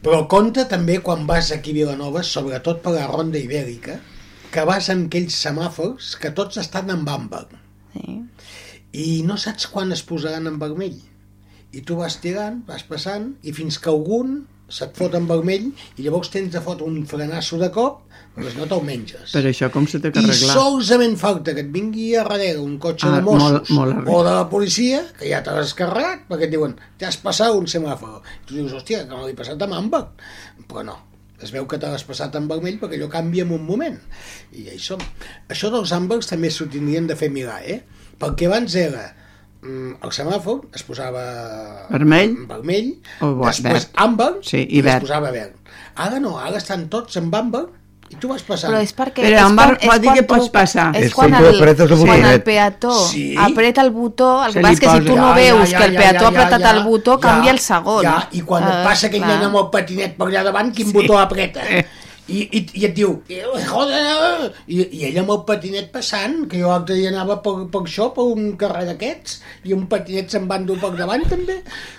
[0.00, 3.98] Però compte també quan vas aquí a Vilanova, sobretot per la ronda ibèrica,
[4.50, 7.46] que vas en aquells semàfors que tots estan en àmbar.
[7.94, 8.22] sí.
[8.92, 10.96] I no saps quan es posaran en vermell.
[11.72, 16.02] I tu vas tirant, vas passant, i fins que algun se't fot en vermell, i
[16.02, 18.00] llavors tens de fotre un frenasso de cop,
[18.34, 19.32] però no te'l menges.
[19.34, 20.54] Per això com se té que I arreglar?
[20.54, 24.22] solament falta que et vingui a darrere un cotxe Ah, de Mossos molt- molt o
[24.24, 28.20] de la policia, que ja t'has carregat, perquè et diuen, t'has passat un semàfor.
[28.22, 30.06] I tu dius, hòstia, que no l'he passat amb àmbar.
[30.68, 30.96] Però no,
[31.42, 33.98] es veu que te l'has passat en vermell perquè allò canvia en un moment.
[34.52, 35.00] I ja hi som.
[35.48, 37.82] Això dels àmbars també s'ho tindrien de fer mirar, eh?
[38.20, 39.16] Perquè abans era
[39.62, 42.36] mm, el semàfor es posava Vermell?
[42.48, 43.94] vermell O després verd.
[43.96, 45.02] àmbar Sí, i i, es verd.
[45.02, 45.54] posava verd.
[45.96, 47.66] Ara no, ara estan tots amb àmbar
[48.10, 48.72] i tu vas passant.
[48.72, 49.22] Però és perquè...
[49.22, 50.88] Però quan- bar- vol dir que pots passar.
[50.98, 53.34] És, quan, el, el quan el peató Sí.
[53.38, 55.96] apreta el botó, el que passa que si tu no Ja, veus ja, que el
[55.96, 58.02] peató ja, ha apretat ja, el botó, ja, canvia el segon.
[58.04, 59.36] Ja, i quan Ah, passa aquell clar.
[59.38, 61.60] nen amb el patinet per allà davant, quin botó apreta?
[62.30, 66.60] I, i, i et diu, "Eh, joder, I, i ell amb el patinet passant, que
[66.60, 70.46] jo l'altre dia anava per, per això, per un carrer d'aquests, i un patinet se'n
[70.50, 71.56] va endur per davant també.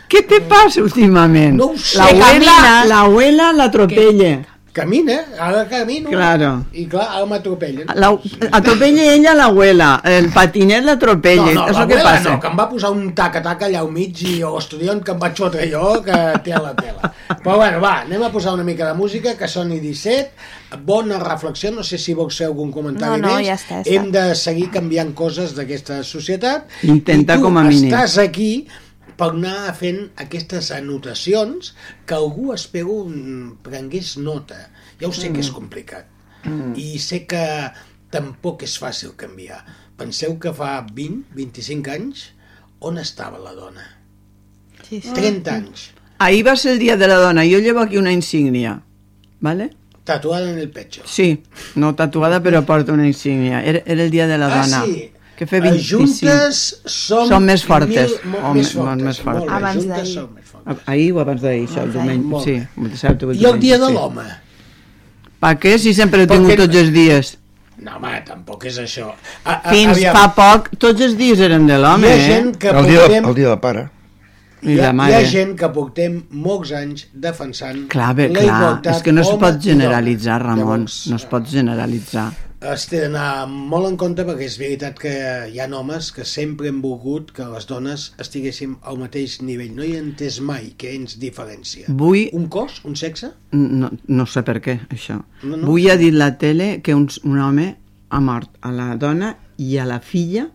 [0.07, 1.55] Què te passa últimament?
[1.57, 1.97] No ho sé.
[1.97, 2.85] La Que abuela, camina.
[2.85, 4.31] la abuela l'atropella.
[4.72, 6.07] Camina, ara camino.
[6.10, 6.65] Claro.
[6.72, 7.89] I clar, ara m'atropellen.
[7.99, 8.07] La,
[8.56, 11.49] atropella ella la abuela, el patinet l'atropella.
[11.52, 12.30] No, no, és el que l'abuela passa.
[12.30, 15.35] no, que em va posar un taca-taca allà al mig i l'estudiant que em vaig
[15.43, 17.11] fotre jo, que té a la tela.
[17.41, 21.18] Però bueno, va, anem a posar una mica de música, que són i 17, bona
[21.19, 23.48] reflexió, no sé si vols fer algun comentari No, no, més.
[23.49, 23.91] ja està, ja està.
[23.98, 26.72] Hem de seguir canviant coses d'aquesta societat.
[26.88, 27.89] Intenta I tu com a mínim.
[27.91, 28.53] estàs aquí
[29.22, 31.76] per anar fent aquestes anotacions
[32.10, 34.57] que algú espero mm, prengués nota.
[34.98, 36.10] Ja ho sé que és complicat.
[36.43, 36.73] Mm.
[36.81, 37.43] I sé que
[38.14, 39.61] tampoc és fàcil canviar.
[40.02, 42.23] Penseu que fa 20, 25 anys,
[42.81, 43.85] on estava la dona?
[44.88, 45.14] Sí, sí.
[45.14, 45.91] 30 anys.
[46.18, 47.45] Ahí va ser el Día de la Dona.
[47.45, 48.81] Yo llevo aquí una insignia.
[49.39, 49.72] ¿Vale?
[50.03, 51.02] Tatuada en el pecho.
[51.06, 51.43] Sí,
[51.76, 53.64] no tatuada, però porta una insignia.
[53.64, 54.85] Era, era el Dia de la Ah, Dona.
[54.85, 55.11] sí?
[55.41, 55.89] Que fer Eh, 25.
[55.89, 57.26] Juntes som...
[57.31, 58.11] Som més fortes.
[58.22, 59.05] Mil, molt Home, més molt fortes.
[59.07, 59.41] més fortes.
[59.41, 60.77] Molt Abans d'ahir.
[60.93, 62.27] Ahir o abans d'ahir, això, el diumenge.
[62.30, 63.97] Molt Sí, el dissabte o el I el dia de diumenge, sí.
[63.97, 64.26] l'home?
[65.41, 65.72] Per què?
[65.81, 67.31] Si sempre ho he Perquè- tingut tots els dies.
[67.81, 69.07] No, home, tampoc és això.
[69.41, 72.22] A, a, Fins aviam, fa poc, tots els dies eren de l'home, eh?
[72.27, 73.26] gent que El dia, portem...
[73.31, 73.88] el dia del pare.
[74.61, 75.15] I hi, ha, la hi mare.
[75.18, 79.26] ha gent que portem molts anys defensant Clar, bé, la clar, igualtat és que no
[79.26, 80.38] es pot generalitzar.
[80.45, 82.27] Ramon, Llavors, no es pot generalitzar.
[82.61, 85.11] Es té d'anar molt en compte perquè és veritat que
[85.49, 89.73] hi ha homes que sempre han volgut que les dones estiguéssim al mateix nivell.
[89.75, 91.89] No hi he entès mai què ens diferencia.
[91.89, 92.29] Vull...
[92.38, 92.81] Un cos?
[92.85, 93.31] Un sexe?
[93.57, 95.17] No, no sé per què, això.
[95.43, 95.65] No, no.
[95.71, 97.67] Vull ha dit la tele que un, un home
[98.11, 100.49] ha mort a la dona i a la filla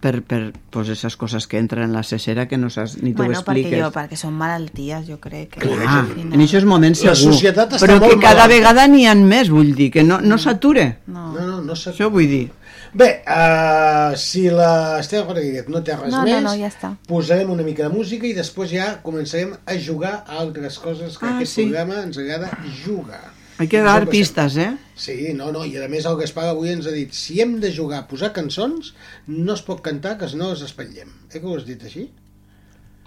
[0.00, 3.18] per, per pues, esas coses que entren en la cesera que no saps ni tu
[3.22, 3.82] Bueno, perquè, expliques.
[3.82, 5.50] jo, perquè són malalties, jo crec.
[5.50, 8.48] Que Clar, al final- en aquests moments La segur, societat està però que cada malalta.
[8.48, 10.98] vegada n'hi ha més, vull dir, que no, no s'ature.
[11.06, 11.32] No.
[11.32, 11.90] No, no, no sé.
[11.92, 12.50] Això vull dir.
[12.92, 16.96] Bé, uh, si l'Esteve Rodríguez no té res No, no, més, no, ja està.
[17.06, 21.26] posarem una mica de música i després ja començarem a jugar a altres coses que
[21.26, 21.66] Ah, aquest sí.
[21.68, 22.50] programa ens agrada
[22.84, 23.30] jugar.
[23.60, 24.74] Hay que dar pistes, eh?
[24.96, 27.68] Sí, no, no, i a més el Gaspar avui ens ha dit si hem de
[27.76, 28.94] jugar a posar cançons,
[29.28, 31.10] no es pot cantar, que no es espatllem.
[31.28, 32.06] Eh que ho has dit així?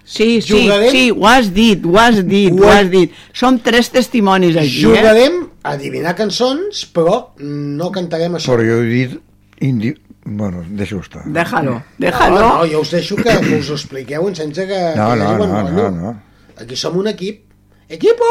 [0.04, 3.10] Sí, sí, Jugarem- sí, ho has dit, ho has dit, ho, Ho has dit.
[3.32, 4.84] Som tres testimonis aquí, eh?
[4.84, 8.54] Jugarem a adivinar cançons, però no cantarem això.
[8.54, 9.18] Però jo he dit...
[9.58, 9.94] Indi...
[10.24, 11.24] Bueno, deixa-ho estar.
[11.26, 12.38] Déjalo, déjalo.
[12.38, 14.78] No, no, jo us deixo que, que us ho expliqueu sense que...
[14.96, 15.90] No, que no, no, rotllo.
[15.90, 16.14] no, no.
[16.62, 17.42] Aquí som un equip.
[17.88, 18.30] Equipo!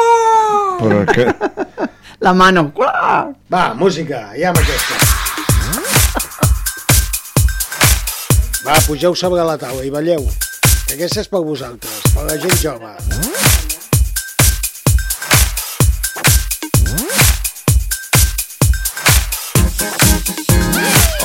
[0.79, 1.27] Però que...
[2.19, 2.71] La mano.
[3.51, 4.95] Va, música, ja amb aquesta.
[8.63, 10.23] Va, pugeu sobre la taula i balleu.
[10.87, 12.93] Que aquesta és per vosaltres, per la gent jove.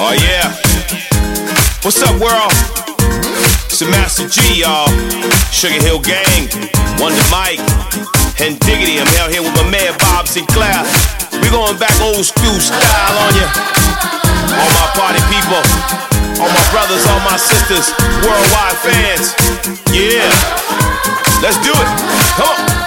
[0.01, 0.55] Oh yeah.
[1.83, 2.55] What's up, world?
[3.67, 4.89] It's the Master G, y'all.
[5.53, 6.49] Sugar Hill Gang,
[6.99, 7.63] Wonder Mike,
[8.41, 9.01] and Diggity.
[9.01, 10.83] I'm out here with my man Bob Sinclair.
[11.43, 13.47] We going back old school style on you.
[14.59, 15.63] All my party people,
[16.43, 17.91] all my brothers, all my sisters,
[18.23, 19.35] worldwide fans.
[19.91, 20.31] Yeah.
[21.43, 21.89] Let's do it.
[22.37, 22.78] Come on.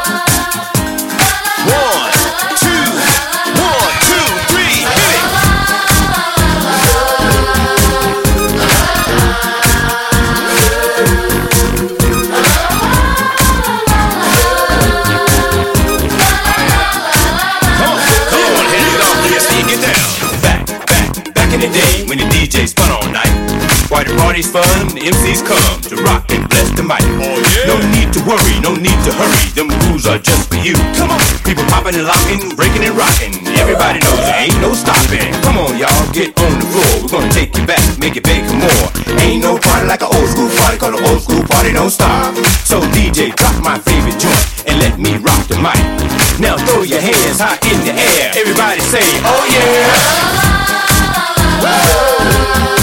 [24.32, 24.64] Party's fun,
[24.96, 25.60] the MCs come
[25.92, 27.04] to rock and bless the mic.
[27.20, 27.68] Oh yeah.
[27.68, 30.72] No need to worry, no need to hurry, them rules are just for you.
[30.96, 33.36] Come on, people popping and locking, breaking and rocking.
[33.60, 35.36] Everybody knows there ain't no stopping.
[35.44, 36.88] Come on, y'all, get on the floor.
[37.04, 38.88] We're gonna take you back, make it beg for more.
[39.20, 42.32] Ain't no party like an old school party, call an old school party don't stop.
[42.64, 45.76] So DJ, drop my favorite joint and let me rock the mic.
[46.40, 48.32] Now throw your hands high in the air.
[48.40, 50.72] Everybody say, oh yeah.
[51.68, 52.81] Yeah,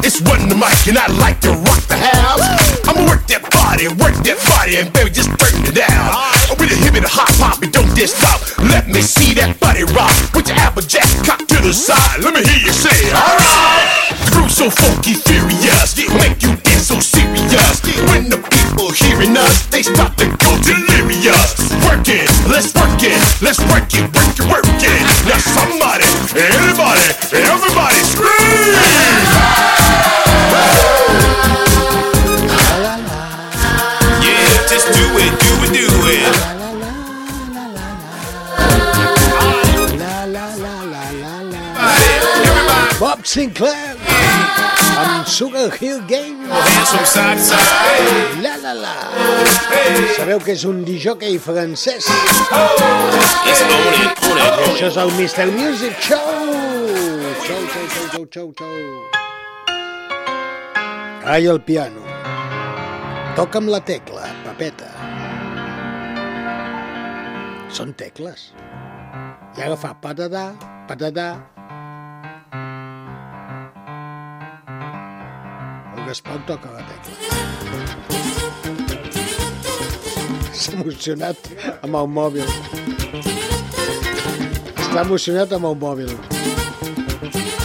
[0.00, 2.40] It's Wonder Mike, and I like to rock the house.
[2.88, 6.16] I'ma work that body, work that body, and baby, just turn it down.
[6.56, 8.40] With a hip and a hop hop, and don't just stop.
[8.72, 10.12] Let me see that body rock.
[10.32, 12.24] Put your applejack cock to the side.
[12.24, 14.08] Let me hear you say, alright.
[14.24, 17.84] The groove's so funky, furious, it make you dance so serious.
[18.08, 21.60] When the people hearing us, they start to go delirious.
[21.84, 25.00] Work it, let's work it, let's work it, work it, work it.
[25.28, 26.08] Now somebody,
[26.40, 27.04] anybody,
[27.36, 28.39] everybody scream!
[43.30, 43.94] Sinclair
[44.98, 46.02] amb Sugar Hill
[47.06, 47.38] side.
[48.42, 48.94] la la la
[50.16, 52.18] sabeu que és un disjockey francès on
[54.66, 55.46] això és el Mr.
[55.54, 56.26] Music Show
[57.46, 58.74] show, show, show, show, show, show.
[61.22, 62.02] ai el piano
[63.38, 64.90] toca'm la tecla, papeta
[67.78, 68.50] són tecles
[69.54, 70.50] i ara fa patadà,
[70.90, 71.59] patadà
[76.10, 77.14] Gaspar toca la tecla
[80.58, 81.38] s'ha emocionat
[81.86, 82.48] amb el mòbil
[84.72, 86.10] està emocionat amb el mòbil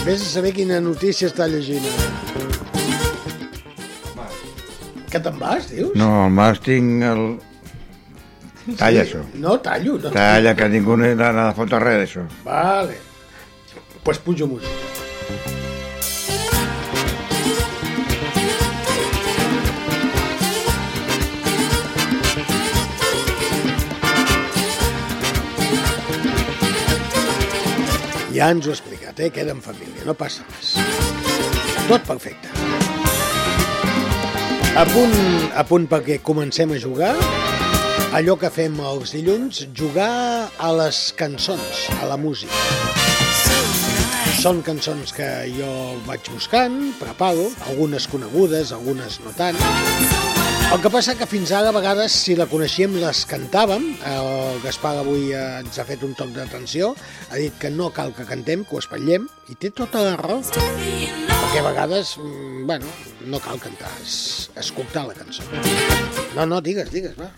[0.05, 1.87] Vés a saber quina notícia està llegint.
[5.09, 5.95] Que te'n vas, dius?
[5.97, 7.23] No, el mas tinc el...
[8.77, 9.07] Talla Sí.
[9.07, 9.23] això.
[9.41, 9.97] No, tallo.
[10.03, 12.29] No Talla, que ningú no ha de fotre res d'això.
[12.45, 12.99] Vale.
[14.05, 14.84] Pues pujo música.
[28.35, 29.29] Ja ens ho he explicat, eh?
[29.31, 30.73] Queda en família, no passa res.
[31.87, 32.51] Tot perfecte.
[34.75, 35.15] A punt,
[35.55, 37.13] a punt perquè comencem a jugar.
[38.15, 42.59] Allò que fem els dilluns, jugar a les cançons, a la música.
[44.43, 45.71] Són cançons que jo
[46.03, 50.34] vaig buscant, preparo, algunes conegudes, algunes no tant.
[50.73, 53.85] El que passa que fins ara, a vegades, si la coneixíem, les cantàvem.
[54.11, 56.91] El Gaspar avui eh, ens ha fet un toc d'atenció,
[57.29, 60.41] ha dit que no cal que cantem, que ho espatllem, i té tota la raó.
[60.43, 62.91] Perquè a vegades, mm, bueno,
[63.31, 65.47] no cal cantar, és escoltar la cançó.
[66.35, 67.31] No, no, digues, digues, va.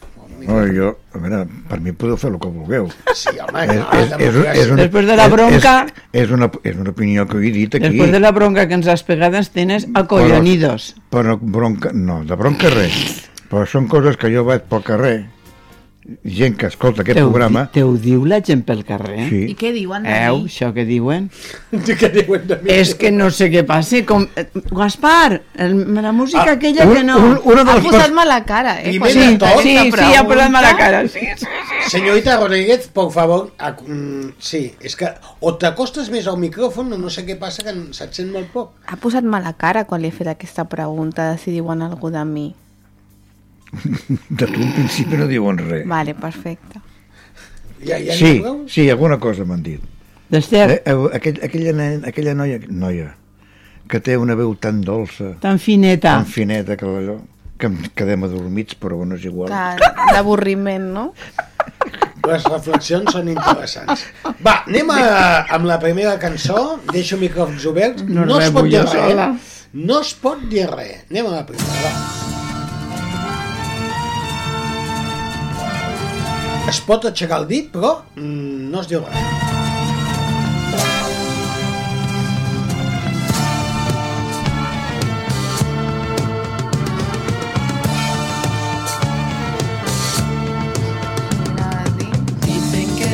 [0.46, 1.40] No, jo, a veure,
[1.70, 2.90] per mi podeu fer el que vulgueu.
[3.16, 6.76] Sí, home, És, és, és, és una, Després de la bronca- És, és, una, és
[6.78, 7.88] una opinió que he dit aquí.
[7.90, 10.94] Después de la bronca que ens has pegado, ens tienes acollonidos.
[11.10, 13.30] Però, però bronca, no, de bronca res.
[13.50, 15.16] Però són coses que jo vaig pel carrer,
[16.24, 17.66] gent que escolta aquest Te ho, programa...
[17.66, 19.28] di- te ho diu la gent pel carrer?
[19.30, 19.42] Sí.
[19.52, 20.46] I què diuen de Eu, mi?
[20.52, 21.30] això que diuen?
[21.72, 22.70] què diuen de mi?
[22.72, 24.00] És que no sé què passa.
[24.08, 24.28] Com...
[24.36, 27.18] eh, Gaspar, el, la música Ah, aquella un- que no...
[27.18, 28.90] un- una de Ha posat mala cara, eh?
[28.92, 31.02] Primer he tot- Sí, aquesta sí, ha posat mala cara.
[31.08, 31.46] Sí, sí.
[31.90, 35.08] Senyorita Rodríguez, por favor, ac- mm, sí, és que
[35.40, 38.72] o t'acostes més al micròfon o no sé què passa, que se't sent molt poc.
[38.88, 42.24] Ha posat mala cara quan li he fet aquesta pregunta de si diuen algú de
[42.26, 42.48] mi.
[43.72, 45.86] De tu en principi no diuen res.
[45.88, 46.80] Vale, perfecte.
[47.86, 49.82] Ja, ja Sí, sí, alguna cosa m'han dit.
[50.30, 53.14] D'Ester, Eh, eh, aquell, aquella, nen, aquella noia, noia
[53.88, 56.18] que té una veu tan dolça, tan fineta.
[56.18, 57.14] tan fineta, que allò,
[57.58, 59.48] que em quedem adormits, però bueno, és igual.
[60.12, 61.14] D'avorriment, no?
[62.28, 64.04] Les reflexions són interessants.
[64.44, 66.82] Va, anem a, amb la primera cançó.
[66.92, 68.04] Deixo micròfons oberts.
[68.04, 68.92] No No, es pot dir res.
[68.92, 69.30] sola.
[69.74, 71.06] No es pot dir res.
[71.10, 72.47] Anem a la primera, va.
[76.68, 79.56] Es pot aixecar el dit, però mm, no es diu res.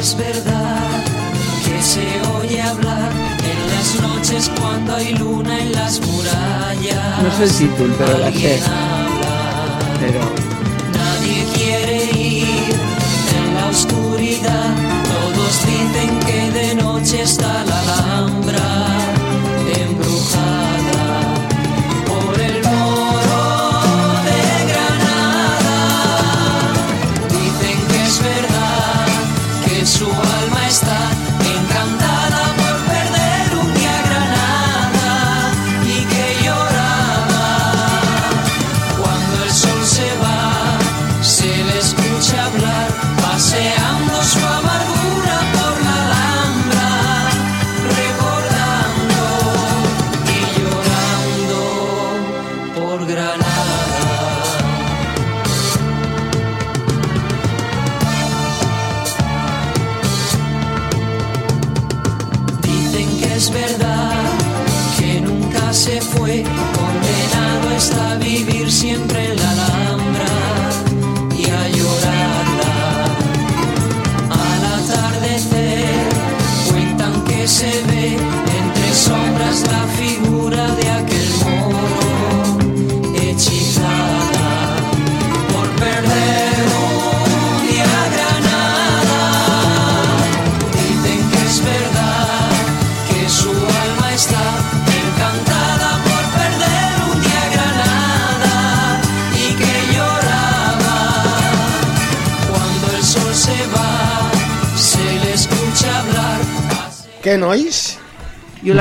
[0.03, 1.01] Es verdad
[1.63, 2.01] que se
[2.37, 3.09] oye hablar
[3.39, 7.23] en las noches cuando hay luna en las murallas.
[7.23, 8.59] No sé el títol, però la sé.
[10.01, 10.52] Alguien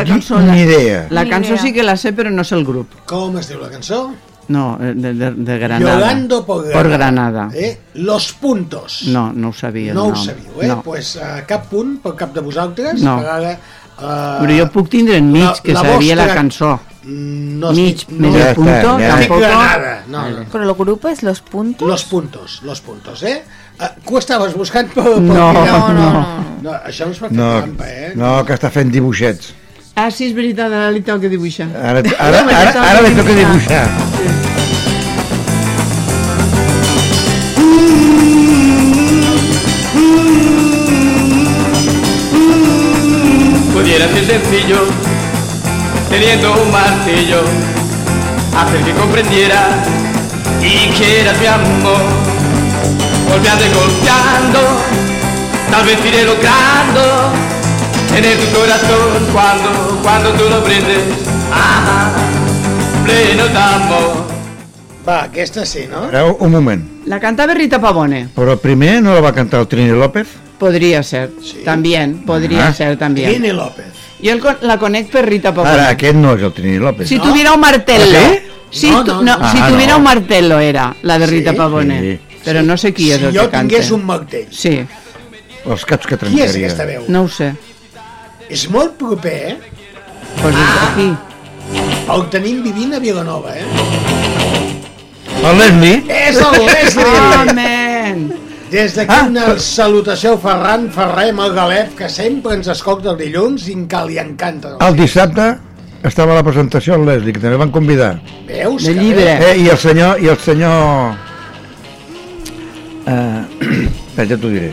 [0.04, 0.40] la cançó...
[0.40, 1.06] Ni La, idea.
[1.10, 1.62] la Ni cançó idea.
[1.62, 2.88] sí que la sé, però no sé el grup.
[3.06, 4.12] Com es diu la cançó?
[4.48, 5.94] No, eh, de, de, de Granada.
[5.98, 6.82] Llorando por Granada.
[6.82, 7.48] Por Granada.
[7.54, 7.78] Eh?
[7.94, 9.04] Los puntos.
[9.06, 9.94] No, no ho sabia.
[9.94, 10.66] No el ho sabíeu, eh?
[10.68, 10.82] No.
[10.82, 13.00] pues, uh, cap punt per cap de vosaltres.
[13.02, 13.18] No.
[13.20, 13.52] Ara,
[13.98, 16.72] uh, Però jo puc tindre enmig, la- que la sabia la vostra- cançó.
[17.04, 19.08] No Mig, estic- medio està, punto, ja.
[19.16, 19.40] tampoco...
[19.40, 19.94] Granada.
[20.08, 20.44] No, no.
[20.52, 21.88] Però el grup és Los Puntos?
[21.88, 23.42] Los puntos, los puntos, eh?
[23.78, 25.02] Que ho estaves buscant per...
[25.02, 25.66] per No, mirar?
[25.66, 26.44] no, no.
[26.62, 26.70] no.
[26.86, 28.12] Això no es pot fer No, trampa, eh?
[28.14, 29.52] no, que està fent dibuixets.
[29.94, 31.66] Ah, sí, és veritat, ara li toca dibuixar.
[31.76, 33.82] Ara, ara, ara, ara li toca dibuixar.
[43.74, 44.80] Pudiera ser sencillo,
[46.08, 47.44] teniendo un martillo,
[48.56, 49.76] hacer que comprendiera
[50.62, 52.00] y que eras mi amor.
[53.28, 54.60] Golpeando y golpeando,
[55.70, 57.51] tal vez iré logrando
[58.14, 60.98] Tener tu corazón cuando, cuando tú lo prendes.
[61.50, 62.12] Ajá,
[63.04, 64.26] pleno d'amor.
[65.08, 66.04] Va, aquesta sí, no?
[66.04, 67.06] Ara, un moment.
[67.06, 68.28] La cantava Rita Pavone.
[68.36, 70.28] Però primer no la va cantar el Trini López?
[70.58, 71.30] Podría ser,
[71.64, 72.74] también, podría Ah.
[72.74, 73.30] ser también.
[73.32, 73.86] Trini López.
[74.20, 75.72] Yo el la conec per Rita Pavone.
[75.74, 77.08] Ara, aquest no és el Trini López.
[77.08, 78.04] Si tuviera un martello.
[78.18, 78.30] ¿Ah,
[78.70, 78.78] sí?
[78.80, 79.50] Si, No, tu- no, no, no.
[79.52, 79.98] si Ah, tuviera no.
[79.98, 81.56] un martello era la de Rita Sí?
[81.56, 82.00] Pavone.
[82.00, 82.20] Sí.
[82.44, 83.68] Però no sé qui és Si el jo que canta.
[83.68, 84.46] tingués un martell.
[84.50, 84.84] Sí,
[85.64, 86.66] Els caps que Qui és trencaria.
[86.66, 87.04] aquesta veu?
[87.08, 87.52] no ho sé.
[88.50, 89.58] És molt proper, eh?
[90.40, 90.92] Pues Ah.
[90.92, 91.08] aquí.
[92.12, 93.64] El tenim vivint a Vilanova, eh?
[95.42, 96.02] El Leslie?
[96.08, 97.48] És el Leslie!
[97.48, 98.32] Amen!
[98.70, 103.10] Des d'aquí Ah, una salutació al Ferran Ferrer amb el Galep, que sempre ens escolta
[103.10, 104.76] el dilluns i que li encanta.
[104.80, 105.58] El dissabte
[106.02, 108.14] estava a la presentació el Leslie, que també van convidar.
[108.48, 108.84] Veus?
[108.84, 109.34] De llibre.
[109.50, 110.20] Eh, I el senyor...
[110.22, 111.14] I el senyor...
[113.06, 113.42] Eh,
[114.08, 114.72] espera, ja t'ho diré.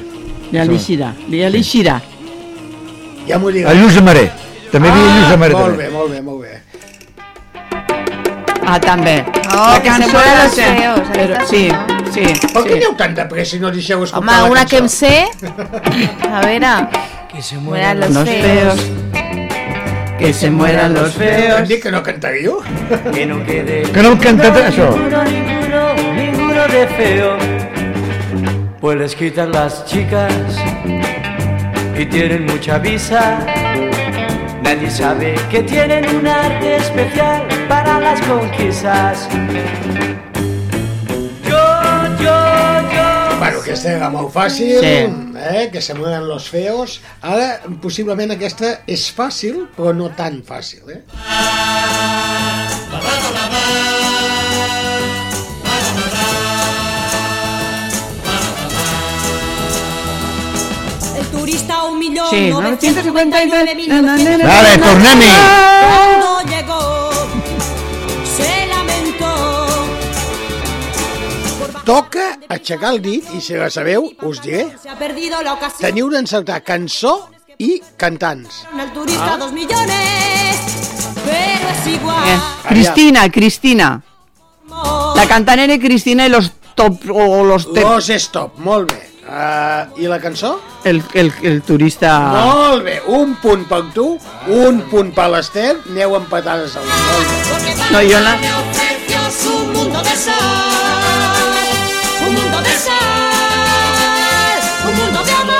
[0.51, 1.99] Li alixirà, li alixirà.
[3.29, 3.65] Ja m'ho dic.
[3.69, 4.25] El Lluís de Maré.
[4.71, 5.53] També hi havia Lluís de Maré.
[5.55, 5.83] Ah, molt també.
[5.83, 6.61] bé, molt bé, molt bé.
[8.65, 9.25] Ah, també.
[9.51, 11.69] Oh, la cançó de Sen- feos, Però, sí,
[12.13, 12.77] sí, sí, Per què sí.
[12.77, 14.69] aneu tan de pressa i no deixeu escoltar Home, la una cançó?
[14.69, 15.27] que em sé...
[16.33, 16.73] A veure...
[17.31, 18.75] Que se Mueran los Los feos.
[18.79, 20.19] feos.
[20.19, 21.67] Que se mueran los Em feos.
[21.67, 22.61] dic que no cantaríeu?
[23.13, 24.89] Que no quede Que no hem cantat això.
[24.91, 27.37] ninguno, ninguno, ninguno de feo.
[28.81, 30.33] Pues les quitan las chicas
[31.99, 33.39] y tienen mucha visa.
[34.63, 39.27] Nadie sabe que tienen un arte especial para las conquistas.
[41.43, 41.57] Yo,
[42.23, 42.37] yo,
[42.93, 43.37] yo.
[43.39, 45.33] Bueno, aquesta era molt fàcil, Sí.
[45.35, 45.69] eh?
[45.71, 47.01] que se mueven los feos.
[47.21, 50.83] Ara, possiblement aquesta és fàcil, però no tan fàcil.
[50.89, 51.03] Eh?
[52.91, 53.48] El
[62.09, 65.33] millón Sí, 959 mil Na, na, na, na, Vale, na, tornem-hi.
[65.85, 67.09] Cuando llegó,
[68.37, 69.33] se lamentó.
[71.85, 74.67] Toca aixecar el dit, i si la sabeu, us diré.
[75.79, 78.63] Teniu d'encertar cançó i cantants.
[78.77, 80.59] El turista dos millones,
[81.25, 82.27] pero es igual.
[82.29, 83.89] Eh, Cristina, Cristina.
[85.15, 89.08] La cantant era Cristina i los top o los te- Los Stop, molt bé.
[89.29, 90.59] Uh, I la cançó?
[90.85, 94.17] el, el, el turista Molt bé, un punt per tu,
[94.49, 96.81] un punt per l'Ester, aneu empatades a
[97.91, 98.33] no, jo la...
[98.41, 100.33] Me ofreció su mundo de sal,
[102.25, 105.57] un mundo de sal, un mundo de amor.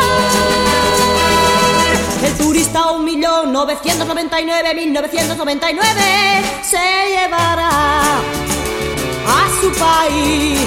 [2.25, 6.77] El turista un millón novecientos noventa y nueve mil novecientos noventa y nueve se
[7.13, 7.69] llevará
[9.29, 10.57] a su país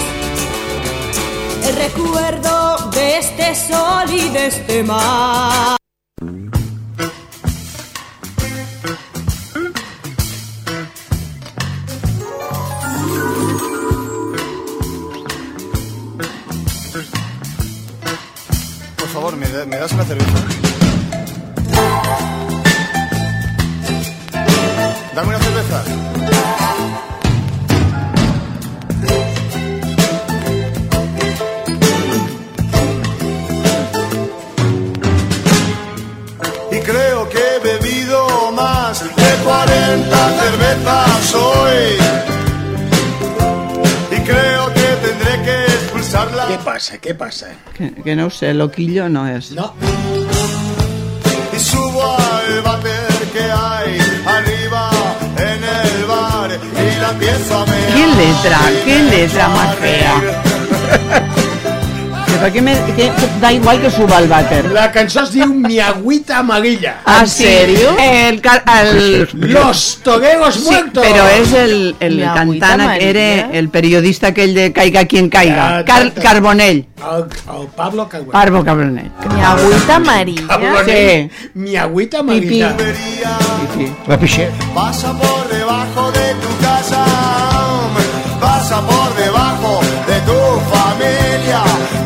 [1.69, 5.77] el recuerdo de este sol y de este mar.
[18.97, 20.39] Por favor, ¿me, me das una cerveza?
[25.15, 26.62] Dame una cerveza.
[39.93, 41.99] 40 cervezas hoy.
[44.11, 46.47] Y creo que tendré que expulsarla.
[46.49, 47.51] Què passa, què passa?
[47.77, 49.51] Que, que no sé, loquillo no és.
[49.53, 49.75] No.
[51.53, 54.91] y subo al váter que hay arriba
[55.37, 57.93] en el bar y la empiezo a mear.
[57.93, 60.43] Qué letra, qué letra más fea.
[62.51, 64.65] Que què que, da igual que suba al vàter.
[64.73, 66.97] La cançó es diu Mi agüita amarilla.
[67.05, 67.95] ¿Ah, serio?
[67.99, 71.05] El, el, Los toreros Sí, muertos.
[71.07, 73.09] pero es el, el cantant, amarilla.
[73.11, 75.79] era el periodista aquell de Caiga quien caiga.
[75.79, 76.13] Ah, Car.
[76.15, 76.87] Carbonell.
[76.99, 77.23] El,
[77.61, 78.31] el Pablo Cagüey.
[78.31, 79.11] Parvo Carbonell.
[79.35, 80.47] Mi agüita amarilla.
[80.49, 81.31] Carbonell.
[81.55, 82.77] Mi agüita amarilla.
[84.07, 84.51] La.
[84.75, 87.05] Pasa por debajo de tu casa,
[88.41, 90.39] pasa por debajo de tu
[90.71, 91.32] familia,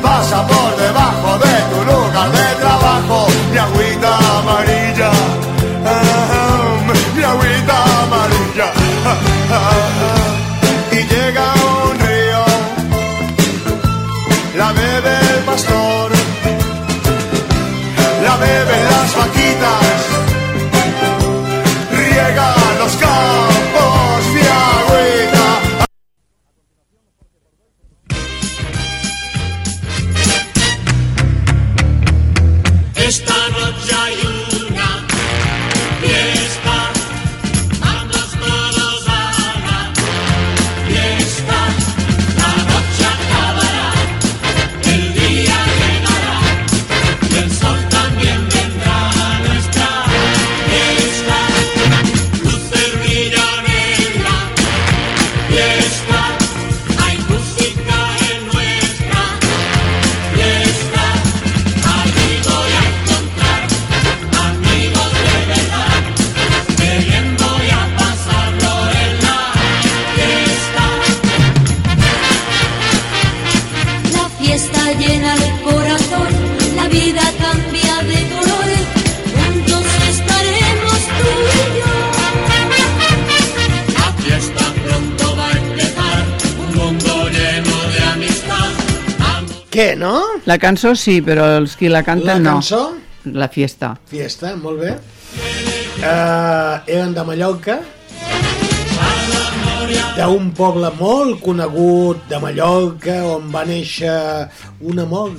[0.02, 0.55] pasa por
[90.56, 92.52] La cançó sí, però els qui la canten La no.
[92.54, 92.78] cançó?
[93.36, 93.90] La fiesta.
[94.08, 94.94] Fiesta, molt bé.
[96.00, 97.74] Uh, eren de Mallorca,
[100.16, 104.16] d'un poble molt conegut de Mallorca, on va néixer
[104.80, 105.34] un amor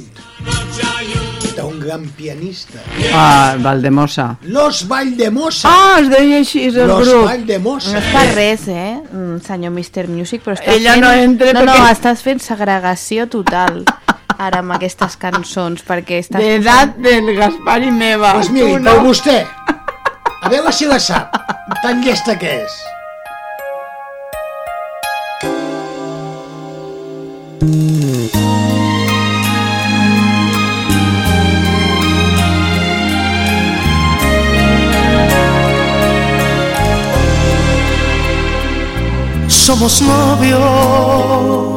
[1.57, 2.77] d'un gran pianista.
[3.15, 4.35] Ah, Valdemosa.
[4.44, 5.65] Los Valdemosa.
[5.73, 7.26] Ah, es deia així, és el Los grup.
[7.31, 7.95] Valdemosa.
[7.98, 10.06] No és per res, eh, mm, senyor Mr.
[10.14, 11.07] Music, però estàs Ella fent...
[11.07, 13.81] no entra no, no, perquè- estàs fent segregació total
[14.38, 16.42] ara amb aquestes cançons, perquè estàs...
[16.44, 18.36] D'edat del Gaspar i meva.
[18.38, 19.40] Doncs miri, Tu per vostè.
[20.38, 21.34] A veure si la sap.
[21.82, 22.78] Tan llesta que és.
[39.68, 41.77] Somos novios,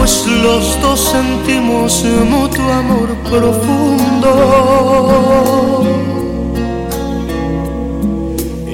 [0.00, 4.32] pues los dos sentimos mutuo amor profundo.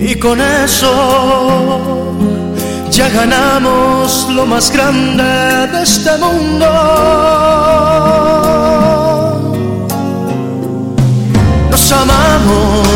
[0.00, 1.80] Y con eso
[2.92, 5.24] ya ganamos lo más grande
[5.72, 6.66] de este mundo.
[11.72, 12.86] Nos amamos,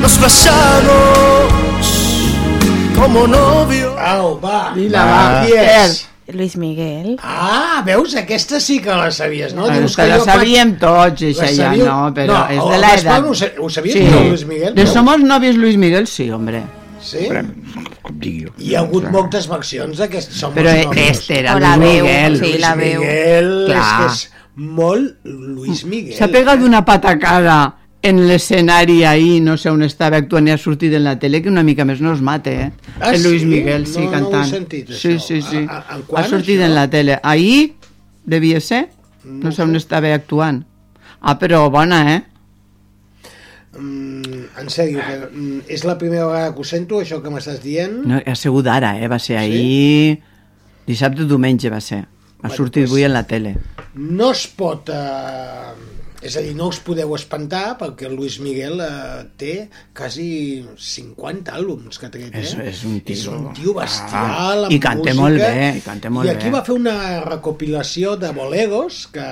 [0.00, 1.44] nos besamos
[2.98, 3.92] como novios.
[3.98, 4.72] Au, va.
[4.74, 5.46] I la va.
[6.32, 7.18] Luis Miguel.
[7.22, 8.14] Ah, veus?
[8.16, 9.66] Aquesta sí que la sabies, no?
[9.66, 11.84] Ah, Dius és que la faig- sabíem tots, això ja, sabíeu?
[11.86, 13.58] no, però No, és de la Gaspar edat.
[13.60, 14.04] ho ho sabies, sí.
[14.10, 14.74] no, Luis Miguel?
[14.74, 14.86] De?
[14.86, 16.62] Somos novios Luis Miguel, sí, hombre.
[17.04, 17.28] Sí?
[18.00, 18.48] Com digui.
[18.58, 21.10] Hi ha hagut moltes versions d'aquest Som Però els novios.
[21.10, 22.36] este era Luis Miguel.
[22.38, 23.00] sí, Luis la veu.
[23.02, 23.98] Miguel és Clar.
[23.98, 26.16] que és molt Luis Miguel.
[26.16, 27.74] S'ha pegat una patacada
[28.04, 31.48] en l'escenari ahir, no sé on estava actuant i ha sortit en la tele, que
[31.48, 32.70] una mica més no es mate, eh?
[33.00, 33.48] Ah, el Luis sí?
[33.48, 34.50] Miguel, sí, No- no ho he cantant.
[34.50, 35.20] sentit, sí, això.
[35.26, 35.62] sí, sí.
[35.68, 36.66] A- a- en ha quan, sortit això?
[36.68, 37.18] en la tele.
[37.22, 37.74] Ahir
[38.24, 38.90] devia ser,
[39.24, 40.64] no, sé on estava actuant.
[41.20, 42.22] Ah, però bona, eh?
[43.78, 47.60] Mm, en sèrio, que, mm, és la primera vegada que ho sento, això que m'estàs
[47.62, 48.04] dient?
[48.06, 49.08] No, ha sigut ara, eh?
[49.08, 50.20] Va ser ahir...
[50.86, 52.02] Dissabte o diumenge va ser.
[52.04, 53.56] Ha Bueno, sortit pues- avui en la tele.
[53.94, 54.90] No es pot...
[54.92, 55.93] Eh,
[56.24, 59.54] és a dir, no us podeu espantar perquè el Luis Miguel eh, té
[59.96, 60.26] quasi
[60.80, 62.40] 50 àlbums que ha tret, eh?
[62.42, 63.14] És, és un tio...
[63.16, 65.20] És un tio bestial, Ah, I canta música.
[65.20, 66.54] molt bé, i canta molt I aquí bé.
[66.56, 66.96] va fer una
[67.26, 69.26] recopilació de bolegos, que,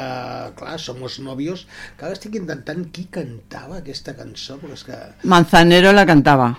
[0.59, 1.67] clar, Somos Novios,
[1.97, 4.99] que ara estic intentant qui cantava aquesta cançó, però és que...
[5.25, 6.53] Manzanero la cantava.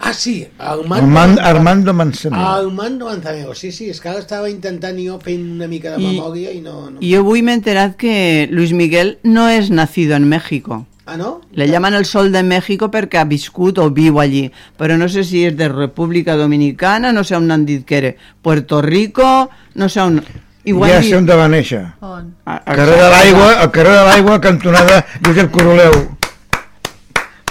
[0.00, 0.94] Ah, sí, Armando...
[1.04, 2.46] Armando, Armando Manzanero.
[2.46, 6.12] Armando Manzanero, sí, sí, és que ara estava intentant jo fent una mica de I-
[6.12, 6.90] memòria i no...
[6.90, 7.00] no...
[7.00, 10.86] Y yo hoy me he enterado que Luis Miguel no es nacido en México.
[11.04, 11.40] Ah, no?
[11.52, 15.24] Le llaman el sol de México perquè ha viscut o viu allí, però no sé
[15.24, 18.12] si és de República Dominicana, no sé on han dit que era,
[18.42, 20.20] Puerto Rico, no sé on...
[20.20, 21.80] ja sé on va néixer.
[22.04, 22.28] On?
[22.44, 25.96] Al carrer de l'Aigua, al carrer de l'Aigua, cantonada Josep Coroleu.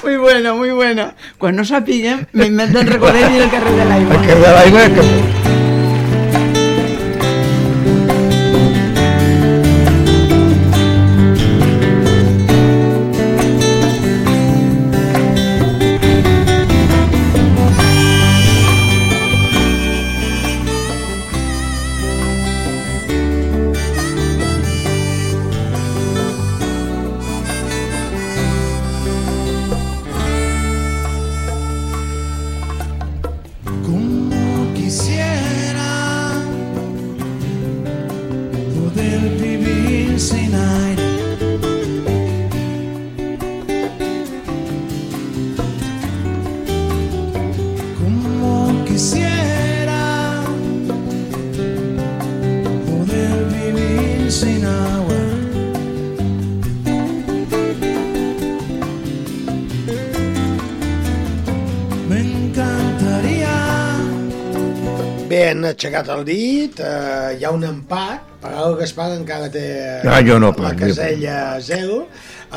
[0.03, 1.13] Muy bueno, muy bueno.
[1.37, 4.15] Quan no sapiguem, me invento el el carrer de l'aigua.
[4.15, 5.46] Al carrer de l'Aigua, que...
[65.77, 70.39] aixecat el dit, eh, hi ha un empat, per al Gaspar encara té Ah, jo
[70.41, 72.07] no, la casella 0.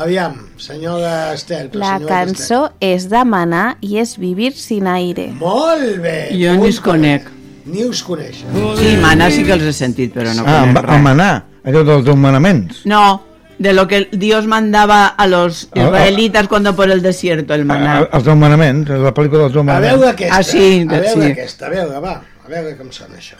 [0.01, 1.69] Aviam, senyora Estel.
[1.73, 5.27] La senyora cançó és demanar i és vivir sin aire.
[5.33, 5.39] Estel.
[5.41, 6.29] Molt bé.
[6.31, 7.27] Jo ni us conec.
[7.65, 8.47] Ni us coneixen.
[8.79, 11.01] Sí, manar sí que els he sentit, però no Ah, conec res.
[11.01, 12.85] manar, allò dels manaments.
[12.85, 13.21] No,
[13.59, 15.85] de lo que Dios mandaba a los Ah, ah.
[15.85, 18.07] israelitas cuando por el desierto, el maná.
[18.11, 19.93] Els dels manaments, la pel·lícula dels A manaments.
[19.99, 21.31] veure aquesta, Ah, sí, a veure sí.
[21.33, 23.37] aquesta, a veure, va, a veure com sona això.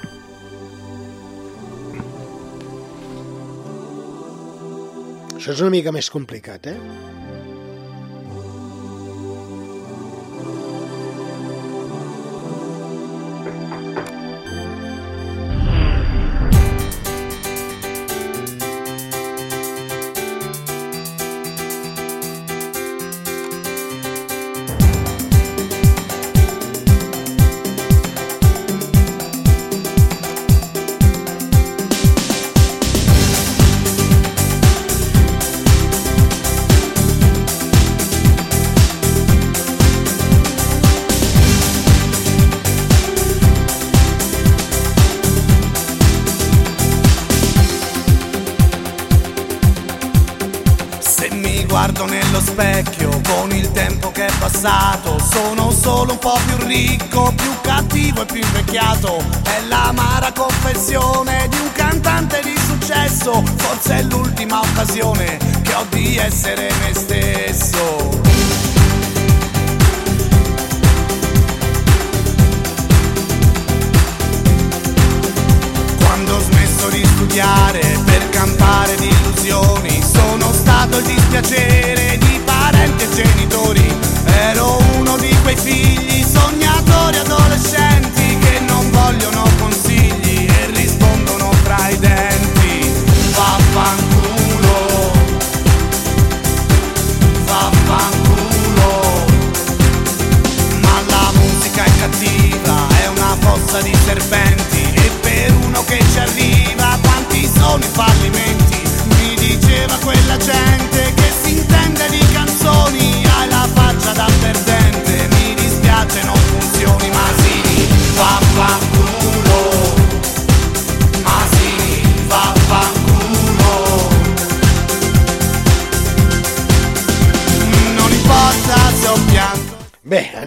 [5.35, 6.77] Això és una mica més complicat, eh?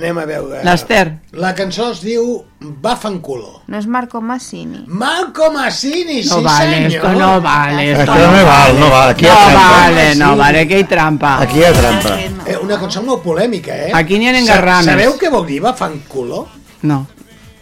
[0.05, 0.61] Anem a veure.
[0.67, 1.05] L'Ester.
[1.41, 3.63] La cançó es diu Bafanculo.
[3.67, 4.85] No es Marco Massini.
[4.87, 6.93] Marco Massini, No sí vale, senyor.
[6.93, 7.91] esto no vale.
[7.93, 10.85] Esto Esto no val, no val, aquí hi ha no vale, no vale, aquí hay
[10.85, 11.39] trampa.
[11.41, 12.15] Aquí hi ha trampa.
[12.47, 13.91] Eh, una cançó molt polèmica, eh?
[13.95, 14.93] Aquí n'hi ha engarranes.
[14.93, 16.47] Sabeu què vol dir Bafanculo?
[16.83, 17.07] No.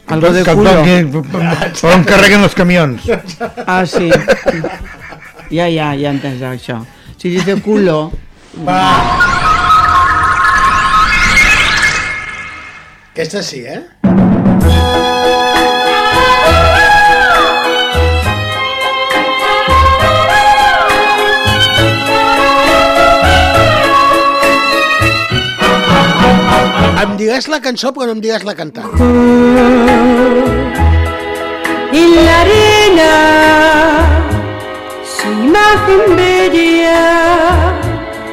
[0.08, 0.72] Algo de Que culo.
[1.30, 3.06] per on carreguen els camions.
[3.66, 4.10] Ah, sí.
[5.52, 6.82] Ja, ja, ja entens això.
[7.16, 8.10] Si dice culo...
[8.66, 9.31] Va.
[13.12, 13.82] Aquesta sí, eh?
[27.02, 28.96] Em diràs la cançó però no em diràs la cantant.
[31.92, 33.10] En la arena,
[35.18, 37.04] su imagen bella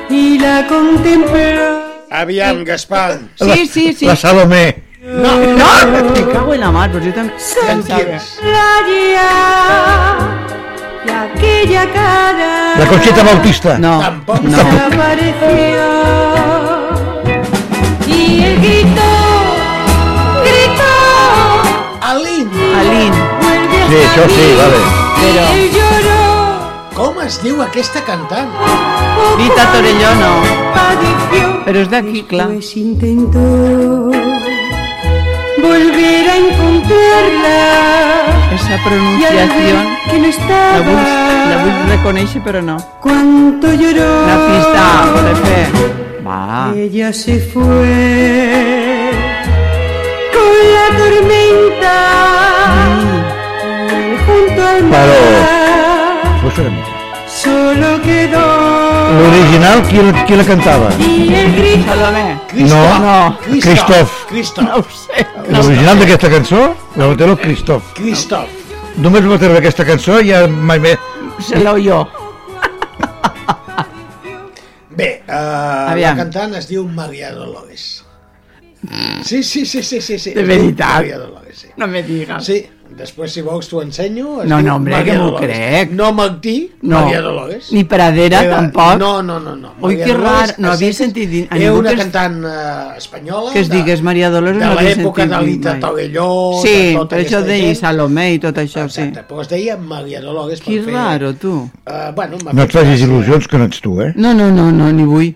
[0.10, 1.79] y la contempló.
[2.12, 3.20] Aviam, Gaspar.
[3.36, 4.06] Sí, sí, sí.
[4.06, 4.84] La Salomé.
[5.02, 5.66] No, No,
[6.14, 7.34] me cago en la mar, yo también
[7.68, 8.00] pensaba.
[8.42, 9.30] Playa
[11.06, 12.76] y aquella cara.
[12.78, 13.78] La Conxita Bautista.
[13.80, 14.42] No, Tampoc.
[14.42, 14.58] no.
[14.58, 15.86] Desapareció.
[18.08, 19.02] Y el grito,
[20.44, 20.92] grito,
[22.02, 22.50] Aline.
[22.80, 23.18] Aline.
[23.42, 24.80] vuelve Sí, això sí, vale.
[25.20, 26.19] Però
[27.00, 28.50] Com es diu aquesta cantant?
[29.40, 30.32] Rita Torelló no.
[30.76, 31.46] padeció.
[31.66, 32.48] Però és d'aquí, clar.
[32.52, 33.40] Pues intentó
[35.64, 37.60] volver a encontrarla.
[38.56, 41.08] Esa pronunciación que no la estaba, vull,
[41.52, 42.76] la vull reconèixer, però no.
[43.00, 44.10] cuánto lloró.
[44.28, 45.62] La pista, Jodefe.
[46.28, 46.74] Va.
[46.76, 49.12] Ella se fue
[50.36, 51.96] con la tormenta
[53.88, 55.08] él junto al mar.
[55.08, 55.59] Però-
[59.20, 60.90] L'original, qui, qui la cantava?
[62.54, 63.38] No, No.
[63.62, 64.26] Christoph.
[64.28, 64.68] Christoph.
[64.68, 65.26] No sé.
[65.50, 66.60] L'original d'aquesta cançó,
[67.00, 67.94] la va treure el Christoph.
[67.96, 68.50] Christoph.
[69.00, 71.00] Només va treure aquesta cançó i ja mai més...
[71.48, 72.02] Se lo oyó.
[75.00, 78.04] Bé, uh, la cantant es diu Maria Dolores.
[79.24, 80.34] Sí, sí, sí, sí, sí, sí.
[80.36, 80.98] De veritat?
[81.00, 81.72] Maria Dolores, sí.
[81.78, 82.44] No me digas.
[82.46, 82.66] Sí,
[82.98, 84.42] després si vols t'ho ensenyo.
[84.44, 85.92] es No, no, hombre, Maria que m'ho crec.
[85.92, 87.02] No Martí, No.
[87.02, 87.72] Maria Dolores.
[87.72, 88.98] Ni Pradera, Era- tampoc.
[89.00, 89.56] No, no, no.
[89.56, 89.74] no.
[89.82, 92.44] Ui, Maria que rar, no havia sentit dir- a Era ningú una que es- cantant
[92.46, 93.52] eh, espanyola.
[93.54, 95.80] Que es digués Maria Dolores no havia l'època sentit de dir l'Ita mai.
[95.82, 96.52] Torelló.
[96.62, 97.76] Sí, de tota per això deia.
[97.76, 99.02] Salomé i tot això, sí.
[99.02, 100.60] Exacte, però es deia Maria Dolores.
[100.60, 101.70] per Que fer- raro, tu.
[101.86, 104.14] Eh, bueno, No et facis il·lusions que no ets tu, eh?
[104.16, 105.36] No, no, no, no, ni vull.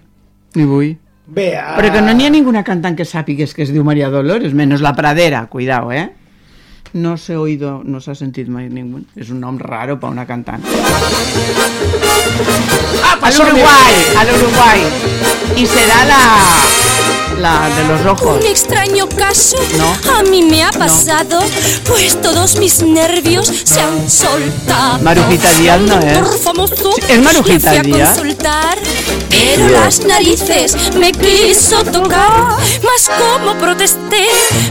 [0.56, 0.98] Ni vull.
[1.26, 1.78] Bé, uh...
[1.80, 4.82] Però que no n'hi ha ninguna cantant que sàpigues que es diu Maria Dolores, menos
[4.82, 6.12] la Pradera, cuidado, eh?
[6.94, 9.02] No s'ha oído, no s'ha sentit mai ningú.
[9.18, 10.62] És un nom raro per una cantant.
[13.02, 14.82] Ah, Al Uruguay, al Uruguay.
[15.58, 16.22] Y será la,
[17.40, 18.38] la de los ojos.
[18.44, 19.94] Un extraño caso No.
[20.18, 21.40] a mí me ha pasado,
[21.88, 25.00] pues todos mis nervios se han soltado.
[25.00, 26.42] Marujita Díaz no es.
[26.42, 28.10] Famoso ¿Es Marujita Díaz?
[28.18, 28.78] consultar,
[29.30, 32.32] pero las narices me quiso tocar.
[32.84, 34.28] Mas como protesté,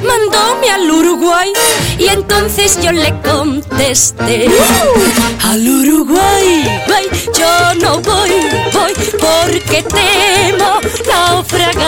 [0.06, 1.52] mandóme al Uruguay
[1.98, 4.48] y entonces yo le contesté.
[5.44, 7.06] Al Uruguay, guay,
[7.38, 8.30] yo no voy,
[8.72, 10.80] voy porque temo
[11.10, 11.81] naufragar.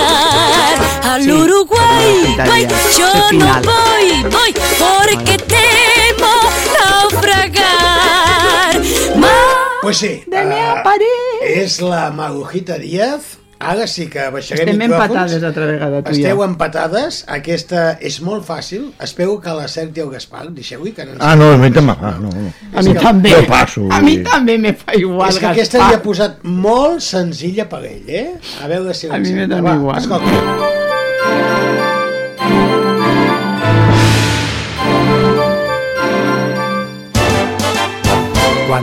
[9.85, 11.49] Pues sí, De mi eh, aparell.
[11.63, 13.35] és la Marujita Díaz
[13.65, 15.15] Ara sí que baixarem Estem micròfons.
[15.15, 16.45] empatades altra vegada, tu Esteu jo.
[16.45, 17.25] empatades.
[17.29, 18.91] Aquesta és molt fàcil.
[19.01, 20.51] Espero que la certi el Gaspar.
[20.53, 21.23] Deixeu-hi que no ens...
[21.25, 22.53] Ah, no, a mi també fa, no, no.
[22.75, 23.33] A mi també.
[23.39, 23.89] Jo passo.
[23.91, 27.85] A mi també me fa igual, és que aquesta li ha posat molt senzilla per
[27.89, 28.31] ell, eh?
[28.61, 29.99] A veure si A mi Va, igual.
[29.99, 30.84] Escolta.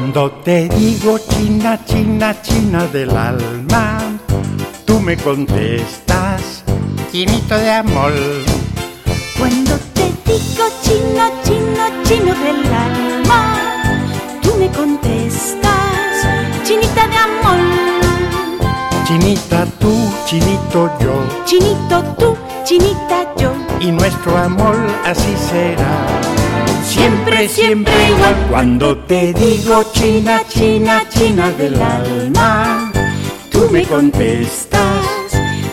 [0.02, 3.99] Cuando te digo China, China, China del alma,
[4.84, 6.64] tú me contestas,
[7.11, 8.11] chinito de amor.
[9.38, 13.94] Cuando te digo chino, chino, chino del alma,
[14.41, 15.69] tú me contestas,
[16.64, 17.60] chinita de amor.
[19.06, 26.40] Chinita tú, chinito yo, Chinito tú, chinita yo, y nuestro amor así será.
[26.84, 28.36] Siempre, siempre igual.
[28.49, 32.91] Cuando te digo China, China, China del alma,
[33.49, 35.06] tú me contestas,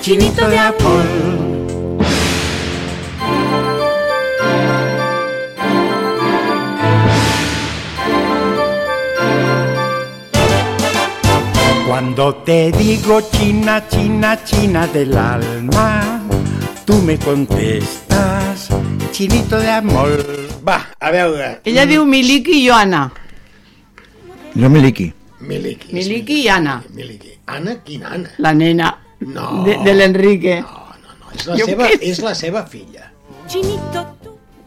[0.00, 1.48] chinito de amor.
[11.88, 16.20] Cuando te digo China, China, China del alma,
[16.84, 18.07] tú me contestas,
[19.12, 20.24] chinito de amor.
[20.66, 21.60] Va, a veure.
[21.64, 23.10] Ella diu Miliki i jo Anna.
[24.54, 25.12] Jo Miliki.
[25.40, 25.92] Miliki.
[25.94, 26.82] Miliki i Anna.
[26.94, 27.32] Miliki.
[27.46, 28.30] Anna, quina Anna?
[28.38, 29.64] La nena No.
[29.64, 30.58] de, de l'Enrique.
[31.34, 33.10] És la, Jo seva, què és la seva filla.
[33.48, 34.06] chinito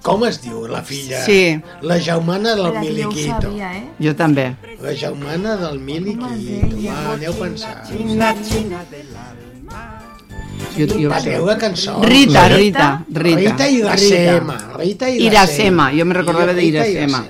[0.01, 1.19] Com es diu la filla?
[1.23, 1.61] Sí.
[1.85, 3.41] La germana del jo Miliquito.
[3.41, 3.83] sabia, eh?
[3.99, 4.55] Jo també.
[4.81, 6.77] La germana del Miliquito.
[6.87, 7.85] Va, aneu pensant.
[7.87, 8.81] China, China
[10.77, 11.21] Jo, jo sé.
[11.29, 12.05] treure cançons.
[12.07, 13.37] Rita, Rita, Rita.
[13.39, 14.57] Rita Iracema.
[14.77, 15.31] Rita Iracema.
[15.31, 17.23] Iracema, jo me recordava Rita d'Iracema.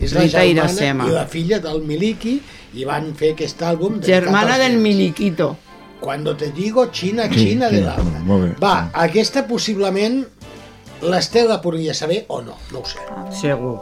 [0.00, 1.06] És la Rita germana Iracema.
[1.08, 2.40] i la filla del Miliki
[2.74, 4.76] i van fer aquest àlbum dedicat Germana del.
[4.78, 5.56] Miliquito.
[6.00, 8.54] Cuando te digo China, Sí, China sí, de bé.
[8.60, 10.24] Va, aquesta possiblement
[11.02, 12.98] l'Estel la podria saber o no, no ho sé.
[13.40, 13.78] Segur.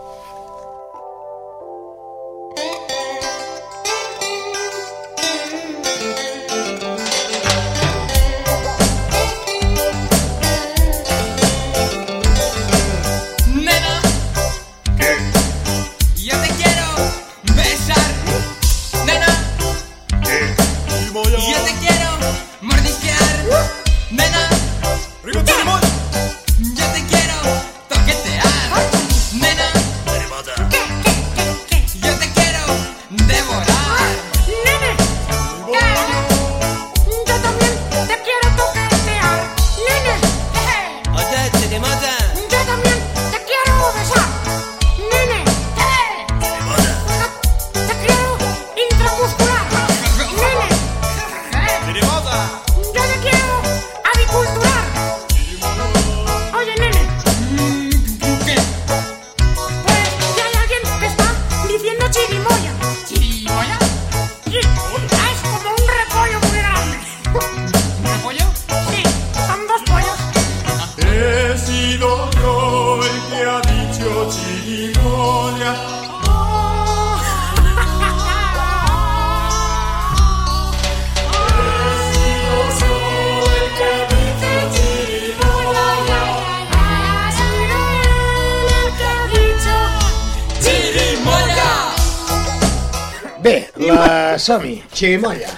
[93.95, 95.51] La som-hi, xirimolla.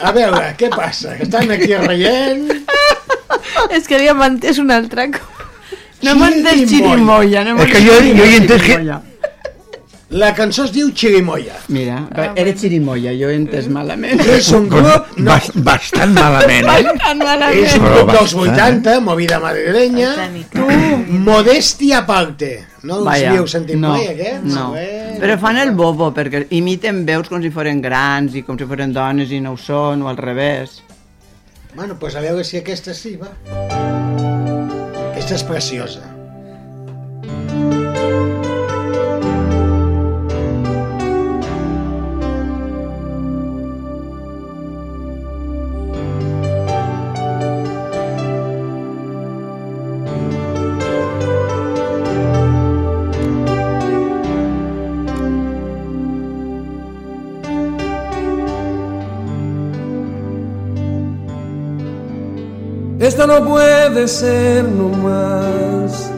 [0.00, 1.16] A veure, què passa?
[1.18, 2.48] Que estan aquí rient...
[3.70, 5.44] És que havia entès un altre cop.
[6.06, 7.44] No m'ha entès xirimoia.
[7.44, 9.00] No m'ha És que jo, jo hi he entès que...
[10.10, 11.54] La cançó es diu Chirimoya.
[11.70, 12.00] Mira,
[12.34, 14.18] era xirimoia, jo he entès malament.
[14.26, 15.12] És un grup...
[15.20, 16.82] No, Bast, bastant malament, eh?
[16.88, 17.60] Bastant malament.
[17.62, 18.80] és un grup dels bastant.
[18.80, 20.10] 80, movida madrileña.
[20.50, 20.66] Tu,
[21.28, 22.50] modestia aparte.
[22.82, 24.42] No us Vaja, havíeu sentit no, mai, aquest?
[24.50, 25.16] No, Bueno.
[25.22, 28.90] però fan el bobo, perquè imiten veus com si foren grans i com si foren
[28.96, 30.80] dones i no ho són, o al revés.
[31.76, 33.30] Bueno, doncs a veure si aquesta sí, va.
[35.12, 36.02] Aquesta és preciosa.
[63.10, 66.12] Esta no puede ser no más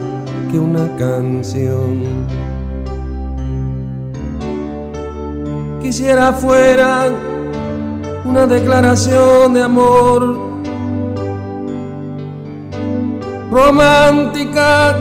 [0.51, 2.03] que una canción.
[5.81, 7.05] Quisiera fuera
[8.23, 10.37] una declaración de amor
[13.49, 14.95] romántica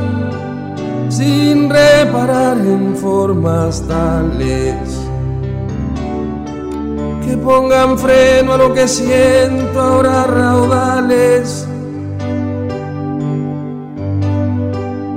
[1.11, 4.79] sin reparar en formas tales
[7.27, 11.69] que pongan freno a lo que siento ahora raudales.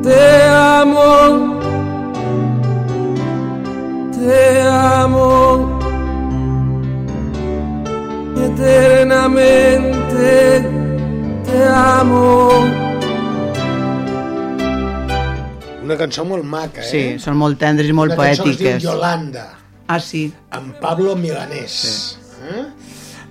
[0.06, 1.60] Te amo,
[4.11, 5.80] te amo
[9.36, 10.61] eternamente,
[11.45, 12.49] te amo.
[15.86, 16.90] Una cançó molt maca, eh?
[16.90, 18.82] Sí, són molt tendres i molt Una cançó que es poètiques.
[18.84, 19.48] diu Yolanda,
[19.88, 20.32] Ah, sí.
[20.52, 21.72] amb Pablo Milanés.
[21.72, 22.18] Sí.
[22.49, 22.65] Eh?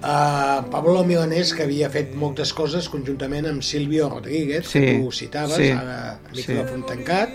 [0.05, 5.13] Uh, Pablo Milanés, que havia fet moltes coses conjuntament amb Silvio Rodríguez, Sí, que tu
[5.17, 6.59] citaves, sí, ara a sí.
[6.87, 7.31] tancat,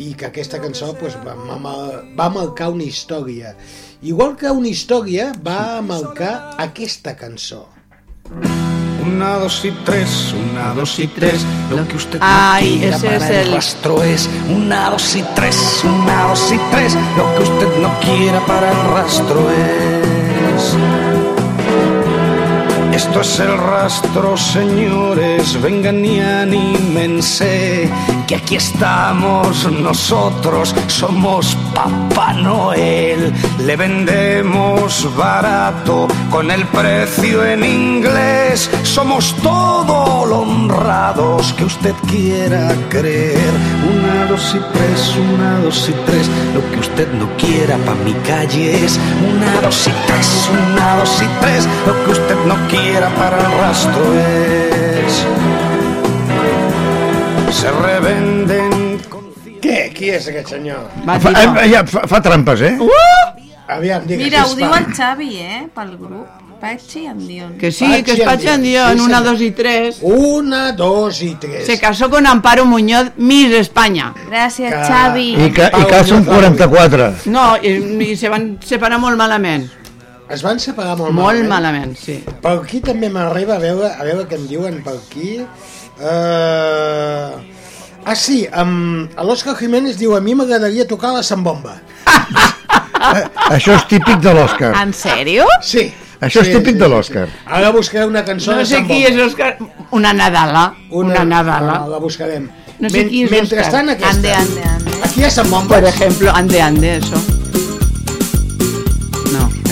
[0.00, 1.74] i que aquesta cançó pues, va, va,
[2.16, 3.52] va marcar una història.
[4.00, 7.66] Igual que una història va marcar aquesta cançó.
[9.04, 11.44] Una, dos y tres, una, dos y tres.
[11.70, 15.22] Lo que usted Ay, no quiera para es el el- rastro es una, dos y
[15.34, 16.94] tres, una, dos y tres.
[17.16, 21.37] Lo que usted no quiera para el rastro es.
[22.98, 27.88] Esto es el rastro, señores, vengan y anímense,
[28.26, 38.68] que aquí estamos nosotros, somos Papá Noel, le vendemos barato con el precio en inglés,
[38.82, 43.52] somos todo lo honrados que usted quiera creer.
[43.94, 48.12] Una, dos y tres, una, dos y tres, lo que usted no quiera pa' mi
[48.26, 48.98] calle es.
[49.22, 53.52] Una, dos y tres, una, dos y tres, lo que usted no quiera para el
[53.58, 55.26] rastro es.
[57.54, 58.98] Se revenden
[59.60, 59.90] Què?
[59.92, 60.84] Qui és aquest senyor?
[61.04, 62.76] Fa, eh, ja, fa, fa trampes, eh?
[63.68, 64.24] Aviam, digues.
[64.24, 65.64] Mira, ho diu el Xavi, eh?
[65.74, 66.38] Pel grup.
[66.60, 67.52] Patxi and Dion.
[67.58, 69.98] Que sí, que es Pachi Dion, Sí, una, dos y tres.
[70.02, 71.66] Una, dos y tres.
[71.66, 74.12] Se casó con Amparo Muñoz, Miss España.
[74.28, 75.28] Gràcies, Que- Xavi.
[75.46, 77.12] I, ca, i cal són 44.
[77.30, 77.76] No, i,
[78.10, 79.68] i se van separar molt malament.
[80.30, 81.48] Es van separar molt, Molt malament.
[81.48, 82.18] malament, sí.
[82.42, 85.38] Per aquí també m'arriba a veure, a veure què em diuen per aquí.
[85.98, 87.38] Uh...
[88.08, 91.78] Ah, sí, amb l'Òscar Jiménez diu a mi m'agradaria tocar la sambomba.
[93.56, 94.70] Això és típic de l'Òscar.
[94.82, 95.46] En sèrio?
[95.64, 95.88] Sí.
[96.20, 97.26] Això és sí, típic sí, de l'Òscar.
[97.30, 97.42] sí.
[97.58, 98.94] Ara buscaré una cançó No de sé sambomba.
[98.94, 99.50] qui és Òscar...
[99.96, 100.64] Una Nadala.
[100.90, 101.80] Una, Nadala.
[101.84, 102.48] La, la buscarem.
[102.78, 104.16] No sé qui és Mentrestant, aquesta.
[104.16, 105.00] Ande, ande, ande.
[105.04, 105.78] Aquí hi ha sambombes.
[105.80, 107.37] Por ejemplo, ande, ande, eso.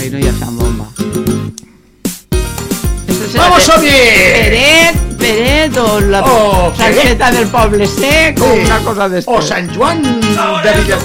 [0.09, 0.85] No, ahí no hi ha zambomba.
[3.07, 3.87] Esto será ¡Vamos, Pe- Sobi!
[3.87, 8.59] Peret, Peret o la O salseta del poble sec o Sí.
[8.65, 9.31] una cosa de esto.
[9.31, 10.97] O Sant Joan de Villa...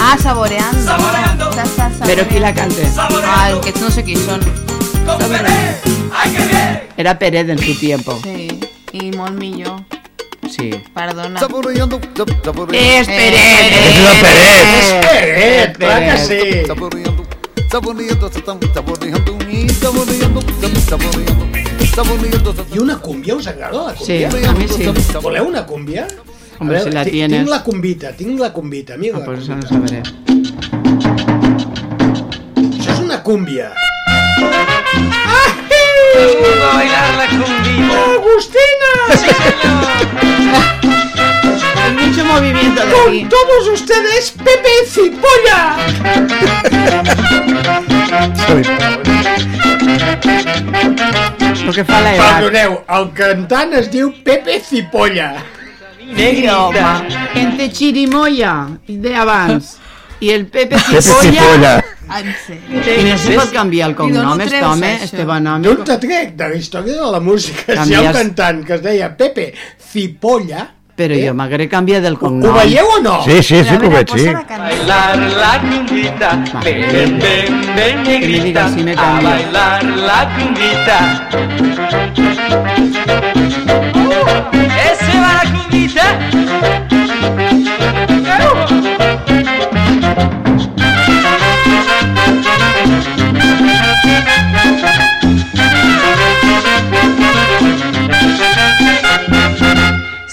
[0.00, 0.84] Ah, saboreando.
[0.84, 1.52] Saboreando.
[1.52, 2.86] Sa, sa, sa, Pero qui la cante?
[2.96, 4.40] Ah, aquests no sé qui són.
[6.96, 8.18] Era Peret en su tiempo.
[8.22, 8.48] Sí,
[8.92, 9.80] i molt millor.
[10.48, 10.70] Sí.
[10.94, 11.40] Perdona.
[11.40, 13.74] És Peret!
[13.74, 14.68] És la Peret!
[14.78, 16.40] És Peret, clar que sí.
[22.70, 24.50] I una cúmbia, us agrada la Sí, cúmbia?
[24.50, 24.84] a mi sí.
[25.22, 26.06] Voleu una cúmbia?
[26.58, 27.40] Hombre, A si la ti- tienes.
[27.40, 29.18] Tinc la cumbita, tinc la cumbita, amiga.
[29.20, 30.02] Ah, pues eso no sabré.
[32.56, 33.72] Això és una cúmbia.
[36.14, 37.96] Vamos a bailar la cumbita.
[38.14, 38.90] ¡Agustina!
[39.10, 39.86] Sí, señor.
[41.76, 43.24] Hay mucho movimiento de Con aquí.
[43.28, 45.76] todos ustedes, Pepe Cipolla.
[51.64, 52.38] Lo que fa la edat.
[52.38, 55.32] Perdoneu, el cantant es diu Pepe Cipolla.
[55.98, 56.80] Sí, home.
[57.34, 58.54] Entre Chirimoya,
[58.86, 59.74] de abans,
[60.24, 61.78] i el Pepe Cipolla...
[62.08, 62.80] En sèrio.
[62.88, 65.04] I no se pot canviar el cognom, este home, això?
[65.10, 65.84] Esteban D'on Amico.
[65.84, 66.30] te trec?
[66.40, 67.66] De la història de la música.
[67.84, 69.50] Si hi ha un Canvies- cantant que es deia Pepe
[69.90, 70.62] Cipolla,
[70.98, 72.56] Però jo m'agré canviar del ho cognom.
[72.56, 73.22] veieu o no?
[73.22, 74.24] Sí, sí, sí que ho veig, sí.
[74.26, 76.30] Bailar la ven,
[76.64, 80.98] ven, ven, Que me negrita, si a bailar la cumbita.
[84.90, 86.77] ¡Ese va la cumbita!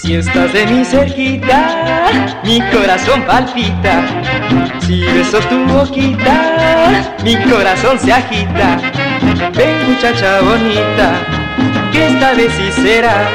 [0.06, 4.04] Si estás de mi cerquita, mi corazón palpita.
[4.78, 8.78] Si beso tu boquita, mi corazón se agita.
[9.52, 11.10] Ven muchacha bonita,
[11.90, 13.28] que esta vez sí será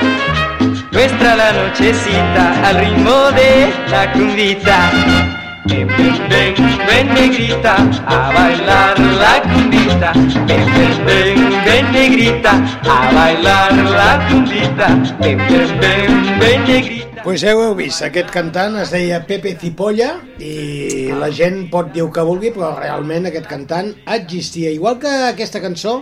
[0.93, 5.40] nuestra la nochecita al ritmo de la cumbita.
[5.67, 7.75] Ven, negrita,
[8.07, 10.11] a bailar la cumbita.
[10.47, 14.87] Ven, ven, ven, ven negrita, a bailar la cumbita.
[15.19, 17.23] Ven, ven, ven, ven negrita.
[17.23, 21.91] Pues ja ho heu vist, aquest cantant es deia Pepe Cipolla i la gent pot
[21.93, 24.73] dir que vulgui, però realment aquest cantant existia.
[24.73, 25.99] Igual que aquesta cançó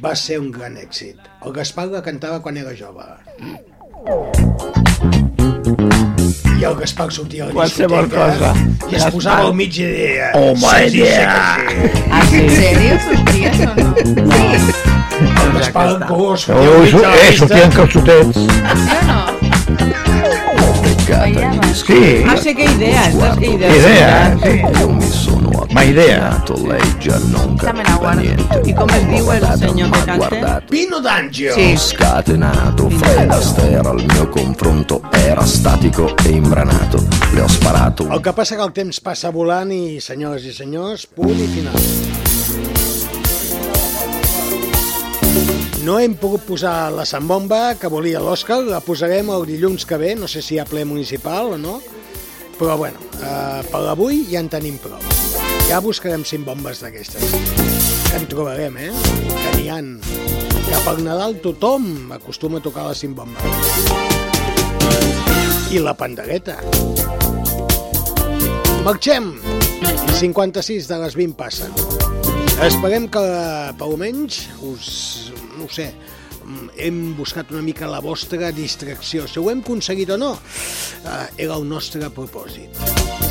[0.00, 1.20] va ser un gran èxit.
[1.44, 3.04] El Gaspar la cantava quan era jove.
[6.62, 8.90] I el Gaspar sortia a la Qualsevol discoteca cosa.
[8.92, 10.28] i es posava al mig i deia...
[10.38, 12.02] Oh, my "Sí, sí, dear." sí, sí.
[12.08, 12.36] Ah, sí?
[12.38, 12.92] ¿En serio?
[13.02, 13.88] ¿Sorties o no?
[15.42, 17.38] El Gaspar en color sortia Oh, al mig so, de la eh, pista.
[17.48, 18.38] sortien calçotets.
[21.82, 22.24] Sì.
[22.26, 23.74] Ah, sé che idea, sta che idea.
[23.74, 24.36] Idea,
[25.70, 26.42] Ma idea.
[26.66, 28.60] Lei già non capiva niente.
[28.64, 30.62] I com es diu el senyor que canta?
[30.68, 31.52] Pino D'Angio.
[31.54, 31.76] Sì.
[31.76, 37.02] Scatenato, Fred Astaire al mio confronto era statico e imbranato.
[37.32, 41.06] Le ho sparato El que passa que el temps passa volant i, senyores i senyors,
[41.06, 41.78] punt i final.
[45.82, 50.14] No hem pogut posar la sambomba que volia l'Òscar, la posarem el dilluns que ve,
[50.14, 51.80] no sé si hi ha ple municipal o no,
[52.58, 55.21] però bueno, eh, per avui ja en tenim prou.
[55.72, 57.30] Ja buscarem cinc bombes d'aquestes.
[58.10, 58.90] Que en trobarem, eh?
[59.30, 59.86] Que n'hi han.
[60.66, 63.40] Que per Nadal tothom acostuma a tocar les cinc bombes.
[65.72, 66.58] I la pandereta.
[68.84, 69.32] Marxem!
[70.20, 71.72] 56 de les 20 passen.
[72.68, 73.24] Esperem que,
[73.72, 74.90] per almenys, us,
[75.56, 75.88] no sé,
[76.76, 79.24] hem buscat una mica la vostra distracció.
[79.28, 82.76] Si ho hem aconseguit o no, eh, era el nostre propòsit.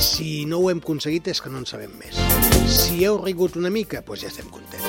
[0.01, 2.30] Si no ho hem aconseguit és que no en sabem més.
[2.67, 4.87] Si heu rigut una mica, doncs ja estem contents.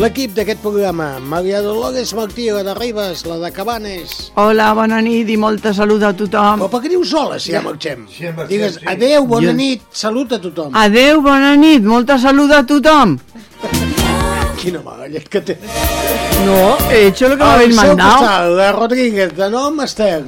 [0.00, 4.30] L'equip d'aquest programa, Maria Dolores Martí, la de Ribes, la de Cabanes...
[4.40, 6.62] Hola, bona nit i molta salut a tothom.
[6.62, 8.06] Però per què dius hola si ja marxem?
[8.48, 10.72] Digues, adeu, bona Jo- nit, salut a tothom.
[10.80, 13.18] Adeu, bona nit, molta salut a tothom.
[14.60, 15.58] Quina mala llet que té.
[16.46, 20.22] No, he hecho lo que me habéis Al seu la Rodríguez, de nom Esther.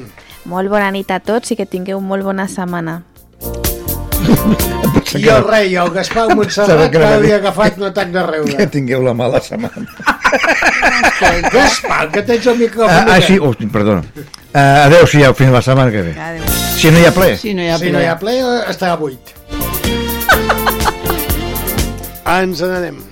[0.53, 3.03] Molt bona nit a tots i que tingueu molt bona setmana.
[5.19, 8.67] I el rei, el Gaspar Montserrat, que que havia agafat un atac de Que riure.
[8.73, 9.87] tingueu la mala setmana.
[11.53, 13.11] Gaspar, que tens el micròfon.
[13.11, 14.03] Ah, ah sí, oh, perdona.
[14.17, 16.15] Uh, adeu-siau, fins la setmana que ve.
[16.77, 17.37] Si no hi ha ple.
[17.37, 18.41] Si no hi ha Si no hi ha ple,
[18.73, 19.21] estarà buit.
[22.41, 23.12] Ens n'anem.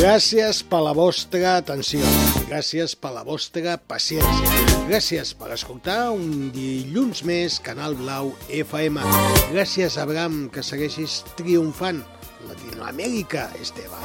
[0.00, 2.00] Gràcies per la vostra atenció.
[2.48, 4.62] Gràcies per la vostra paciència.
[4.88, 9.02] Gràcies per escoltar un dilluns més Canal Blau FM.
[9.50, 12.00] Gràcies, Abraham, que segueixis triomfant.
[12.48, 14.00] Latinoamèrica, Esteve.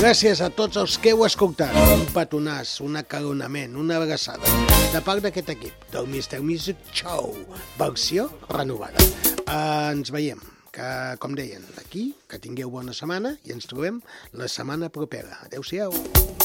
[0.00, 1.76] Gràcies a tots els que heu escoltat.
[1.92, 4.56] Un petonàs, un acaronament, una abraçada.
[4.96, 6.40] De part d'aquest equip, del Mr.
[6.40, 7.36] Music Show,
[7.76, 9.12] versió renovada.
[9.44, 10.40] Ens veiem,
[10.74, 10.90] que,
[11.22, 14.02] com deien, aquí, que tingueu bona setmana i ens trobem
[14.34, 15.38] la setmana propera.
[15.46, 16.43] Adéu-siau.